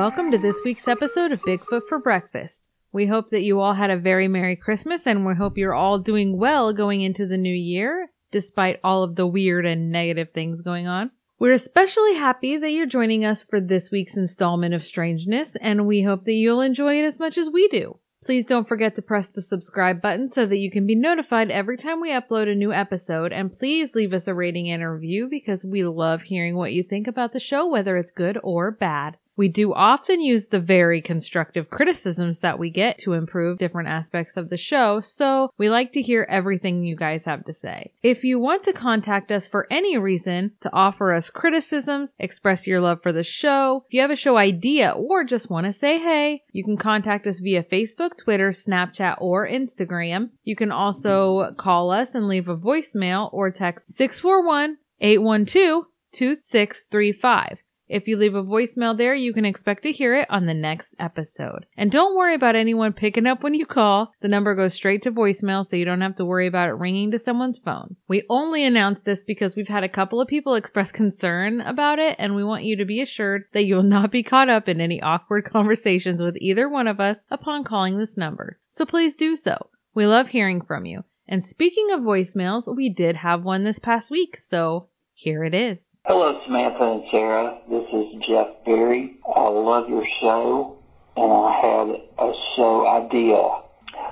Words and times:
welcome 0.00 0.30
to 0.30 0.38
this 0.38 0.62
week's 0.64 0.88
episode 0.88 1.30
of 1.30 1.42
Bigfoot 1.42 1.82
for 1.86 1.98
Breakfast. 1.98 2.70
We 2.90 3.04
hope 3.04 3.28
that 3.28 3.42
you 3.42 3.60
all 3.60 3.74
had 3.74 3.90
a 3.90 3.98
very 3.98 4.28
Merry 4.28 4.56
Christmas 4.56 5.06
and 5.06 5.26
we 5.26 5.34
hope 5.34 5.58
you're 5.58 5.74
all 5.74 5.98
doing 5.98 6.38
well 6.38 6.72
going 6.72 7.02
into 7.02 7.26
the 7.26 7.36
new 7.36 7.54
year, 7.54 8.08
despite 8.30 8.80
all 8.82 9.02
of 9.02 9.14
the 9.14 9.26
weird 9.26 9.66
and 9.66 9.92
negative 9.92 10.28
things 10.32 10.62
going 10.62 10.86
on. 10.86 11.10
We're 11.38 11.52
especially 11.52 12.14
happy 12.14 12.56
that 12.56 12.70
you're 12.70 12.86
joining 12.86 13.26
us 13.26 13.42
for 13.42 13.60
this 13.60 13.90
week's 13.90 14.16
installment 14.16 14.72
of 14.72 14.82
Strangeness, 14.82 15.54
and 15.60 15.86
we 15.86 16.02
hope 16.02 16.24
that 16.24 16.32
you'll 16.32 16.62
enjoy 16.62 16.98
it 16.98 17.04
as 17.04 17.18
much 17.18 17.36
as 17.36 17.50
we 17.50 17.68
do. 17.68 17.98
Please 18.24 18.46
don't 18.46 18.68
forget 18.68 18.96
to 18.96 19.02
press 19.02 19.28
the 19.28 19.42
subscribe 19.42 20.00
button 20.00 20.30
so 20.30 20.46
that 20.46 20.58
you 20.58 20.70
can 20.70 20.86
be 20.86 20.94
notified 20.94 21.50
every 21.50 21.76
time 21.76 22.00
we 22.00 22.10
upload 22.10 22.50
a 22.50 22.54
new 22.54 22.72
episode, 22.72 23.34
and 23.34 23.58
please 23.58 23.94
leave 23.94 24.14
us 24.14 24.26
a 24.26 24.32
rating 24.32 24.70
and 24.70 24.82
a 24.82 24.88
review 24.88 25.28
because 25.28 25.62
we 25.62 25.84
love 25.84 26.22
hearing 26.22 26.56
what 26.56 26.72
you 26.72 26.82
think 26.82 27.06
about 27.06 27.34
the 27.34 27.38
show, 27.38 27.66
whether 27.66 27.98
it's 27.98 28.12
good 28.12 28.38
or 28.42 28.70
bad. 28.70 29.18
We 29.40 29.48
do 29.48 29.72
often 29.72 30.20
use 30.20 30.48
the 30.48 30.60
very 30.60 31.00
constructive 31.00 31.70
criticisms 31.70 32.40
that 32.40 32.58
we 32.58 32.68
get 32.68 32.98
to 32.98 33.14
improve 33.14 33.56
different 33.56 33.88
aspects 33.88 34.36
of 34.36 34.50
the 34.50 34.58
show, 34.58 35.00
so 35.00 35.48
we 35.56 35.70
like 35.70 35.92
to 35.92 36.02
hear 36.02 36.26
everything 36.28 36.84
you 36.84 36.94
guys 36.94 37.24
have 37.24 37.46
to 37.46 37.54
say. 37.54 37.94
If 38.02 38.22
you 38.22 38.38
want 38.38 38.64
to 38.64 38.74
contact 38.74 39.32
us 39.32 39.46
for 39.46 39.66
any 39.70 39.96
reason, 39.96 40.52
to 40.60 40.70
offer 40.74 41.14
us 41.14 41.30
criticisms, 41.30 42.10
express 42.18 42.66
your 42.66 42.82
love 42.82 43.02
for 43.02 43.14
the 43.14 43.22
show, 43.22 43.84
if 43.86 43.94
you 43.94 44.02
have 44.02 44.10
a 44.10 44.14
show 44.14 44.36
idea, 44.36 44.90
or 44.90 45.24
just 45.24 45.48
want 45.48 45.64
to 45.64 45.72
say 45.72 45.98
hey, 45.98 46.42
you 46.52 46.62
can 46.62 46.76
contact 46.76 47.26
us 47.26 47.40
via 47.40 47.62
Facebook, 47.62 48.18
Twitter, 48.22 48.50
Snapchat, 48.50 49.22
or 49.22 49.48
Instagram. 49.48 50.28
You 50.44 50.54
can 50.54 50.70
also 50.70 51.54
call 51.56 51.92
us 51.92 52.10
and 52.12 52.28
leave 52.28 52.48
a 52.48 52.58
voicemail 52.58 53.32
or 53.32 53.50
text 53.50 53.86
641 53.94 54.76
812 55.00 55.84
2635. 56.12 57.56
If 57.90 58.06
you 58.06 58.16
leave 58.16 58.36
a 58.36 58.44
voicemail 58.44 58.96
there, 58.96 59.16
you 59.16 59.32
can 59.32 59.44
expect 59.44 59.82
to 59.82 59.90
hear 59.90 60.14
it 60.14 60.30
on 60.30 60.46
the 60.46 60.54
next 60.54 60.94
episode. 61.00 61.66
And 61.76 61.90
don't 61.90 62.16
worry 62.16 62.36
about 62.36 62.54
anyone 62.54 62.92
picking 62.92 63.26
up 63.26 63.42
when 63.42 63.52
you 63.52 63.66
call. 63.66 64.12
The 64.20 64.28
number 64.28 64.54
goes 64.54 64.74
straight 64.74 65.02
to 65.02 65.10
voicemail, 65.10 65.66
so 65.66 65.74
you 65.74 65.84
don't 65.84 66.00
have 66.00 66.14
to 66.16 66.24
worry 66.24 66.46
about 66.46 66.68
it 66.68 66.74
ringing 66.74 67.10
to 67.10 67.18
someone's 67.18 67.58
phone. 67.58 67.96
We 68.06 68.22
only 68.30 68.64
announce 68.64 69.00
this 69.02 69.24
because 69.24 69.56
we've 69.56 69.66
had 69.66 69.82
a 69.82 69.88
couple 69.88 70.20
of 70.20 70.28
people 70.28 70.54
express 70.54 70.92
concern 70.92 71.62
about 71.62 71.98
it, 71.98 72.14
and 72.20 72.36
we 72.36 72.44
want 72.44 72.62
you 72.62 72.76
to 72.76 72.84
be 72.84 73.02
assured 73.02 73.46
that 73.54 73.64
you 73.64 73.74
will 73.74 73.82
not 73.82 74.12
be 74.12 74.22
caught 74.22 74.48
up 74.48 74.68
in 74.68 74.80
any 74.80 75.02
awkward 75.02 75.44
conversations 75.52 76.20
with 76.20 76.36
either 76.36 76.68
one 76.68 76.86
of 76.86 77.00
us 77.00 77.16
upon 77.28 77.64
calling 77.64 77.98
this 77.98 78.16
number. 78.16 78.60
So 78.70 78.86
please 78.86 79.16
do 79.16 79.34
so. 79.34 79.68
We 79.96 80.06
love 80.06 80.28
hearing 80.28 80.62
from 80.62 80.86
you. 80.86 81.02
And 81.26 81.44
speaking 81.44 81.88
of 81.90 82.02
voicemails, 82.02 82.72
we 82.72 82.88
did 82.88 83.16
have 83.16 83.42
one 83.42 83.64
this 83.64 83.80
past 83.80 84.12
week, 84.12 84.36
so 84.40 84.90
here 85.12 85.42
it 85.44 85.54
is. 85.54 85.89
Hello, 86.06 86.40
Samantha 86.46 86.92
and 86.92 87.02
Sarah. 87.10 87.58
This 87.68 87.84
is 87.92 88.22
Jeff 88.26 88.48
Berry. 88.64 89.18
I 89.36 89.48
love 89.48 89.86
your 89.90 90.04
show, 90.18 90.78
and 91.14 91.30
I 91.30 91.52
had 91.60 91.88
a 92.18 92.32
show 92.56 92.86
idea. 92.86 93.60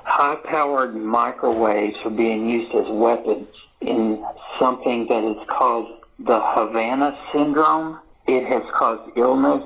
High-powered 0.05 0.94
microwaves 0.94 1.97
are 2.05 2.11
being 2.11 2.47
used 2.47 2.75
as 2.75 2.84
weapons 2.91 3.48
in 3.81 4.22
something 4.59 5.06
that 5.09 5.25
is 5.25 5.39
called 5.48 6.03
the 6.19 6.38
Havana 6.43 7.19
Syndrome. 7.32 7.98
It 8.27 8.44
has 8.44 8.62
caused 8.75 9.10
illness 9.16 9.65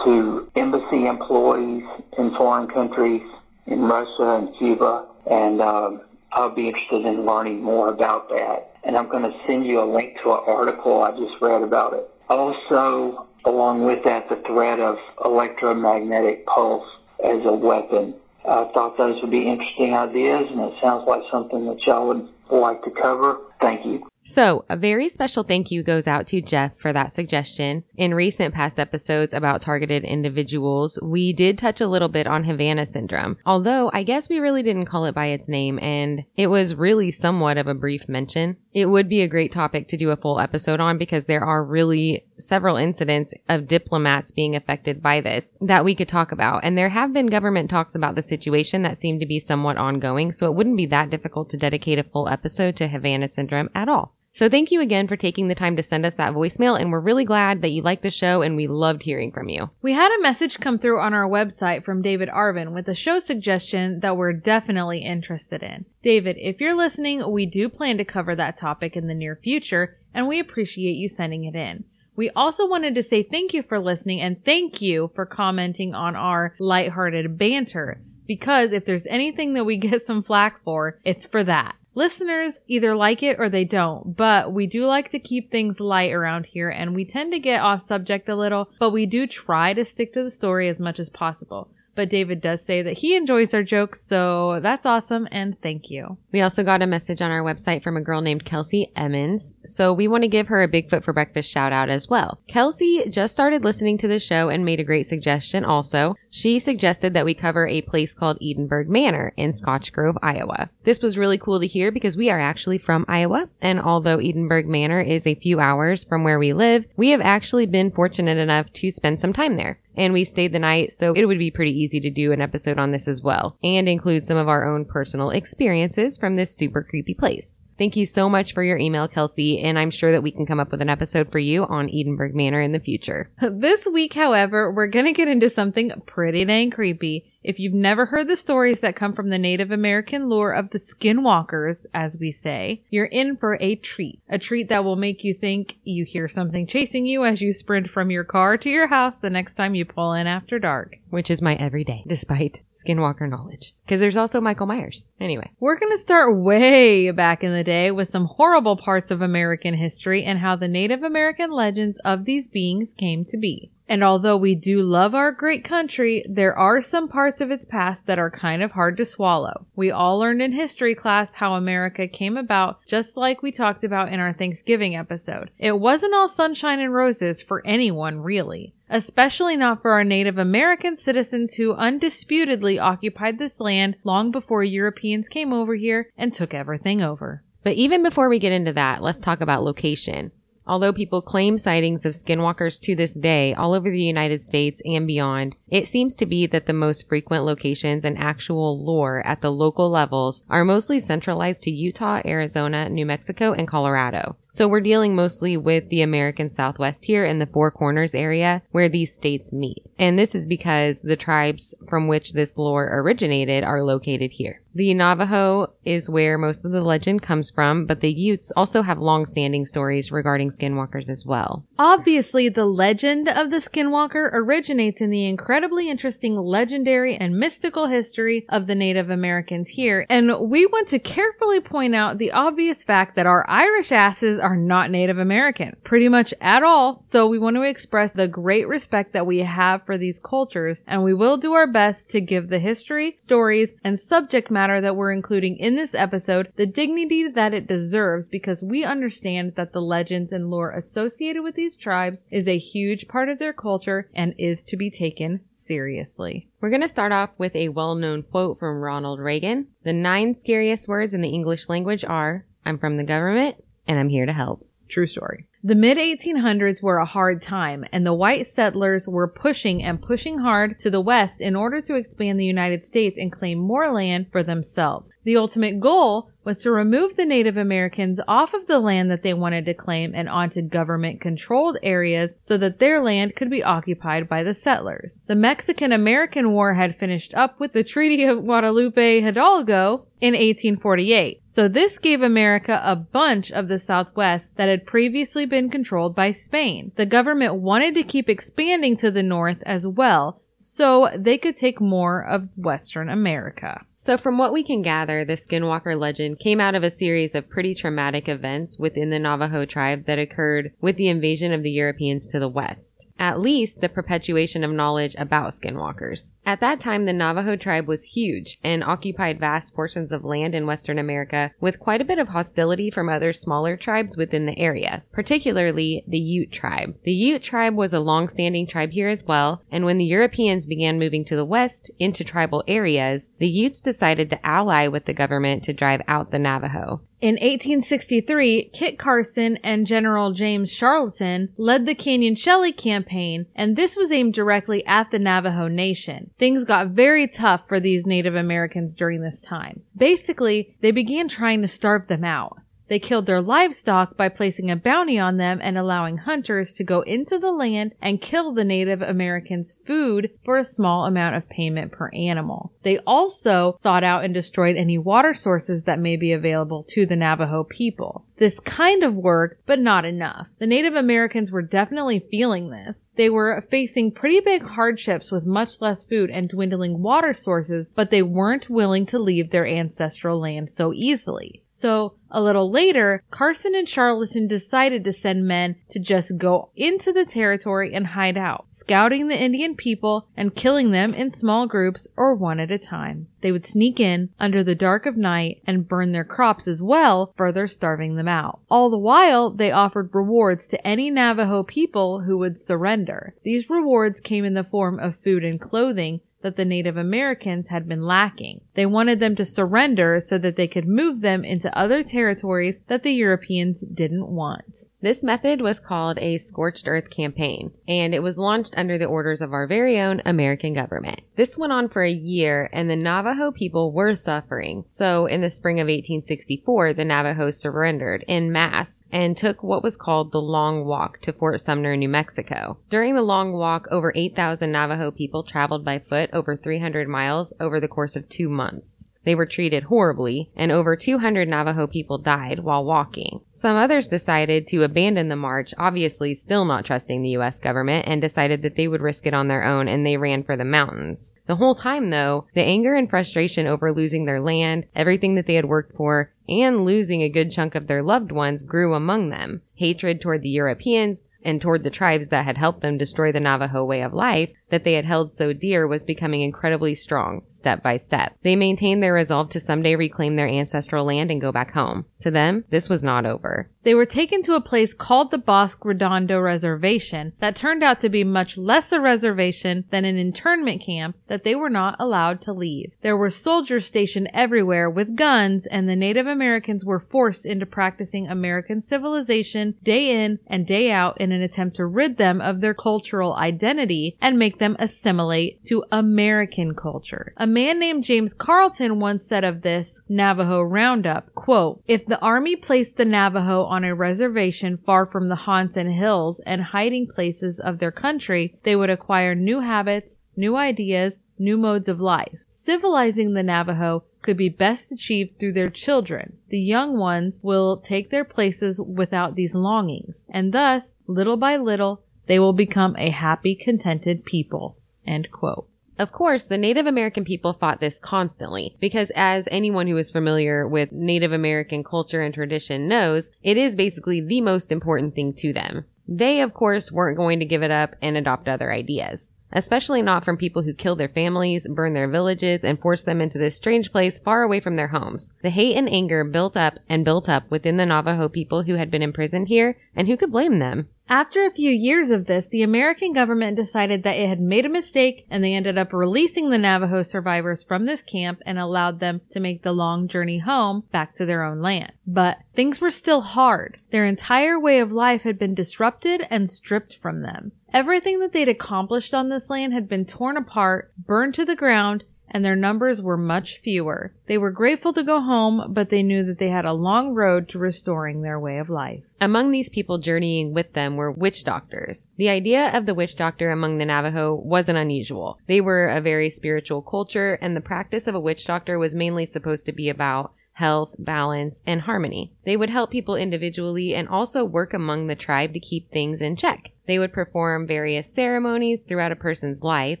to 0.02 0.50
embassy 0.56 1.06
employees 1.06 1.84
in 2.16 2.34
foreign 2.36 2.68
countries, 2.68 3.22
in 3.66 3.82
Russia 3.82 4.38
and 4.38 4.56
Cuba, 4.56 5.04
and 5.30 5.60
um, 5.60 6.00
I'll 6.32 6.54
be 6.54 6.68
interested 6.68 7.04
in 7.04 7.26
learning 7.26 7.62
more 7.62 7.90
about 7.90 8.30
that 8.30 8.73
and 8.84 8.96
I'm 8.96 9.08
going 9.08 9.22
to 9.24 9.36
send 9.46 9.66
you 9.66 9.80
a 9.80 9.84
link 9.84 10.16
to 10.22 10.32
an 10.32 10.40
article 10.46 11.02
I 11.02 11.10
just 11.12 11.40
read 11.40 11.62
about 11.62 11.94
it. 11.94 12.08
Also, 12.28 13.26
along 13.44 13.84
with 13.84 14.04
that, 14.04 14.28
the 14.28 14.36
threat 14.46 14.80
of 14.80 14.98
electromagnetic 15.24 16.46
pulse 16.46 16.86
as 17.24 17.44
a 17.44 17.52
weapon. 17.52 18.14
I 18.44 18.70
thought 18.74 18.98
those 18.98 19.20
would 19.22 19.30
be 19.30 19.46
interesting 19.46 19.94
ideas, 19.94 20.50
and 20.50 20.60
it 20.60 20.74
sounds 20.82 21.06
like 21.06 21.22
something 21.30 21.66
that 21.66 21.86
y'all 21.86 22.08
would 22.08 22.28
like 22.50 22.82
to 22.84 22.90
cover. 22.90 23.38
Thank 23.60 23.86
you. 23.86 24.06
So, 24.26 24.64
a 24.70 24.76
very 24.76 25.10
special 25.10 25.44
thank 25.44 25.70
you 25.70 25.82
goes 25.82 26.06
out 26.06 26.26
to 26.28 26.40
Jeff 26.40 26.72
for 26.78 26.94
that 26.94 27.12
suggestion. 27.12 27.84
In 27.96 28.14
recent 28.14 28.54
past 28.54 28.78
episodes 28.80 29.34
about 29.34 29.60
targeted 29.60 30.02
individuals, 30.02 30.98
we 31.02 31.34
did 31.34 31.58
touch 31.58 31.80
a 31.80 31.86
little 31.86 32.08
bit 32.08 32.26
on 32.26 32.44
Havana 32.44 32.86
syndrome, 32.86 33.36
although 33.44 33.90
I 33.92 34.02
guess 34.02 34.30
we 34.30 34.38
really 34.38 34.62
didn't 34.62 34.86
call 34.86 35.04
it 35.04 35.14
by 35.14 35.26
its 35.26 35.46
name, 35.46 35.78
and 35.78 36.24
it 36.36 36.46
was 36.46 36.74
really 36.74 37.10
somewhat 37.10 37.58
of 37.58 37.66
a 37.66 37.74
brief 37.74 38.08
mention. 38.08 38.56
It 38.72 38.86
would 38.86 39.10
be 39.10 39.20
a 39.20 39.28
great 39.28 39.52
topic 39.52 39.88
to 39.88 39.96
do 39.98 40.10
a 40.10 40.16
full 40.16 40.40
episode 40.40 40.80
on 40.80 40.96
because 40.96 41.26
there 41.26 41.44
are 41.44 41.62
really 41.62 42.24
several 42.38 42.76
incidents 42.76 43.32
of 43.48 43.68
diplomats 43.68 44.30
being 44.30 44.56
affected 44.56 45.02
by 45.02 45.20
this 45.20 45.54
that 45.60 45.84
we 45.84 45.94
could 45.94 46.08
talk 46.08 46.32
about. 46.32 46.64
And 46.64 46.76
there 46.76 46.88
have 46.88 47.12
been 47.12 47.26
government 47.26 47.70
talks 47.70 47.94
about 47.94 48.14
the 48.14 48.22
situation 48.22 48.82
that 48.82 48.98
seem 48.98 49.20
to 49.20 49.26
be 49.26 49.38
somewhat 49.38 49.76
ongoing, 49.76 50.32
so 50.32 50.50
it 50.50 50.56
wouldn't 50.56 50.78
be 50.78 50.86
that 50.86 51.10
difficult 51.10 51.50
to 51.50 51.58
dedicate 51.58 51.98
a 51.98 52.04
full 52.04 52.28
episode 52.28 52.74
to 52.76 52.88
Havana 52.88 53.28
syndrome 53.28 53.68
at 53.74 53.88
all. 53.88 54.13
So 54.36 54.50
thank 54.50 54.72
you 54.72 54.80
again 54.80 55.06
for 55.06 55.16
taking 55.16 55.46
the 55.46 55.54
time 55.54 55.76
to 55.76 55.82
send 55.84 56.04
us 56.04 56.16
that 56.16 56.32
voicemail, 56.32 56.76
and 56.76 56.90
we're 56.90 56.98
really 56.98 57.24
glad 57.24 57.62
that 57.62 57.70
you 57.70 57.82
liked 57.82 58.02
the 58.02 58.10
show 58.10 58.42
and 58.42 58.56
we 58.56 58.66
loved 58.66 59.04
hearing 59.04 59.30
from 59.30 59.48
you. 59.48 59.70
We 59.80 59.92
had 59.92 60.10
a 60.10 60.22
message 60.22 60.58
come 60.58 60.80
through 60.80 60.98
on 60.98 61.14
our 61.14 61.28
website 61.28 61.84
from 61.84 62.02
David 62.02 62.28
Arvin 62.28 62.72
with 62.72 62.88
a 62.88 62.94
show 62.94 63.20
suggestion 63.20 64.00
that 64.00 64.16
we're 64.16 64.32
definitely 64.32 65.04
interested 65.04 65.62
in. 65.62 65.84
David, 66.02 66.36
if 66.40 66.60
you're 66.60 66.76
listening, 66.76 67.30
we 67.30 67.46
do 67.46 67.68
plan 67.68 67.96
to 67.98 68.04
cover 68.04 68.34
that 68.34 68.58
topic 68.58 68.96
in 68.96 69.06
the 69.06 69.14
near 69.14 69.38
future, 69.40 69.98
and 70.12 70.26
we 70.26 70.40
appreciate 70.40 70.96
you 70.96 71.08
sending 71.08 71.44
it 71.44 71.54
in. 71.54 71.84
We 72.16 72.30
also 72.30 72.68
wanted 72.68 72.96
to 72.96 73.04
say 73.04 73.22
thank 73.22 73.54
you 73.54 73.62
for 73.62 73.78
listening 73.78 74.20
and 74.20 74.44
thank 74.44 74.82
you 74.82 75.12
for 75.14 75.26
commenting 75.26 75.94
on 75.94 76.16
our 76.16 76.56
lighthearted 76.58 77.38
banter. 77.38 78.00
Because 78.26 78.72
if 78.72 78.84
there's 78.84 79.06
anything 79.08 79.54
that 79.54 79.64
we 79.64 79.76
get 79.78 80.04
some 80.04 80.24
flack 80.24 80.64
for, 80.64 80.98
it's 81.04 81.24
for 81.24 81.44
that. 81.44 81.76
Listeners 81.96 82.54
either 82.66 82.96
like 82.96 83.22
it 83.22 83.38
or 83.38 83.48
they 83.48 83.64
don't, 83.64 84.16
but 84.16 84.52
we 84.52 84.66
do 84.66 84.84
like 84.86 85.10
to 85.10 85.18
keep 85.18 85.50
things 85.50 85.78
light 85.78 86.12
around 86.12 86.46
here 86.46 86.68
and 86.68 86.94
we 86.94 87.04
tend 87.04 87.32
to 87.32 87.38
get 87.38 87.60
off 87.60 87.86
subject 87.86 88.28
a 88.28 88.36
little, 88.36 88.68
but 88.80 88.90
we 88.90 89.06
do 89.06 89.26
try 89.26 89.72
to 89.72 89.84
stick 89.84 90.12
to 90.14 90.24
the 90.24 90.30
story 90.30 90.68
as 90.68 90.78
much 90.80 90.98
as 90.98 91.08
possible. 91.08 91.68
But 91.94 92.08
David 92.08 92.40
does 92.40 92.64
say 92.64 92.82
that 92.82 92.98
he 92.98 93.14
enjoys 93.14 93.54
our 93.54 93.62
jokes, 93.62 94.02
so 94.04 94.58
that's 94.60 94.84
awesome 94.84 95.28
and 95.30 95.60
thank 95.62 95.90
you. 95.90 96.18
We 96.32 96.40
also 96.40 96.64
got 96.64 96.82
a 96.82 96.86
message 96.88 97.20
on 97.20 97.30
our 97.30 97.42
website 97.42 97.84
from 97.84 97.96
a 97.96 98.00
girl 98.02 98.20
named 98.20 98.44
Kelsey 98.44 98.90
Emmons, 98.96 99.54
so 99.66 99.92
we 99.92 100.08
want 100.08 100.24
to 100.24 100.28
give 100.28 100.48
her 100.48 100.62
a 100.62 100.68
Bigfoot 100.68 101.04
for 101.04 101.12
Breakfast 101.12 101.48
shout 101.48 101.72
out 101.72 101.90
as 101.90 102.08
well. 102.08 102.40
Kelsey 102.48 103.08
just 103.10 103.32
started 103.32 103.62
listening 103.62 103.98
to 103.98 104.08
the 104.08 104.18
show 104.18 104.48
and 104.48 104.64
made 104.64 104.80
a 104.80 104.84
great 104.84 105.06
suggestion 105.06 105.64
also. 105.64 106.16
She 106.30 106.58
suggested 106.58 107.14
that 107.14 107.24
we 107.24 107.34
cover 107.34 107.68
a 107.68 107.82
place 107.82 108.12
called 108.12 108.38
Edinburgh 108.42 108.86
Manor 108.88 109.32
in 109.36 109.54
Scotch 109.54 109.92
Grove, 109.92 110.18
Iowa. 110.20 110.70
This 110.84 111.00
was 111.00 111.16
really 111.16 111.38
cool 111.38 111.60
to 111.60 111.66
hear 111.66 111.90
because 111.90 112.16
we 112.16 112.28
are 112.28 112.38
actually 112.38 112.76
from 112.76 113.06
Iowa, 113.08 113.48
and 113.62 113.80
although 113.80 114.18
Edinburgh 114.18 114.66
Manor 114.66 115.00
is 115.00 115.26
a 115.26 115.34
few 115.34 115.58
hours 115.58 116.04
from 116.04 116.24
where 116.24 116.38
we 116.38 116.52
live, 116.52 116.84
we 116.96 117.10
have 117.10 117.22
actually 117.22 117.64
been 117.64 117.90
fortunate 117.90 118.36
enough 118.36 118.70
to 118.74 118.90
spend 118.90 119.18
some 119.18 119.32
time 119.32 119.56
there 119.56 119.80
and 119.96 120.12
we 120.12 120.24
stayed 120.24 120.52
the 120.52 120.58
night, 120.58 120.92
so 120.92 121.12
it 121.14 121.24
would 121.24 121.38
be 121.38 121.50
pretty 121.50 121.70
easy 121.70 122.00
to 122.00 122.10
do 122.10 122.32
an 122.32 122.40
episode 122.40 122.78
on 122.78 122.90
this 122.90 123.08
as 123.08 123.22
well, 123.22 123.56
and 123.62 123.88
include 123.88 124.26
some 124.26 124.36
of 124.36 124.48
our 124.48 124.64
own 124.66 124.84
personal 124.84 125.30
experiences 125.30 126.18
from 126.18 126.34
this 126.34 126.54
super 126.54 126.82
creepy 126.82 127.14
place. 127.14 127.60
Thank 127.76 127.96
you 127.96 128.06
so 128.06 128.28
much 128.28 128.54
for 128.54 128.62
your 128.62 128.78
email, 128.78 129.08
Kelsey, 129.08 129.60
and 129.60 129.78
I'm 129.78 129.90
sure 129.90 130.12
that 130.12 130.22
we 130.22 130.30
can 130.30 130.46
come 130.46 130.60
up 130.60 130.70
with 130.70 130.80
an 130.80 130.88
episode 130.88 131.32
for 131.32 131.40
you 131.40 131.64
on 131.64 131.90
Edinburgh 131.90 132.32
Manor 132.34 132.60
in 132.60 132.72
the 132.72 132.80
future. 132.80 133.30
This 133.64 133.86
week, 133.86 134.14
however, 134.14 134.70
we're 134.70 134.88
gonna 134.88 135.12
get 135.12 135.28
into 135.28 135.48
something 135.48 135.90
pretty 136.06 136.44
dang 136.44 136.70
creepy. 136.70 137.32
If 137.42 137.58
you've 137.58 137.74
never 137.74 138.06
heard 138.06 138.28
the 138.28 138.36
stories 138.36 138.80
that 138.80 138.96
come 138.96 139.14
from 139.14 139.30
the 139.30 139.38
Native 139.38 139.70
American 139.70 140.28
lore 140.28 140.52
of 140.52 140.70
the 140.70 140.80
skinwalkers, 140.80 141.86
as 141.92 142.16
we 142.18 142.32
say, 142.32 142.82
you're 142.90 143.04
in 143.06 143.36
for 143.36 143.58
a 143.60 143.76
treat. 143.76 144.20
A 144.28 144.38
treat 144.38 144.68
that 144.68 144.84
will 144.84 144.96
make 144.96 145.24
you 145.24 145.34
think 145.34 145.76
you 145.84 146.04
hear 146.04 146.28
something 146.28 146.66
chasing 146.66 147.06
you 147.06 147.24
as 147.24 147.40
you 147.40 147.52
sprint 147.52 147.90
from 147.90 148.10
your 148.10 148.24
car 148.24 148.56
to 148.58 148.70
your 148.70 148.86
house 148.86 149.14
the 149.20 149.30
next 149.30 149.54
time 149.54 149.74
you 149.74 149.84
pull 149.84 150.12
in 150.14 150.26
after 150.26 150.58
dark. 150.58 150.96
Which 151.10 151.30
is 151.30 151.42
my 151.42 151.54
everyday, 151.56 152.04
despite 152.06 152.60
skinwalker 152.84 153.28
knowledge. 153.28 153.74
Because 153.84 154.00
there's 154.00 154.16
also 154.16 154.40
Michael 154.40 154.66
Myers. 154.66 155.04
Anyway. 155.20 155.50
We're 155.60 155.78
going 155.78 155.92
to 155.92 155.98
start 155.98 156.36
way 156.36 157.10
back 157.10 157.42
in 157.42 157.52
the 157.52 157.64
day 157.64 157.90
with 157.90 158.10
some 158.10 158.26
horrible 158.26 158.76
parts 158.76 159.10
of 159.10 159.22
American 159.22 159.74
history 159.74 160.24
and 160.24 160.38
how 160.38 160.56
the 160.56 160.68
Native 160.68 161.02
American 161.02 161.50
legends 161.50 161.98
of 162.04 162.24
these 162.24 162.46
beings 162.46 162.88
came 162.98 163.24
to 163.26 163.36
be. 163.36 163.70
And 163.86 164.02
although 164.02 164.38
we 164.38 164.54
do 164.54 164.80
love 164.80 165.14
our 165.14 165.30
great 165.30 165.62
country, 165.62 166.24
there 166.26 166.56
are 166.56 166.80
some 166.80 167.06
parts 167.06 167.42
of 167.42 167.50
its 167.50 167.66
past 167.66 168.06
that 168.06 168.18
are 168.18 168.30
kind 168.30 168.62
of 168.62 168.72
hard 168.72 168.96
to 168.96 169.04
swallow. 169.04 169.66
We 169.76 169.90
all 169.90 170.18
learned 170.18 170.40
in 170.40 170.52
history 170.52 170.94
class 170.94 171.28
how 171.34 171.54
America 171.54 172.08
came 172.08 172.38
about, 172.38 172.78
just 172.86 173.16
like 173.16 173.42
we 173.42 173.52
talked 173.52 173.84
about 173.84 174.10
in 174.10 174.20
our 174.20 174.32
Thanksgiving 174.32 174.96
episode. 174.96 175.50
It 175.58 175.78
wasn't 175.78 176.14
all 176.14 176.30
sunshine 176.30 176.80
and 176.80 176.94
roses 176.94 177.42
for 177.42 177.66
anyone, 177.66 178.20
really. 178.20 178.72
Especially 178.88 179.56
not 179.56 179.82
for 179.82 179.92
our 179.92 180.04
Native 180.04 180.38
American 180.38 180.96
citizens 180.96 181.54
who 181.54 181.74
undisputedly 181.74 182.78
occupied 182.78 183.38
this 183.38 183.60
land 183.60 183.96
long 184.02 184.30
before 184.30 184.64
Europeans 184.64 185.28
came 185.28 185.52
over 185.52 185.74
here 185.74 186.10
and 186.16 186.32
took 186.32 186.54
everything 186.54 187.02
over. 187.02 187.42
But 187.62 187.74
even 187.74 188.02
before 188.02 188.28
we 188.28 188.38
get 188.38 188.52
into 188.52 188.72
that, 188.74 189.02
let's 189.02 189.20
talk 189.20 189.40
about 189.40 189.64
location. 189.64 190.32
Although 190.66 190.94
people 190.94 191.20
claim 191.20 191.58
sightings 191.58 192.06
of 192.06 192.14
skinwalkers 192.14 192.80
to 192.82 192.96
this 192.96 193.14
day 193.14 193.52
all 193.52 193.74
over 193.74 193.90
the 193.90 194.02
United 194.02 194.42
States 194.42 194.80
and 194.86 195.06
beyond, 195.06 195.56
it 195.68 195.88
seems 195.88 196.14
to 196.16 196.26
be 196.26 196.46
that 196.46 196.66
the 196.66 196.72
most 196.72 197.06
frequent 197.06 197.44
locations 197.44 198.04
and 198.04 198.16
actual 198.16 198.82
lore 198.82 199.24
at 199.26 199.42
the 199.42 199.52
local 199.52 199.90
levels 199.90 200.44
are 200.48 200.64
mostly 200.64 201.00
centralized 201.00 201.62
to 201.64 201.70
Utah, 201.70 202.22
Arizona, 202.24 202.88
New 202.88 203.04
Mexico, 203.04 203.52
and 203.52 203.68
Colorado. 203.68 204.36
So 204.52 204.66
we're 204.66 204.80
dealing 204.80 205.14
mostly 205.14 205.56
with 205.56 205.88
the 205.90 206.00
American 206.00 206.48
Southwest 206.48 207.04
here 207.04 207.24
in 207.24 207.40
the 207.40 207.46
Four 207.46 207.70
Corners 207.70 208.14
area 208.14 208.62
where 208.70 208.88
these 208.88 209.12
states 209.12 209.52
meet. 209.52 209.82
And 209.98 210.18
this 210.18 210.34
is 210.34 210.46
because 210.46 211.00
the 211.00 211.16
tribes 211.16 211.74
from 211.88 212.08
which 212.08 212.32
this 212.32 212.56
lore 212.56 212.88
originated 212.90 213.64
are 213.64 213.82
located 213.82 214.30
here. 214.32 214.62
The 214.76 214.92
Navajo 214.92 215.72
is 215.84 216.10
where 216.10 216.36
most 216.36 216.64
of 216.64 216.72
the 216.72 216.80
legend 216.80 217.22
comes 217.22 217.48
from, 217.48 217.86
but 217.86 218.00
the 218.00 218.10
Utes 218.10 218.50
also 218.56 218.82
have 218.82 218.98
long-standing 218.98 219.66
stories 219.66 220.10
regarding 220.10 220.50
skinwalkers 220.50 221.08
as 221.08 221.24
well. 221.24 221.64
Obviously, 221.78 222.48
the 222.48 222.64
legend 222.64 223.28
of 223.28 223.50
the 223.50 223.58
Skinwalker 223.58 224.30
originates 224.32 225.00
in 225.00 225.10
the 225.10 225.26
incredibly 225.26 225.88
interesting 225.88 226.34
legendary 226.34 227.14
and 227.16 227.38
mystical 227.38 227.86
history 227.86 228.46
of 228.48 228.66
the 228.66 228.74
Native 228.74 229.10
Americans 229.10 229.68
here, 229.68 230.06
and 230.10 230.50
we 230.50 230.66
want 230.66 230.88
to 230.88 230.98
carefully 230.98 231.60
point 231.60 231.94
out 231.94 232.18
the 232.18 232.32
obvious 232.32 232.82
fact 232.82 233.14
that 233.14 233.26
our 233.26 233.48
Irish 233.48 233.92
asses 233.92 234.40
are 234.40 234.56
not 234.56 234.90
Native 234.90 235.18
American, 235.18 235.76
pretty 235.84 236.08
much 236.08 236.34
at 236.40 236.64
all, 236.64 236.98
so 236.98 237.28
we 237.28 237.38
want 237.38 237.54
to 237.54 237.62
express 237.62 238.10
the 238.10 238.26
great 238.26 238.66
respect 238.66 239.12
that 239.12 239.26
we 239.26 239.38
have 239.38 239.86
for 239.86 239.96
these 239.96 240.18
cultures, 240.18 240.78
and 240.84 241.04
we 241.04 241.14
will 241.14 241.36
do 241.36 241.52
our 241.52 241.68
best 241.68 242.10
to 242.10 242.20
give 242.20 242.48
the 242.48 242.58
history, 242.58 243.14
stories, 243.18 243.68
and 243.84 244.00
subject 244.00 244.50
matter 244.50 244.63
that 244.64 244.96
we're 244.96 245.12
including 245.12 245.56
in 245.58 245.76
this 245.76 245.94
episode 245.94 246.52
the 246.56 246.66
dignity 246.66 247.28
that 247.28 247.54
it 247.54 247.66
deserves 247.66 248.28
because 248.28 248.62
we 248.62 248.84
understand 248.84 249.52
that 249.56 249.72
the 249.72 249.80
legends 249.80 250.32
and 250.32 250.50
lore 250.50 250.70
associated 250.70 251.42
with 251.42 251.54
these 251.54 251.76
tribes 251.76 252.18
is 252.30 252.48
a 252.48 252.58
huge 252.58 253.06
part 253.06 253.28
of 253.28 253.38
their 253.38 253.52
culture 253.52 254.08
and 254.14 254.34
is 254.38 254.64
to 254.64 254.76
be 254.76 254.90
taken 254.90 255.40
seriously. 255.54 256.48
We're 256.60 256.70
going 256.70 256.82
to 256.82 256.88
start 256.88 257.12
off 257.12 257.30
with 257.38 257.54
a 257.54 257.68
well-known 257.68 258.22
quote 258.24 258.58
from 258.58 258.80
Ronald 258.80 259.20
Reagan. 259.20 259.68
The 259.84 259.92
nine 259.92 260.34
scariest 260.34 260.88
words 260.88 261.14
in 261.14 261.20
the 261.20 261.30
English 261.30 261.68
language 261.68 262.04
are, 262.04 262.46
I'm 262.64 262.78
from 262.78 262.96
the 262.96 263.04
government 263.04 263.56
and 263.86 263.98
I'm 263.98 264.08
here 264.08 264.26
to 264.26 264.32
help. 264.32 264.66
True 264.88 265.06
story. 265.06 265.46
The 265.66 265.74
mid 265.74 265.96
1800s 265.96 266.82
were 266.82 266.98
a 266.98 267.06
hard 267.06 267.40
time, 267.40 267.86
and 267.90 268.04
the 268.04 268.12
white 268.12 268.46
settlers 268.46 269.08
were 269.08 269.26
pushing 269.26 269.82
and 269.82 269.98
pushing 269.98 270.36
hard 270.36 270.78
to 270.80 270.90
the 270.90 271.00
west 271.00 271.40
in 271.40 271.56
order 271.56 271.80
to 271.80 271.94
expand 271.94 272.38
the 272.38 272.44
United 272.44 272.84
States 272.84 273.16
and 273.18 273.32
claim 273.32 273.60
more 273.60 273.90
land 273.90 274.26
for 274.30 274.42
themselves. 274.42 275.10
The 275.24 275.38
ultimate 275.38 275.80
goal 275.80 276.28
was 276.44 276.62
to 276.62 276.70
remove 276.70 277.16
the 277.16 277.24
Native 277.24 277.56
Americans 277.56 278.20
off 278.28 278.52
of 278.52 278.66
the 278.66 278.78
land 278.78 279.10
that 279.10 279.22
they 279.22 279.34
wanted 279.34 279.64
to 279.64 279.74
claim 279.74 280.14
and 280.14 280.28
onto 280.28 280.60
government 280.62 281.20
controlled 281.20 281.78
areas 281.82 282.30
so 282.46 282.58
that 282.58 282.78
their 282.78 283.02
land 283.02 283.34
could 283.34 283.50
be 283.50 283.62
occupied 283.62 284.28
by 284.28 284.42
the 284.42 284.54
settlers. 284.54 285.14
The 285.26 285.34
Mexican 285.34 285.92
American 285.92 286.52
War 286.52 286.74
had 286.74 286.98
finished 286.98 287.32
up 287.34 287.58
with 287.58 287.72
the 287.72 287.84
Treaty 287.84 288.24
of 288.24 288.44
Guadalupe 288.44 289.20
Hidalgo 289.20 290.06
in 290.20 290.32
1848. 290.32 291.42
So 291.46 291.68
this 291.68 291.98
gave 291.98 292.22
America 292.22 292.80
a 292.84 292.96
bunch 292.96 293.50
of 293.52 293.68
the 293.68 293.78
Southwest 293.78 294.56
that 294.56 294.68
had 294.68 294.86
previously 294.86 295.46
been 295.46 295.70
controlled 295.70 296.14
by 296.14 296.32
Spain. 296.32 296.92
The 296.96 297.06
government 297.06 297.54
wanted 297.56 297.94
to 297.94 298.02
keep 298.02 298.28
expanding 298.28 298.96
to 298.98 299.10
the 299.10 299.22
north 299.22 299.62
as 299.64 299.86
well, 299.86 300.40
so 300.58 301.08
they 301.14 301.36
could 301.36 301.56
take 301.56 301.80
more 301.80 302.24
of 302.24 302.48
Western 302.56 303.10
America. 303.10 303.84
So 304.04 304.18
from 304.18 304.36
what 304.36 304.52
we 304.52 304.62
can 304.62 304.82
gather, 304.82 305.24
the 305.24 305.32
Skinwalker 305.32 305.98
legend 305.98 306.38
came 306.38 306.60
out 306.60 306.74
of 306.74 306.82
a 306.82 306.90
series 306.90 307.34
of 307.34 307.48
pretty 307.48 307.74
traumatic 307.74 308.28
events 308.28 308.78
within 308.78 309.08
the 309.08 309.18
Navajo 309.18 309.64
tribe 309.64 310.04
that 310.04 310.18
occurred 310.18 310.72
with 310.82 310.96
the 310.96 311.08
invasion 311.08 311.54
of 311.54 311.62
the 311.62 311.70
Europeans 311.70 312.26
to 312.26 312.38
the 312.38 312.48
west. 312.48 313.03
At 313.18 313.40
least 313.40 313.80
the 313.80 313.88
perpetuation 313.88 314.64
of 314.64 314.70
knowledge 314.70 315.14
about 315.16 315.52
skinwalkers. 315.52 316.24
At 316.46 316.60
that 316.60 316.78
time, 316.78 317.06
the 317.06 317.12
Navajo 317.12 317.56
tribe 317.56 317.86
was 317.88 318.02
huge 318.02 318.58
and 318.62 318.84
occupied 318.84 319.40
vast 319.40 319.72
portions 319.72 320.12
of 320.12 320.24
land 320.24 320.54
in 320.54 320.66
Western 320.66 320.98
America 320.98 321.52
with 321.58 321.80
quite 321.80 322.02
a 322.02 322.04
bit 322.04 322.18
of 322.18 322.28
hostility 322.28 322.90
from 322.90 323.08
other 323.08 323.32
smaller 323.32 323.78
tribes 323.78 324.18
within 324.18 324.44
the 324.44 324.58
area, 324.58 325.04
particularly 325.10 326.04
the 326.06 326.18
Ute 326.18 326.52
tribe. 326.52 326.96
The 327.04 327.12
Ute 327.12 327.42
tribe 327.42 327.74
was 327.74 327.94
a 327.94 328.00
long-standing 328.00 328.66
tribe 328.66 328.90
here 328.90 329.08
as 329.08 329.24
well, 329.24 329.62
and 329.70 329.86
when 329.86 329.96
the 329.96 330.04
Europeans 330.04 330.66
began 330.66 330.98
moving 330.98 331.24
to 331.26 331.36
the 331.36 331.46
west 331.46 331.90
into 331.98 332.24
tribal 332.24 332.62
areas, 332.68 333.30
the 333.38 333.48
Utes 333.48 333.80
decided 333.80 334.28
to 334.30 334.46
ally 334.46 334.86
with 334.86 335.06
the 335.06 335.14
government 335.14 335.64
to 335.64 335.72
drive 335.72 336.02
out 336.06 336.30
the 336.30 336.38
Navajo. 336.38 337.00
In 337.20 337.36
1863, 337.36 338.70
Kit 338.72 338.98
Carson 338.98 339.56
and 339.64 339.86
General 339.86 340.32
James 340.32 340.72
Charlton 340.72 341.48
led 341.56 341.86
the 341.86 341.94
Canyon 341.94 342.34
Chelly 342.34 342.72
campaign, 342.72 343.46
and 343.54 343.76
this 343.76 343.96
was 343.96 344.12
aimed 344.12 344.34
directly 344.34 344.84
at 344.86 345.10
the 345.10 345.18
Navajo 345.18 345.68
Nation. 345.68 346.30
Things 346.38 346.64
got 346.64 346.88
very 346.88 347.26
tough 347.26 347.62
for 347.68 347.80
these 347.80 348.04
Native 348.04 348.34
Americans 348.34 348.94
during 348.94 349.22
this 349.22 349.40
time. 349.40 349.82
Basically, 349.96 350.76
they 350.82 350.90
began 350.90 351.28
trying 351.28 351.62
to 351.62 351.68
starve 351.68 352.08
them 352.08 352.24
out. 352.24 352.58
They 352.86 352.98
killed 352.98 353.24
their 353.24 353.40
livestock 353.40 354.14
by 354.14 354.28
placing 354.28 354.70
a 354.70 354.76
bounty 354.76 355.18
on 355.18 355.38
them 355.38 355.58
and 355.62 355.78
allowing 355.78 356.18
hunters 356.18 356.70
to 356.74 356.84
go 356.84 357.00
into 357.00 357.38
the 357.38 357.50
land 357.50 357.94
and 358.02 358.20
kill 358.20 358.52
the 358.52 358.62
Native 358.62 359.00
Americans' 359.00 359.74
food 359.86 360.30
for 360.44 360.58
a 360.58 360.66
small 360.66 361.06
amount 361.06 361.34
of 361.36 361.48
payment 361.48 361.92
per 361.92 362.10
animal. 362.10 362.72
They 362.82 362.98
also 362.98 363.78
sought 363.82 364.04
out 364.04 364.22
and 364.22 364.34
destroyed 364.34 364.76
any 364.76 364.98
water 364.98 365.32
sources 365.32 365.84
that 365.84 365.98
may 365.98 366.16
be 366.16 366.32
available 366.32 366.84
to 366.90 367.06
the 367.06 367.16
Navajo 367.16 367.64
people. 367.64 368.26
This 368.36 368.60
kind 368.60 369.02
of 369.02 369.14
work, 369.14 369.60
but 369.64 369.78
not 369.78 370.04
enough. 370.04 370.48
The 370.58 370.66
Native 370.66 370.94
Americans 370.94 371.50
were 371.50 371.62
definitely 371.62 372.26
feeling 372.30 372.68
this. 372.68 372.98
They 373.16 373.30
were 373.30 373.64
facing 373.70 374.12
pretty 374.12 374.40
big 374.40 374.62
hardships 374.62 375.30
with 375.30 375.46
much 375.46 375.80
less 375.80 376.02
food 376.02 376.30
and 376.30 376.48
dwindling 376.48 377.00
water 377.00 377.32
sources, 377.32 377.88
but 377.94 378.10
they 378.10 378.22
weren't 378.22 378.68
willing 378.68 379.06
to 379.06 379.18
leave 379.18 379.50
their 379.50 379.66
ancestral 379.66 380.40
land 380.40 380.68
so 380.68 380.92
easily. 380.92 381.62
So, 381.84 382.14
a 382.30 382.40
little 382.40 382.70
later, 382.70 383.22
Carson 383.30 383.74
and 383.74 383.86
Charlton 383.86 384.48
decided 384.48 385.04
to 385.04 385.12
send 385.12 385.46
men 385.46 385.76
to 385.90 386.00
just 386.00 386.38
go 386.38 386.70
into 386.74 387.12
the 387.12 387.26
territory 387.26 387.92
and 387.92 388.06
hide 388.06 388.38
out, 388.38 388.64
scouting 388.72 389.28
the 389.28 389.38
Indian 389.38 389.76
people 389.76 390.26
and 390.34 390.54
killing 390.54 390.92
them 390.92 391.12
in 391.12 391.30
small 391.30 391.66
groups 391.66 392.08
or 392.16 392.34
one 392.34 392.58
at 392.58 392.70
a 392.70 392.78
time. 392.78 393.26
They 393.42 393.52
would 393.52 393.66
sneak 393.66 394.00
in 394.00 394.30
under 394.40 394.64
the 394.64 394.74
dark 394.74 395.04
of 395.04 395.18
night 395.18 395.60
and 395.66 395.86
burn 395.86 396.12
their 396.12 396.24
crops 396.24 396.66
as 396.66 396.80
well, 396.80 397.34
further 397.36 397.66
starving 397.66 398.16
them 398.16 398.28
out. 398.28 398.60
All 398.70 398.88
the 398.88 398.98
while, 398.98 399.50
they 399.50 399.70
offered 399.70 400.08
rewards 400.14 400.66
to 400.68 400.86
any 400.86 401.10
Navajo 401.10 401.64
people 401.64 402.22
who 402.22 402.38
would 402.38 402.64
surrender. 402.64 403.34
These 403.44 403.68
rewards 403.68 404.20
came 404.20 404.46
in 404.46 404.54
the 404.54 404.64
form 404.64 404.98
of 404.98 405.16
food 405.22 405.44
and 405.44 405.60
clothing, 405.60 406.22
that 406.44 406.56
the 406.56 406.64
Native 406.64 406.98
Americans 406.98 407.68
had 407.68 407.88
been 407.88 408.02
lacking. 408.02 408.60
They 408.74 408.84
wanted 408.84 409.18
them 409.18 409.34
to 409.36 409.46
surrender 409.46 410.20
so 410.22 410.36
that 410.38 410.56
they 410.56 410.68
could 410.68 410.86
move 410.86 411.22
them 411.22 411.42
into 411.42 411.76
other 411.76 412.04
territories 412.04 412.76
that 412.86 413.02
the 413.02 413.12
Europeans 413.12 413.80
didn't 413.80 414.28
want. 414.28 414.84
This 415.04 415.22
method 415.22 415.60
was 415.60 415.80
called 415.80 416.18
a 416.18 416.38
scorched 416.38 416.84
earth 416.88 417.10
campaign, 417.10 417.72
and 417.86 418.14
it 418.14 418.22
was 418.22 418.38
launched 418.38 418.72
under 418.74 418.96
the 418.96 419.04
orders 419.04 419.42
of 419.42 419.52
our 419.52 419.66
very 419.66 420.00
own 420.00 420.22
American 420.24 420.72
government. 420.72 421.20
This 421.36 421.58
went 421.58 421.74
on 421.74 421.90
for 421.90 422.02
a 422.02 422.10
year, 422.10 422.70
and 422.72 422.88
the 422.88 422.96
Navajo 422.96 423.52
people 423.52 423.92
were 423.92 424.14
suffering. 424.14 424.86
So, 424.88 425.26
in 425.26 425.42
the 425.42 425.50
spring 425.50 425.78
of 425.78 425.88
1864, 425.88 426.94
the 426.94 427.04
Navajos 427.04 427.60
surrendered 427.60 428.24
in 428.26 428.50
mass 428.50 429.02
and 429.12 429.36
took 429.36 429.62
what 429.62 429.82
was 429.82 429.94
called 429.94 430.32
the 430.32 430.40
Long 430.40 430.86
Walk 430.86 431.20
to 431.20 431.34
Fort 431.34 431.60
Sumner, 431.60 431.98
New 431.98 432.08
Mexico. 432.08 432.78
During 432.88 433.14
the 433.14 433.20
Long 433.20 433.52
Walk, 433.52 433.86
over 433.90 434.10
8,000 434.16 434.72
Navajo 434.72 435.10
people 435.10 435.42
traveled 435.42 435.84
by 435.84 435.98
foot 435.98 436.30
over 436.32 436.56
300 436.56 437.08
miles 437.08 437.52
over 437.60 437.78
the 437.78 437.88
course 437.88 438.16
of 438.16 438.30
two 438.30 438.48
months. 438.48 439.06
They 439.24 439.34
were 439.34 439.46
treated 439.46 439.84
horribly, 439.84 440.50
and 440.54 440.70
over 440.70 440.96
200 440.96 441.48
Navajo 441.48 441.86
people 441.86 442.18
died 442.18 442.60
while 442.60 442.84
walking. 442.84 443.40
Some 443.52 443.76
others 443.76 444.08
decided 444.08 444.66
to 444.66 444.82
abandon 444.82 445.28
the 445.28 445.36
march, 445.36 445.72
obviously 445.78 446.34
still 446.34 446.66
not 446.66 446.84
trusting 446.84 447.22
the 447.22 447.30
US 447.30 447.58
government, 447.58 448.06
and 448.06 448.20
decided 448.20 448.60
that 448.62 448.76
they 448.76 448.86
would 448.86 449.00
risk 449.00 449.26
it 449.26 449.32
on 449.32 449.48
their 449.48 449.64
own 449.64 449.88
and 449.88 450.04
they 450.04 450.18
ran 450.18 450.42
for 450.42 450.56
the 450.56 450.64
mountains. 450.64 451.32
The 451.46 451.56
whole 451.56 451.74
time 451.74 452.10
though, 452.10 452.46
the 452.54 452.62
anger 452.62 452.94
and 452.94 453.08
frustration 453.08 453.66
over 453.66 453.92
losing 453.92 454.26
their 454.26 454.40
land, 454.40 454.84
everything 454.94 455.34
that 455.36 455.46
they 455.46 455.54
had 455.54 455.64
worked 455.64 455.96
for, 455.96 456.30
and 456.46 456.84
losing 456.84 457.22
a 457.22 457.30
good 457.30 457.50
chunk 457.50 457.74
of 457.74 457.86
their 457.86 458.02
loved 458.02 458.32
ones 458.32 458.62
grew 458.62 458.92
among 458.92 459.30
them. 459.30 459.62
Hatred 459.76 460.20
toward 460.20 460.42
the 460.42 460.50
Europeans, 460.50 461.22
and 461.44 461.60
toward 461.60 461.84
the 461.84 461.90
tribes 461.90 462.28
that 462.28 462.44
had 462.44 462.56
helped 462.56 462.80
them 462.80 462.98
destroy 462.98 463.30
the 463.30 463.40
Navajo 463.40 463.84
way 463.84 464.02
of 464.02 464.14
life 464.14 464.50
that 464.74 464.82
they 464.82 464.94
had 464.94 465.04
held 465.04 465.32
so 465.32 465.52
dear 465.52 465.86
was 465.86 466.02
becoming 466.02 466.42
incredibly 466.42 466.96
strong, 466.96 467.42
step 467.48 467.80
by 467.80 467.96
step. 467.96 468.36
They 468.42 468.56
maintained 468.56 469.00
their 469.00 469.14
resolve 469.14 469.50
to 469.50 469.60
someday 469.60 469.94
reclaim 469.94 470.34
their 470.34 470.48
ancestral 470.48 471.04
land 471.04 471.30
and 471.30 471.40
go 471.40 471.52
back 471.52 471.72
home. 471.72 472.06
To 472.22 472.30
them, 472.32 472.64
this 472.70 472.88
was 472.88 473.04
not 473.04 473.24
over. 473.24 473.70
They 473.84 473.94
were 473.94 474.06
taken 474.06 474.42
to 474.44 474.54
a 474.54 474.62
place 474.62 474.94
called 474.94 475.30
the 475.30 475.38
Bosque 475.38 475.84
Redondo 475.84 476.40
Reservation 476.40 477.34
that 477.38 477.54
turned 477.54 477.84
out 477.84 478.00
to 478.00 478.08
be 478.08 478.24
much 478.24 478.56
less 478.56 478.90
a 478.92 479.00
reservation 479.00 479.84
than 479.90 480.06
an 480.06 480.16
internment 480.16 480.80
camp 480.80 481.16
that 481.28 481.44
they 481.44 481.54
were 481.54 481.68
not 481.68 481.94
allowed 482.00 482.40
to 482.42 482.52
leave. 482.54 482.92
There 483.02 483.16
were 483.16 483.28
soldiers 483.28 483.84
stationed 483.84 484.30
everywhere 484.32 484.88
with 484.88 485.16
guns 485.16 485.66
and 485.66 485.86
the 485.86 485.94
Native 485.94 486.26
Americans 486.26 486.82
were 486.82 486.98
forced 486.98 487.44
into 487.44 487.66
practicing 487.66 488.26
American 488.26 488.80
civilization 488.80 489.74
day 489.82 490.24
in 490.24 490.38
and 490.46 490.66
day 490.66 490.90
out 490.90 491.20
in 491.20 491.30
an 491.30 491.42
attempt 491.42 491.76
to 491.76 491.84
rid 491.84 492.16
them 492.16 492.40
of 492.40 492.62
their 492.62 492.74
cultural 492.74 493.34
identity 493.34 494.16
and 494.22 494.38
make 494.38 494.58
them 494.58 494.63
assimilate 494.78 495.64
to 495.66 495.84
American 495.92 496.74
culture. 496.74 497.32
A 497.36 497.46
man 497.46 497.78
named 497.78 498.04
James 498.04 498.34
Carleton 498.34 499.00
once 499.00 499.24
said 499.26 499.44
of 499.44 499.62
this 499.62 500.00
Navajo 500.08 500.62
roundup, 500.62 501.34
quote, 501.34 501.82
if 501.86 502.06
the 502.06 502.20
army 502.20 502.56
placed 502.56 502.96
the 502.96 503.04
Navajo 503.04 503.64
on 503.64 503.84
a 503.84 503.94
reservation 503.94 504.78
far 504.78 505.06
from 505.06 505.28
the 505.28 505.36
haunts 505.36 505.76
and 505.76 505.92
hills 505.92 506.40
and 506.46 506.62
hiding 506.62 507.06
places 507.06 507.60
of 507.60 507.78
their 507.78 507.92
country, 507.92 508.58
they 508.62 508.74
would 508.74 508.90
acquire 508.90 509.34
new 509.34 509.60
habits, 509.60 510.18
new 510.36 510.56
ideas, 510.56 511.20
new 511.38 511.56
modes 511.56 511.88
of 511.88 512.00
life. 512.00 512.38
Civilizing 512.64 513.34
the 513.34 513.42
Navajo 513.42 514.04
could 514.22 514.36
be 514.38 514.48
best 514.48 514.90
achieved 514.90 515.38
through 515.38 515.52
their 515.52 515.68
children. 515.68 516.38
The 516.48 516.58
young 516.58 516.98
ones 516.98 517.38
will 517.42 517.76
take 517.76 518.08
their 518.08 518.24
places 518.24 518.80
without 518.80 519.34
these 519.34 519.54
longings, 519.54 520.24
and 520.30 520.50
thus, 520.50 520.94
little 521.06 521.36
by 521.36 521.58
little, 521.58 522.03
they 522.26 522.38
will 522.38 522.52
become 522.52 522.94
a 522.96 523.10
happy, 523.10 523.54
contented 523.54 524.24
people. 524.24 524.76
End 525.06 525.30
quote. 525.30 525.68
Of 525.96 526.10
course, 526.10 526.48
the 526.48 526.58
Native 526.58 526.86
American 526.86 527.24
people 527.24 527.52
fought 527.52 527.78
this 527.78 528.00
constantly 528.00 528.76
because 528.80 529.12
as 529.14 529.46
anyone 529.50 529.86
who 529.86 529.96
is 529.96 530.10
familiar 530.10 530.66
with 530.66 530.90
Native 530.90 531.30
American 531.30 531.84
culture 531.84 532.20
and 532.20 532.34
tradition 532.34 532.88
knows, 532.88 533.30
it 533.44 533.56
is 533.56 533.76
basically 533.76 534.20
the 534.20 534.40
most 534.40 534.72
important 534.72 535.14
thing 535.14 535.34
to 535.34 535.52
them. 535.52 535.84
They, 536.08 536.40
of 536.40 536.52
course, 536.52 536.90
weren't 536.90 537.16
going 537.16 537.38
to 537.38 537.46
give 537.46 537.62
it 537.62 537.70
up 537.70 537.94
and 538.02 538.16
adopt 538.16 538.48
other 538.48 538.72
ideas. 538.72 539.30
Especially 539.52 540.02
not 540.02 540.24
from 540.24 540.36
people 540.36 540.62
who 540.62 540.74
killed 540.74 540.98
their 540.98 541.08
families, 541.08 541.64
burned 541.68 541.94
their 541.94 542.08
villages, 542.08 542.64
and 542.64 542.80
forced 542.80 543.06
them 543.06 543.20
into 543.20 543.38
this 543.38 543.56
strange 543.56 543.92
place 543.92 544.18
far 544.18 544.42
away 544.42 544.58
from 544.58 544.74
their 544.74 544.88
homes. 544.88 545.30
The 545.42 545.50
hate 545.50 545.76
and 545.76 545.88
anger 545.88 546.24
built 546.24 546.56
up 546.56 546.80
and 546.88 547.04
built 547.04 547.28
up 547.28 547.48
within 547.52 547.76
the 547.76 547.86
Navajo 547.86 548.28
people 548.28 548.64
who 548.64 548.74
had 548.74 548.90
been 548.90 549.02
imprisoned 549.02 549.46
here, 549.46 549.76
and 549.94 550.08
who 550.08 550.16
could 550.16 550.32
blame 550.32 550.58
them? 550.58 550.88
After 551.08 551.44
a 551.44 551.52
few 551.52 551.70
years 551.70 552.10
of 552.10 552.26
this, 552.26 552.48
the 552.48 552.62
American 552.62 553.12
government 553.12 553.56
decided 553.56 554.02
that 554.02 554.16
it 554.16 554.26
had 554.26 554.40
made 554.40 554.64
a 554.64 554.70
mistake 554.70 555.26
and 555.30 555.44
they 555.44 555.52
ended 555.52 555.76
up 555.76 555.92
releasing 555.92 556.48
the 556.48 556.56
Navajo 556.56 557.02
survivors 557.02 557.62
from 557.62 557.84
this 557.84 558.02
camp 558.02 558.40
and 558.46 558.58
allowed 558.58 559.00
them 559.00 559.20
to 559.32 559.40
make 559.40 559.62
the 559.62 559.72
long 559.72 560.08
journey 560.08 560.38
home 560.38 560.84
back 560.92 561.14
to 561.16 561.26
their 561.26 561.42
own 561.42 561.60
land. 561.60 561.92
But 562.06 562.38
things 562.54 562.80
were 562.80 562.90
still 562.90 563.20
hard. 563.20 563.78
Their 563.90 564.06
entire 564.06 564.58
way 564.58 564.80
of 564.80 564.92
life 564.92 565.22
had 565.22 565.38
been 565.38 565.54
disrupted 565.54 566.26
and 566.30 566.48
stripped 566.48 566.96
from 567.02 567.20
them. 567.20 567.52
Everything 567.72 568.20
that 568.20 568.32
they'd 568.32 568.48
accomplished 568.48 569.12
on 569.12 569.28
this 569.28 569.50
land 569.50 569.74
had 569.74 569.88
been 569.88 570.06
torn 570.06 570.38
apart, 570.38 570.92
burned 570.96 571.34
to 571.34 571.44
the 571.44 571.56
ground, 571.56 572.04
and 572.30 572.44
their 572.44 572.56
numbers 572.56 573.00
were 573.00 573.16
much 573.16 573.58
fewer. 573.58 574.12
They 574.26 574.38
were 574.38 574.50
grateful 574.50 574.92
to 574.94 575.02
go 575.02 575.20
home, 575.20 575.72
but 575.72 575.90
they 575.90 576.02
knew 576.02 576.24
that 576.24 576.38
they 576.38 576.48
had 576.48 576.64
a 576.64 576.72
long 576.72 577.14
road 577.14 577.48
to 577.50 577.58
restoring 577.58 578.22
their 578.22 578.40
way 578.40 578.58
of 578.58 578.68
life. 578.68 579.02
Among 579.20 579.50
these 579.50 579.68
people 579.68 579.98
journeying 579.98 580.52
with 580.52 580.72
them 580.72 580.96
were 580.96 581.12
witch 581.12 581.44
doctors. 581.44 582.08
The 582.16 582.28
idea 582.28 582.70
of 582.70 582.86
the 582.86 582.94
witch 582.94 583.16
doctor 583.16 583.50
among 583.50 583.78
the 583.78 583.84
Navajo 583.84 584.34
wasn't 584.34 584.78
unusual. 584.78 585.38
They 585.46 585.60
were 585.60 585.86
a 585.86 586.00
very 586.00 586.30
spiritual 586.30 586.82
culture, 586.82 587.38
and 587.40 587.56
the 587.56 587.60
practice 587.60 588.06
of 588.06 588.14
a 588.14 588.20
witch 588.20 588.46
doctor 588.46 588.78
was 588.78 588.94
mainly 588.94 589.26
supposed 589.26 589.66
to 589.66 589.72
be 589.72 589.88
about 589.88 590.32
health, 590.54 590.94
balance, 590.98 591.62
and 591.66 591.80
harmony. 591.80 592.32
They 592.44 592.56
would 592.56 592.70
help 592.70 592.90
people 592.90 593.16
individually 593.16 593.94
and 593.94 594.08
also 594.08 594.44
work 594.44 594.72
among 594.72 595.06
the 595.06 595.16
tribe 595.16 595.52
to 595.52 595.60
keep 595.60 595.90
things 595.90 596.20
in 596.20 596.36
check. 596.36 596.70
They 596.86 596.98
would 596.98 597.12
perform 597.12 597.66
various 597.66 598.12
ceremonies 598.12 598.80
throughout 598.86 599.12
a 599.12 599.16
person's 599.16 599.62
life 599.62 600.00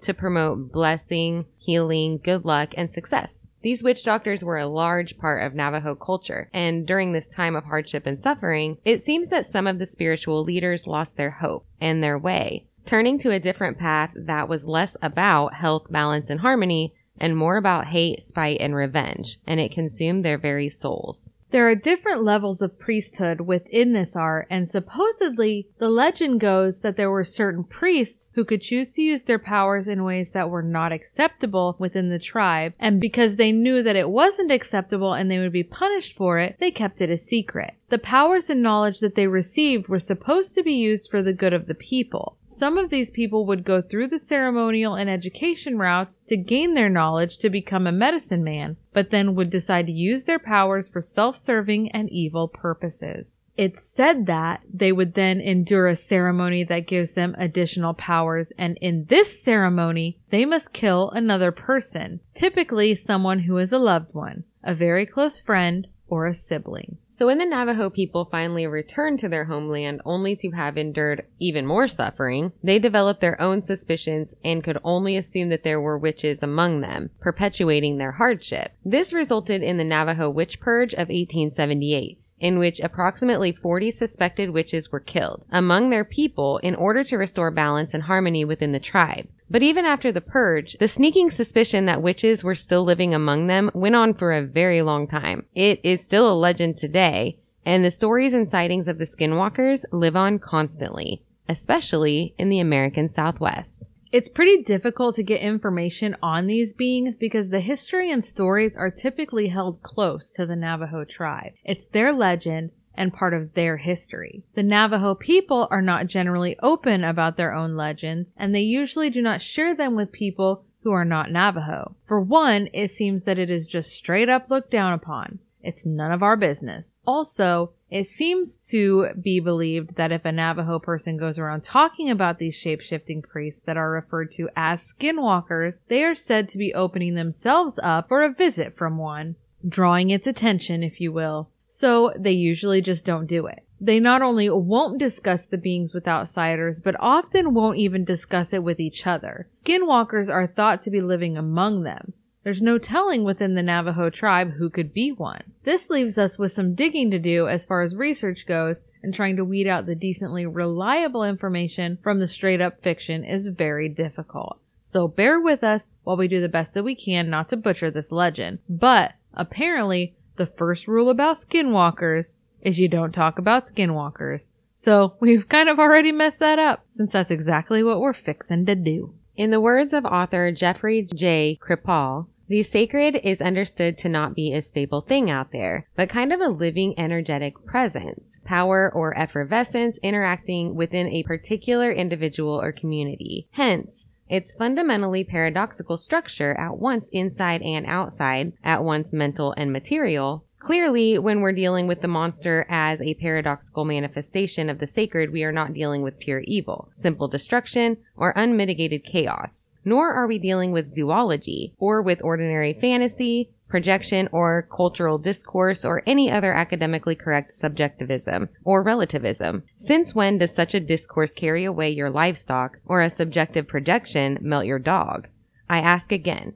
to 0.02 0.14
promote 0.14 0.70
blessing, 0.70 1.46
healing, 1.58 2.20
good 2.22 2.44
luck, 2.44 2.74
and 2.76 2.92
success. 2.92 3.46
These 3.62 3.82
witch 3.82 4.04
doctors 4.04 4.44
were 4.44 4.58
a 4.58 4.66
large 4.66 5.16
part 5.16 5.42
of 5.42 5.54
Navajo 5.54 5.94
culture, 5.94 6.50
and 6.52 6.86
during 6.86 7.12
this 7.12 7.28
time 7.28 7.56
of 7.56 7.64
hardship 7.64 8.04
and 8.06 8.20
suffering, 8.20 8.76
it 8.84 9.02
seems 9.02 9.30
that 9.30 9.46
some 9.46 9.66
of 9.66 9.78
the 9.78 9.86
spiritual 9.86 10.44
leaders 10.44 10.86
lost 10.86 11.16
their 11.16 11.30
hope 11.30 11.66
and 11.80 12.02
their 12.02 12.18
way, 12.18 12.66
turning 12.84 13.18
to 13.20 13.30
a 13.30 13.40
different 13.40 13.78
path 13.78 14.10
that 14.14 14.48
was 14.48 14.64
less 14.64 14.96
about 15.00 15.54
health, 15.54 15.86
balance, 15.90 16.28
and 16.28 16.40
harmony 16.40 16.92
and 17.18 17.36
more 17.36 17.56
about 17.56 17.86
hate, 17.86 18.24
spite, 18.24 18.60
and 18.60 18.74
revenge, 18.74 19.38
and 19.46 19.60
it 19.60 19.72
consumed 19.72 20.24
their 20.24 20.38
very 20.38 20.68
souls. 20.68 21.30
There 21.54 21.68
are 21.68 21.76
different 21.76 22.24
levels 22.24 22.62
of 22.62 22.80
priesthood 22.80 23.42
within 23.42 23.92
this 23.92 24.16
art, 24.16 24.48
and 24.50 24.68
supposedly 24.68 25.68
the 25.78 25.88
legend 25.88 26.40
goes 26.40 26.80
that 26.80 26.96
there 26.96 27.12
were 27.12 27.22
certain 27.22 27.62
priests 27.62 28.28
who 28.34 28.44
could 28.44 28.60
choose 28.60 28.92
to 28.94 29.02
use 29.02 29.22
their 29.22 29.38
powers 29.38 29.86
in 29.86 30.02
ways 30.02 30.32
that 30.32 30.50
were 30.50 30.64
not 30.64 30.90
acceptable 30.90 31.76
within 31.78 32.10
the 32.10 32.18
tribe, 32.18 32.72
and 32.80 33.00
because 33.00 33.36
they 33.36 33.52
knew 33.52 33.84
that 33.84 33.94
it 33.94 34.10
wasn't 34.10 34.50
acceptable 34.50 35.12
and 35.12 35.30
they 35.30 35.38
would 35.38 35.52
be 35.52 35.62
punished 35.62 36.16
for 36.16 36.40
it, 36.40 36.56
they 36.58 36.72
kept 36.72 37.00
it 37.00 37.08
a 37.08 37.16
secret. 37.16 37.74
The 37.88 37.98
powers 37.98 38.50
and 38.50 38.60
knowledge 38.60 38.98
that 38.98 39.14
they 39.14 39.28
received 39.28 39.86
were 39.86 40.00
supposed 40.00 40.56
to 40.56 40.64
be 40.64 40.72
used 40.72 41.08
for 41.08 41.22
the 41.22 41.32
good 41.32 41.52
of 41.52 41.68
the 41.68 41.74
people. 41.74 42.36
Some 42.56 42.78
of 42.78 42.88
these 42.88 43.10
people 43.10 43.46
would 43.46 43.64
go 43.64 43.82
through 43.82 44.08
the 44.08 44.20
ceremonial 44.20 44.94
and 44.94 45.10
education 45.10 45.76
routes 45.76 46.14
to 46.28 46.36
gain 46.36 46.74
their 46.74 46.88
knowledge 46.88 47.38
to 47.38 47.50
become 47.50 47.86
a 47.86 47.92
medicine 47.92 48.44
man, 48.44 48.76
but 48.92 49.10
then 49.10 49.34
would 49.34 49.50
decide 49.50 49.86
to 49.86 49.92
use 49.92 50.22
their 50.22 50.38
powers 50.38 50.88
for 50.88 51.00
self-serving 51.00 51.90
and 51.90 52.08
evil 52.10 52.46
purposes. 52.46 53.26
It's 53.56 53.84
said 53.84 54.26
that 54.26 54.62
they 54.72 54.92
would 54.92 55.14
then 55.14 55.40
endure 55.40 55.88
a 55.88 55.96
ceremony 55.96 56.62
that 56.64 56.86
gives 56.86 57.14
them 57.14 57.34
additional 57.38 57.94
powers, 57.94 58.52
and 58.56 58.78
in 58.80 59.06
this 59.06 59.42
ceremony, 59.42 60.18
they 60.30 60.44
must 60.44 60.72
kill 60.72 61.10
another 61.10 61.50
person, 61.50 62.20
typically 62.34 62.94
someone 62.94 63.40
who 63.40 63.58
is 63.58 63.72
a 63.72 63.78
loved 63.78 64.14
one, 64.14 64.44
a 64.62 64.74
very 64.74 65.06
close 65.06 65.40
friend, 65.40 65.88
or 66.08 66.26
a 66.26 66.34
sibling. 66.34 66.98
So 67.10 67.26
when 67.26 67.38
the 67.38 67.46
Navajo 67.46 67.90
people 67.90 68.24
finally 68.24 68.66
returned 68.66 69.20
to 69.20 69.28
their 69.28 69.44
homeland 69.44 70.00
only 70.04 70.34
to 70.36 70.50
have 70.50 70.76
endured 70.76 71.24
even 71.38 71.64
more 71.64 71.86
suffering, 71.86 72.52
they 72.62 72.78
developed 72.78 73.20
their 73.20 73.40
own 73.40 73.62
suspicions 73.62 74.34
and 74.44 74.64
could 74.64 74.78
only 74.82 75.16
assume 75.16 75.48
that 75.50 75.62
there 75.62 75.80
were 75.80 75.96
witches 75.96 76.42
among 76.42 76.80
them, 76.80 77.10
perpetuating 77.20 77.98
their 77.98 78.12
hardship. 78.12 78.72
This 78.84 79.12
resulted 79.12 79.62
in 79.62 79.76
the 79.76 79.84
Navajo 79.84 80.28
Witch 80.28 80.58
Purge 80.58 80.92
of 80.92 81.08
1878 81.08 82.18
in 82.44 82.58
which 82.58 82.78
approximately 82.78 83.52
40 83.52 83.90
suspected 83.90 84.50
witches 84.50 84.92
were 84.92 85.00
killed 85.00 85.46
among 85.50 85.88
their 85.88 86.04
people 86.04 86.58
in 86.58 86.74
order 86.74 87.02
to 87.02 87.16
restore 87.16 87.50
balance 87.50 87.94
and 87.94 88.02
harmony 88.02 88.44
within 88.44 88.72
the 88.72 88.78
tribe. 88.78 89.26
But 89.50 89.62
even 89.62 89.86
after 89.86 90.12
the 90.12 90.20
purge, 90.20 90.76
the 90.78 90.86
sneaking 90.86 91.30
suspicion 91.30 91.86
that 91.86 92.02
witches 92.02 92.44
were 92.44 92.54
still 92.54 92.84
living 92.84 93.14
among 93.14 93.46
them 93.46 93.70
went 93.72 93.94
on 93.94 94.12
for 94.12 94.30
a 94.30 94.44
very 94.44 94.82
long 94.82 95.06
time. 95.06 95.46
It 95.54 95.80
is 95.82 96.04
still 96.04 96.30
a 96.30 96.36
legend 96.36 96.76
today, 96.76 97.38
and 97.64 97.82
the 97.82 97.90
stories 97.90 98.34
and 98.34 98.46
sightings 98.46 98.88
of 98.88 98.98
the 98.98 99.06
skinwalkers 99.06 99.86
live 99.90 100.14
on 100.14 100.38
constantly, 100.38 101.22
especially 101.48 102.34
in 102.36 102.50
the 102.50 102.60
American 102.60 103.08
Southwest. 103.08 103.88
It's 104.14 104.28
pretty 104.28 104.62
difficult 104.62 105.16
to 105.16 105.24
get 105.24 105.40
information 105.40 106.16
on 106.22 106.46
these 106.46 106.72
beings 106.72 107.16
because 107.18 107.48
the 107.48 107.58
history 107.58 108.12
and 108.12 108.24
stories 108.24 108.76
are 108.76 108.88
typically 108.88 109.48
held 109.48 109.82
close 109.82 110.30
to 110.36 110.46
the 110.46 110.54
Navajo 110.54 111.02
tribe. 111.02 111.54
It's 111.64 111.88
their 111.88 112.12
legend 112.12 112.70
and 112.94 113.12
part 113.12 113.34
of 113.34 113.54
their 113.54 113.78
history. 113.78 114.44
The 114.54 114.62
Navajo 114.62 115.16
people 115.16 115.66
are 115.68 115.82
not 115.82 116.06
generally 116.06 116.56
open 116.62 117.02
about 117.02 117.36
their 117.36 117.52
own 117.52 117.74
legends, 117.74 118.28
and 118.36 118.54
they 118.54 118.60
usually 118.60 119.10
do 119.10 119.20
not 119.20 119.42
share 119.42 119.74
them 119.74 119.96
with 119.96 120.12
people 120.12 120.64
who 120.84 120.92
are 120.92 121.04
not 121.04 121.32
Navajo. 121.32 121.96
For 122.06 122.20
one, 122.20 122.68
it 122.72 122.92
seems 122.92 123.24
that 123.24 123.40
it 123.40 123.50
is 123.50 123.66
just 123.66 123.90
straight 123.90 124.28
up 124.28 124.48
looked 124.48 124.70
down 124.70 124.92
upon. 124.92 125.40
It's 125.60 125.84
none 125.84 126.12
of 126.12 126.22
our 126.22 126.36
business. 126.36 126.86
Also, 127.04 127.72
it 127.94 128.08
seems 128.08 128.56
to 128.56 129.06
be 129.22 129.38
believed 129.38 129.94
that 129.94 130.10
if 130.10 130.24
a 130.24 130.32
Navajo 130.32 130.80
person 130.80 131.16
goes 131.16 131.38
around 131.38 131.62
talking 131.62 132.10
about 132.10 132.40
these 132.40 132.56
shape-shifting 132.56 133.22
priests 133.22 133.62
that 133.66 133.76
are 133.76 133.88
referred 133.88 134.32
to 134.32 134.48
as 134.56 134.92
skinwalkers, 134.92 135.76
they 135.86 136.02
are 136.02 136.16
said 136.16 136.48
to 136.48 136.58
be 136.58 136.74
opening 136.74 137.14
themselves 137.14 137.78
up 137.80 138.08
for 138.08 138.24
a 138.24 138.32
visit 138.32 138.76
from 138.76 138.98
one, 138.98 139.36
drawing 139.68 140.10
its 140.10 140.26
attention, 140.26 140.82
if 140.82 141.00
you 141.00 141.12
will. 141.12 141.48
So 141.68 142.12
they 142.18 142.32
usually 142.32 142.82
just 142.82 143.04
don't 143.04 143.28
do 143.28 143.46
it. 143.46 143.62
They 143.80 144.00
not 144.00 144.22
only 144.22 144.50
won't 144.50 144.98
discuss 144.98 145.46
the 145.46 145.56
beings 145.56 145.94
with 145.94 146.08
outsiders, 146.08 146.80
but 146.80 146.96
often 146.98 147.54
won't 147.54 147.78
even 147.78 148.02
discuss 148.02 148.52
it 148.52 148.64
with 148.64 148.80
each 148.80 149.06
other. 149.06 149.46
Skinwalkers 149.64 150.28
are 150.28 150.48
thought 150.48 150.82
to 150.82 150.90
be 150.90 151.00
living 151.00 151.36
among 151.36 151.84
them. 151.84 152.12
There's 152.44 152.60
no 152.60 152.76
telling 152.76 153.24
within 153.24 153.54
the 153.54 153.62
Navajo 153.62 154.10
tribe 154.10 154.52
who 154.52 154.68
could 154.68 154.92
be 154.92 155.10
one. 155.10 155.54
This 155.64 155.88
leaves 155.88 156.18
us 156.18 156.38
with 156.38 156.52
some 156.52 156.74
digging 156.74 157.10
to 157.10 157.18
do 157.18 157.48
as 157.48 157.64
far 157.64 157.80
as 157.80 157.96
research 157.96 158.44
goes, 158.46 158.76
and 159.02 159.14
trying 159.14 159.36
to 159.36 159.44
weed 159.44 159.66
out 159.66 159.86
the 159.86 159.94
decently 159.94 160.44
reliable 160.44 161.24
information 161.24 161.98
from 162.02 162.20
the 162.20 162.28
straight 162.28 162.60
up 162.60 162.82
fiction 162.82 163.24
is 163.24 163.46
very 163.48 163.88
difficult. 163.88 164.58
So 164.82 165.08
bear 165.08 165.40
with 165.40 165.64
us 165.64 165.84
while 166.04 166.18
we 166.18 166.28
do 166.28 166.40
the 166.40 166.48
best 166.48 166.74
that 166.74 166.84
we 166.84 166.94
can 166.94 167.30
not 167.30 167.48
to 167.48 167.56
butcher 167.56 167.90
this 167.90 168.12
legend. 168.12 168.58
But 168.68 169.14
apparently, 169.32 170.14
the 170.36 170.46
first 170.46 170.86
rule 170.86 171.08
about 171.08 171.38
skinwalkers 171.38 172.26
is 172.60 172.78
you 172.78 172.88
don't 172.88 173.12
talk 173.12 173.38
about 173.38 173.66
skinwalkers. 173.66 174.42
So 174.74 175.14
we've 175.20 175.48
kind 175.48 175.70
of 175.70 175.78
already 175.78 176.12
messed 176.12 176.40
that 176.40 176.58
up 176.58 176.84
since 176.94 177.12
that's 177.12 177.30
exactly 177.30 177.82
what 177.82 178.00
we're 178.00 178.12
fixing 178.12 178.66
to 178.66 178.74
do. 178.74 179.14
In 179.36 179.50
the 179.50 179.60
words 179.60 179.92
of 179.92 180.04
author 180.04 180.52
Jeffrey 180.52 181.08
J. 181.12 181.58
Kripal, 181.60 182.26
the 182.48 182.62
sacred 182.62 183.16
is 183.24 183.40
understood 183.40 183.96
to 183.98 184.08
not 184.08 184.34
be 184.34 184.52
a 184.52 184.62
stable 184.62 185.00
thing 185.00 185.30
out 185.30 185.52
there, 185.52 185.86
but 185.96 186.08
kind 186.08 186.32
of 186.32 186.40
a 186.40 186.48
living 186.48 186.98
energetic 186.98 187.64
presence, 187.64 188.36
power 188.44 188.90
or 188.94 189.16
effervescence 189.18 189.98
interacting 190.02 190.74
within 190.74 191.08
a 191.08 191.22
particular 191.22 191.90
individual 191.90 192.60
or 192.60 192.72
community. 192.72 193.48
Hence, 193.52 194.04
its 194.28 194.52
fundamentally 194.52 195.24
paradoxical 195.24 195.96
structure 195.96 196.54
at 196.58 196.78
once 196.78 197.08
inside 197.12 197.62
and 197.62 197.86
outside, 197.86 198.52
at 198.62 198.82
once 198.82 199.12
mental 199.12 199.54
and 199.56 199.72
material, 199.72 200.44
Clearly, 200.64 201.18
when 201.18 201.42
we're 201.42 201.52
dealing 201.52 201.86
with 201.86 202.00
the 202.00 202.08
monster 202.08 202.64
as 202.70 203.02
a 203.02 203.12
paradoxical 203.12 203.84
manifestation 203.84 204.70
of 204.70 204.78
the 204.78 204.86
sacred, 204.86 205.30
we 205.30 205.44
are 205.44 205.52
not 205.52 205.74
dealing 205.74 206.00
with 206.00 206.18
pure 206.18 206.40
evil, 206.40 206.88
simple 206.96 207.28
destruction, 207.28 207.98
or 208.16 208.32
unmitigated 208.34 209.04
chaos. 209.04 209.70
Nor 209.84 210.12
are 210.12 210.26
we 210.26 210.38
dealing 210.38 210.72
with 210.72 210.94
zoology, 210.94 211.74
or 211.78 212.02
with 212.02 212.22
ordinary 212.22 212.72
fantasy, 212.72 213.50
projection, 213.68 214.28
or 214.32 214.68
cultural 214.74 215.18
discourse, 215.18 215.84
or 215.84 216.02
any 216.06 216.30
other 216.30 216.52
academically 216.54 217.14
correct 217.14 217.52
subjectivism 217.52 218.48
or 218.64 218.82
relativism. 218.82 219.64
Since 219.78 220.14
when 220.14 220.38
does 220.38 220.54
such 220.54 220.74
a 220.74 220.80
discourse 220.80 221.32
carry 221.32 221.64
away 221.64 221.90
your 221.90 222.10
livestock, 222.10 222.78
or 222.86 223.02
a 223.02 223.10
subjective 223.10 223.66
projection 223.66 224.38
melt 224.40 224.66
your 224.66 224.78
dog? 224.78 225.28
I 225.68 225.78
ask 225.78 226.12
again, 226.12 226.54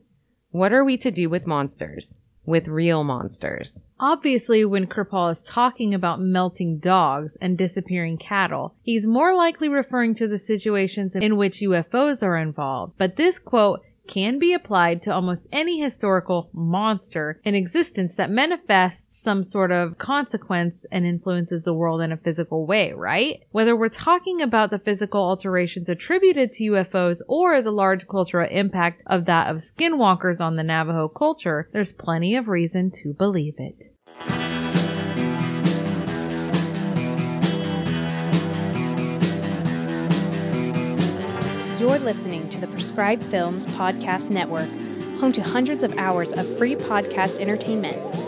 what 0.50 0.72
are 0.72 0.84
we 0.84 0.96
to 0.98 1.10
do 1.10 1.28
with 1.28 1.46
monsters? 1.46 2.14
With 2.48 2.66
real 2.66 3.04
monsters. 3.04 3.84
Obviously, 4.00 4.64
when 4.64 4.86
Kripal 4.86 5.30
is 5.30 5.42
talking 5.42 5.92
about 5.92 6.20
melting 6.20 6.78
dogs 6.78 7.36
and 7.40 7.58
disappearing 7.58 8.16
cattle, 8.16 8.74
he's 8.82 9.04
more 9.04 9.34
likely 9.34 9.68
referring 9.68 10.14
to 10.16 10.26
the 10.26 10.38
situations 10.38 11.14
in 11.14 11.36
which 11.36 11.60
UFOs 11.60 12.22
are 12.22 12.38
involved. 12.38 12.94
But 12.96 13.16
this 13.16 13.38
quote 13.38 13.82
can 14.08 14.38
be 14.38 14.54
applied 14.54 15.02
to 15.02 15.12
almost 15.12 15.42
any 15.52 15.80
historical 15.80 16.48
monster 16.52 17.40
in 17.44 17.54
existence 17.54 18.14
that 18.16 18.30
manifests 18.30 19.07
some 19.28 19.44
sort 19.44 19.70
of 19.70 19.98
consequence 19.98 20.86
and 20.90 21.04
influences 21.04 21.62
the 21.62 21.74
world 21.74 22.00
in 22.00 22.12
a 22.12 22.16
physical 22.16 22.64
way, 22.64 22.94
right? 22.94 23.42
Whether 23.50 23.76
we're 23.76 23.90
talking 23.90 24.40
about 24.40 24.70
the 24.70 24.78
physical 24.78 25.20
alterations 25.20 25.90
attributed 25.90 26.54
to 26.54 26.70
UFOs 26.70 27.18
or 27.28 27.60
the 27.60 27.70
large 27.70 28.08
cultural 28.08 28.48
impact 28.50 29.02
of 29.06 29.26
that 29.26 29.54
of 29.54 29.58
skinwalkers 29.58 30.40
on 30.40 30.56
the 30.56 30.62
Navajo 30.62 31.08
culture, 31.08 31.68
there's 31.74 31.92
plenty 31.92 32.36
of 32.36 32.48
reason 32.48 32.90
to 33.02 33.12
believe 33.12 33.56
it. 33.58 33.92
You're 41.78 41.98
listening 41.98 42.48
to 42.48 42.58
the 42.58 42.68
Prescribed 42.68 43.24
Films 43.24 43.66
Podcast 43.66 44.30
Network, 44.30 44.70
home 45.20 45.32
to 45.32 45.42
hundreds 45.42 45.82
of 45.82 45.94
hours 45.98 46.32
of 46.32 46.56
free 46.56 46.76
podcast 46.76 47.40
entertainment 47.40 48.27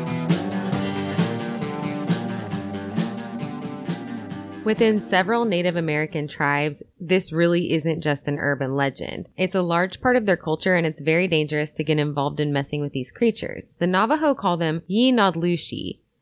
Within 4.63 5.01
several 5.01 5.45
Native 5.45 5.75
American 5.75 6.27
tribes, 6.27 6.83
this 6.99 7.33
really 7.33 7.73
isn't 7.73 8.01
just 8.01 8.27
an 8.27 8.37
urban 8.37 8.75
legend. 8.75 9.27
It's 9.35 9.55
a 9.55 9.61
large 9.63 9.99
part 9.99 10.15
of 10.15 10.27
their 10.27 10.37
culture 10.37 10.75
and 10.75 10.85
it's 10.85 10.99
very 10.99 11.27
dangerous 11.27 11.73
to 11.73 11.83
get 11.83 11.97
involved 11.97 12.39
in 12.39 12.53
messing 12.53 12.79
with 12.79 12.93
these 12.93 13.11
creatures. 13.11 13.75
The 13.79 13.87
Navajo 13.87 14.35
call 14.35 14.57
them 14.57 14.83
Yi 14.85 15.11